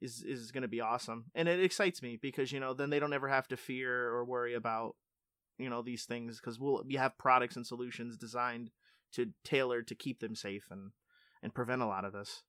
is 0.00 0.22
is 0.22 0.52
going 0.52 0.62
to 0.62 0.68
be 0.68 0.80
awesome. 0.80 1.24
And 1.34 1.48
it 1.48 1.62
excites 1.62 2.02
me 2.02 2.18
because 2.20 2.52
you 2.52 2.60
know 2.60 2.74
then 2.74 2.90
they 2.90 2.98
don't 2.98 3.12
ever 3.12 3.28
have 3.28 3.48
to 3.48 3.56
fear 3.56 4.08
or 4.08 4.24
worry 4.24 4.54
about 4.54 4.96
you 5.58 5.70
know 5.70 5.82
these 5.82 6.04
things 6.04 6.38
because 6.38 6.58
we'll 6.60 6.82
we 6.86 6.94
have 6.94 7.18
products 7.18 7.56
and 7.56 7.66
solutions 7.66 8.16
designed 8.16 8.70
to 9.12 9.32
tailor 9.44 9.82
to 9.82 9.94
keep 9.94 10.20
them 10.20 10.34
safe 10.34 10.66
and 10.70 10.90
and 11.42 11.54
prevent 11.54 11.82
a 11.82 11.86
lot 11.86 12.04
of 12.04 12.12
this. 12.12 12.42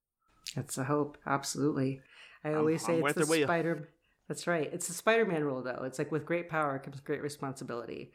That's 0.55 0.75
the 0.75 0.85
hope. 0.85 1.17
Absolutely. 1.25 2.01
I 2.43 2.49
I'm- 2.49 2.57
always 2.59 2.85
say 2.85 2.99
I'm 2.99 3.05
it's 3.07 3.15
the 3.15 3.43
spider 3.43 3.89
that's 4.27 4.47
right 4.47 4.69
it's 4.73 4.87
the 4.87 4.93
spider-man 4.93 5.43
rule 5.43 5.61
though 5.63 5.83
it's 5.83 5.99
like 5.99 6.11
with 6.11 6.25
great 6.25 6.49
power 6.49 6.79
comes 6.79 6.99
great 6.99 7.21
responsibility 7.21 8.11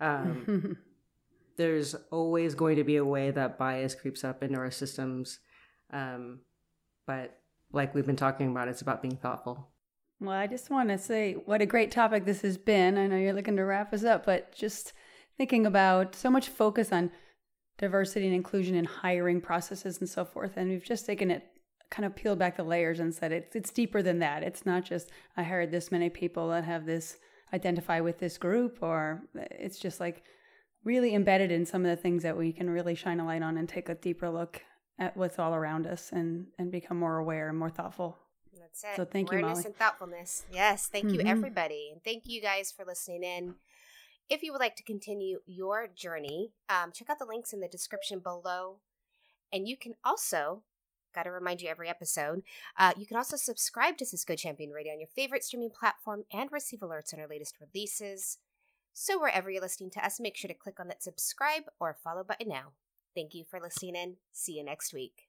um, 0.00 0.76
there's 1.56 1.94
always 2.10 2.54
going 2.54 2.76
to 2.76 2.84
be 2.84 2.96
a 2.96 3.04
way 3.04 3.30
that 3.30 3.58
bias 3.58 3.94
creeps 3.94 4.24
up 4.24 4.42
into 4.42 4.58
our 4.58 4.70
systems 4.70 5.38
um, 5.92 6.40
but 7.06 7.38
like 7.72 7.94
we've 7.94 8.06
been 8.06 8.16
talking 8.16 8.50
about 8.50 8.68
it's 8.68 8.82
about 8.82 9.02
being 9.02 9.16
thoughtful 9.16 9.68
Well, 10.20 10.36
I 10.38 10.46
just 10.46 10.70
want 10.70 10.88
to 10.90 10.98
say 10.98 11.34
what 11.34 11.60
a 11.60 11.66
great 11.66 11.90
topic 11.90 12.24
this 12.24 12.42
has 12.42 12.56
been. 12.56 12.96
I 12.96 13.08
know 13.08 13.16
you're 13.16 13.32
looking 13.32 13.56
to 13.56 13.64
wrap 13.64 13.92
us 13.92 14.04
up, 14.04 14.24
but 14.24 14.52
just 14.54 14.92
thinking 15.36 15.66
about 15.66 16.14
so 16.14 16.30
much 16.30 16.48
focus 16.48 16.92
on 16.92 17.10
diversity 17.76 18.26
and 18.26 18.34
inclusion 18.34 18.76
in 18.76 18.84
hiring 18.84 19.40
processes 19.40 19.98
and 19.98 20.08
so 20.08 20.24
forth. 20.24 20.52
And 20.56 20.70
we've 20.70 20.84
just 20.84 21.06
taken 21.06 21.30
it, 21.30 21.42
kind 21.92 22.06
of 22.06 22.16
peeled 22.16 22.38
back 22.38 22.56
the 22.56 22.64
layers 22.64 22.98
and 23.00 23.14
said 23.14 23.32
it's, 23.32 23.54
it's 23.54 23.70
deeper 23.70 24.02
than 24.02 24.18
that. 24.20 24.42
It's 24.42 24.64
not 24.64 24.82
just, 24.84 25.10
I 25.36 25.42
hired 25.42 25.70
this 25.70 25.92
many 25.92 26.08
people 26.08 26.48
that 26.48 26.64
have 26.64 26.86
this, 26.86 27.18
identify 27.52 28.00
with 28.00 28.18
this 28.18 28.38
group, 28.38 28.78
or 28.80 29.22
it's 29.34 29.78
just 29.78 30.00
like 30.00 30.22
really 30.84 31.14
embedded 31.14 31.52
in 31.52 31.66
some 31.66 31.84
of 31.84 31.90
the 31.90 32.02
things 32.02 32.22
that 32.22 32.36
we 32.36 32.50
can 32.50 32.70
really 32.70 32.94
shine 32.94 33.20
a 33.20 33.26
light 33.26 33.42
on 33.42 33.58
and 33.58 33.68
take 33.68 33.90
a 33.90 33.94
deeper 33.94 34.30
look 34.30 34.62
at 34.98 35.14
what's 35.18 35.38
all 35.38 35.54
around 35.54 35.86
us 35.86 36.10
and, 36.12 36.46
and 36.58 36.72
become 36.72 36.98
more 36.98 37.18
aware 37.18 37.50
and 37.50 37.58
more 37.58 37.70
thoughtful. 37.70 38.16
That's 38.58 38.84
it. 38.84 38.96
So 38.96 39.04
thank 39.04 39.30
you, 39.30 39.38
Awareness 39.38 39.60
Maulie. 39.60 39.66
and 39.66 39.76
thoughtfulness. 39.76 40.46
Yes, 40.50 40.86
thank 40.88 41.12
you, 41.12 41.18
Mhm. 41.18 41.26
everybody. 41.28 41.90
And 41.92 42.02
thank 42.02 42.22
you 42.26 42.40
guys 42.40 42.72
for 42.72 42.86
listening 42.86 43.22
in. 43.22 43.56
If 44.30 44.42
you 44.42 44.50
would 44.52 44.60
like 44.60 44.76
to 44.76 44.82
continue 44.82 45.40
your 45.44 45.88
journey, 45.88 46.52
um, 46.70 46.90
check 46.90 47.10
out 47.10 47.18
the 47.18 47.26
links 47.26 47.52
in 47.52 47.60
the 47.60 47.68
description 47.68 48.20
below. 48.20 48.80
And 49.52 49.68
you 49.68 49.76
can 49.76 49.94
also, 50.04 50.62
got 51.12 51.24
to 51.24 51.30
remind 51.30 51.60
you 51.62 51.68
every 51.68 51.88
episode, 51.88 52.42
uh, 52.78 52.92
you 52.96 53.06
can 53.06 53.16
also 53.16 53.36
subscribe 53.36 53.96
to 53.98 54.06
Cisco 54.06 54.34
Champion 54.34 54.70
Radio 54.70 54.92
on 54.92 55.00
your 55.00 55.08
favorite 55.08 55.44
streaming 55.44 55.70
platform 55.70 56.24
and 56.32 56.50
receive 56.52 56.80
alerts 56.80 57.12
on 57.12 57.20
our 57.20 57.28
latest 57.28 57.56
releases. 57.60 58.38
So 58.92 59.18
wherever 59.18 59.50
you're 59.50 59.62
listening 59.62 59.90
to 59.90 60.04
us, 60.04 60.20
make 60.20 60.36
sure 60.36 60.48
to 60.48 60.54
click 60.54 60.78
on 60.78 60.88
that 60.88 61.02
subscribe 61.02 61.64
or 61.80 61.94
follow 61.94 62.24
button 62.24 62.48
now. 62.48 62.72
Thank 63.14 63.34
you 63.34 63.44
for 63.44 63.60
listening 63.60 63.96
in. 63.96 64.16
See 64.32 64.52
you 64.52 64.64
next 64.64 64.92
week. 64.94 65.28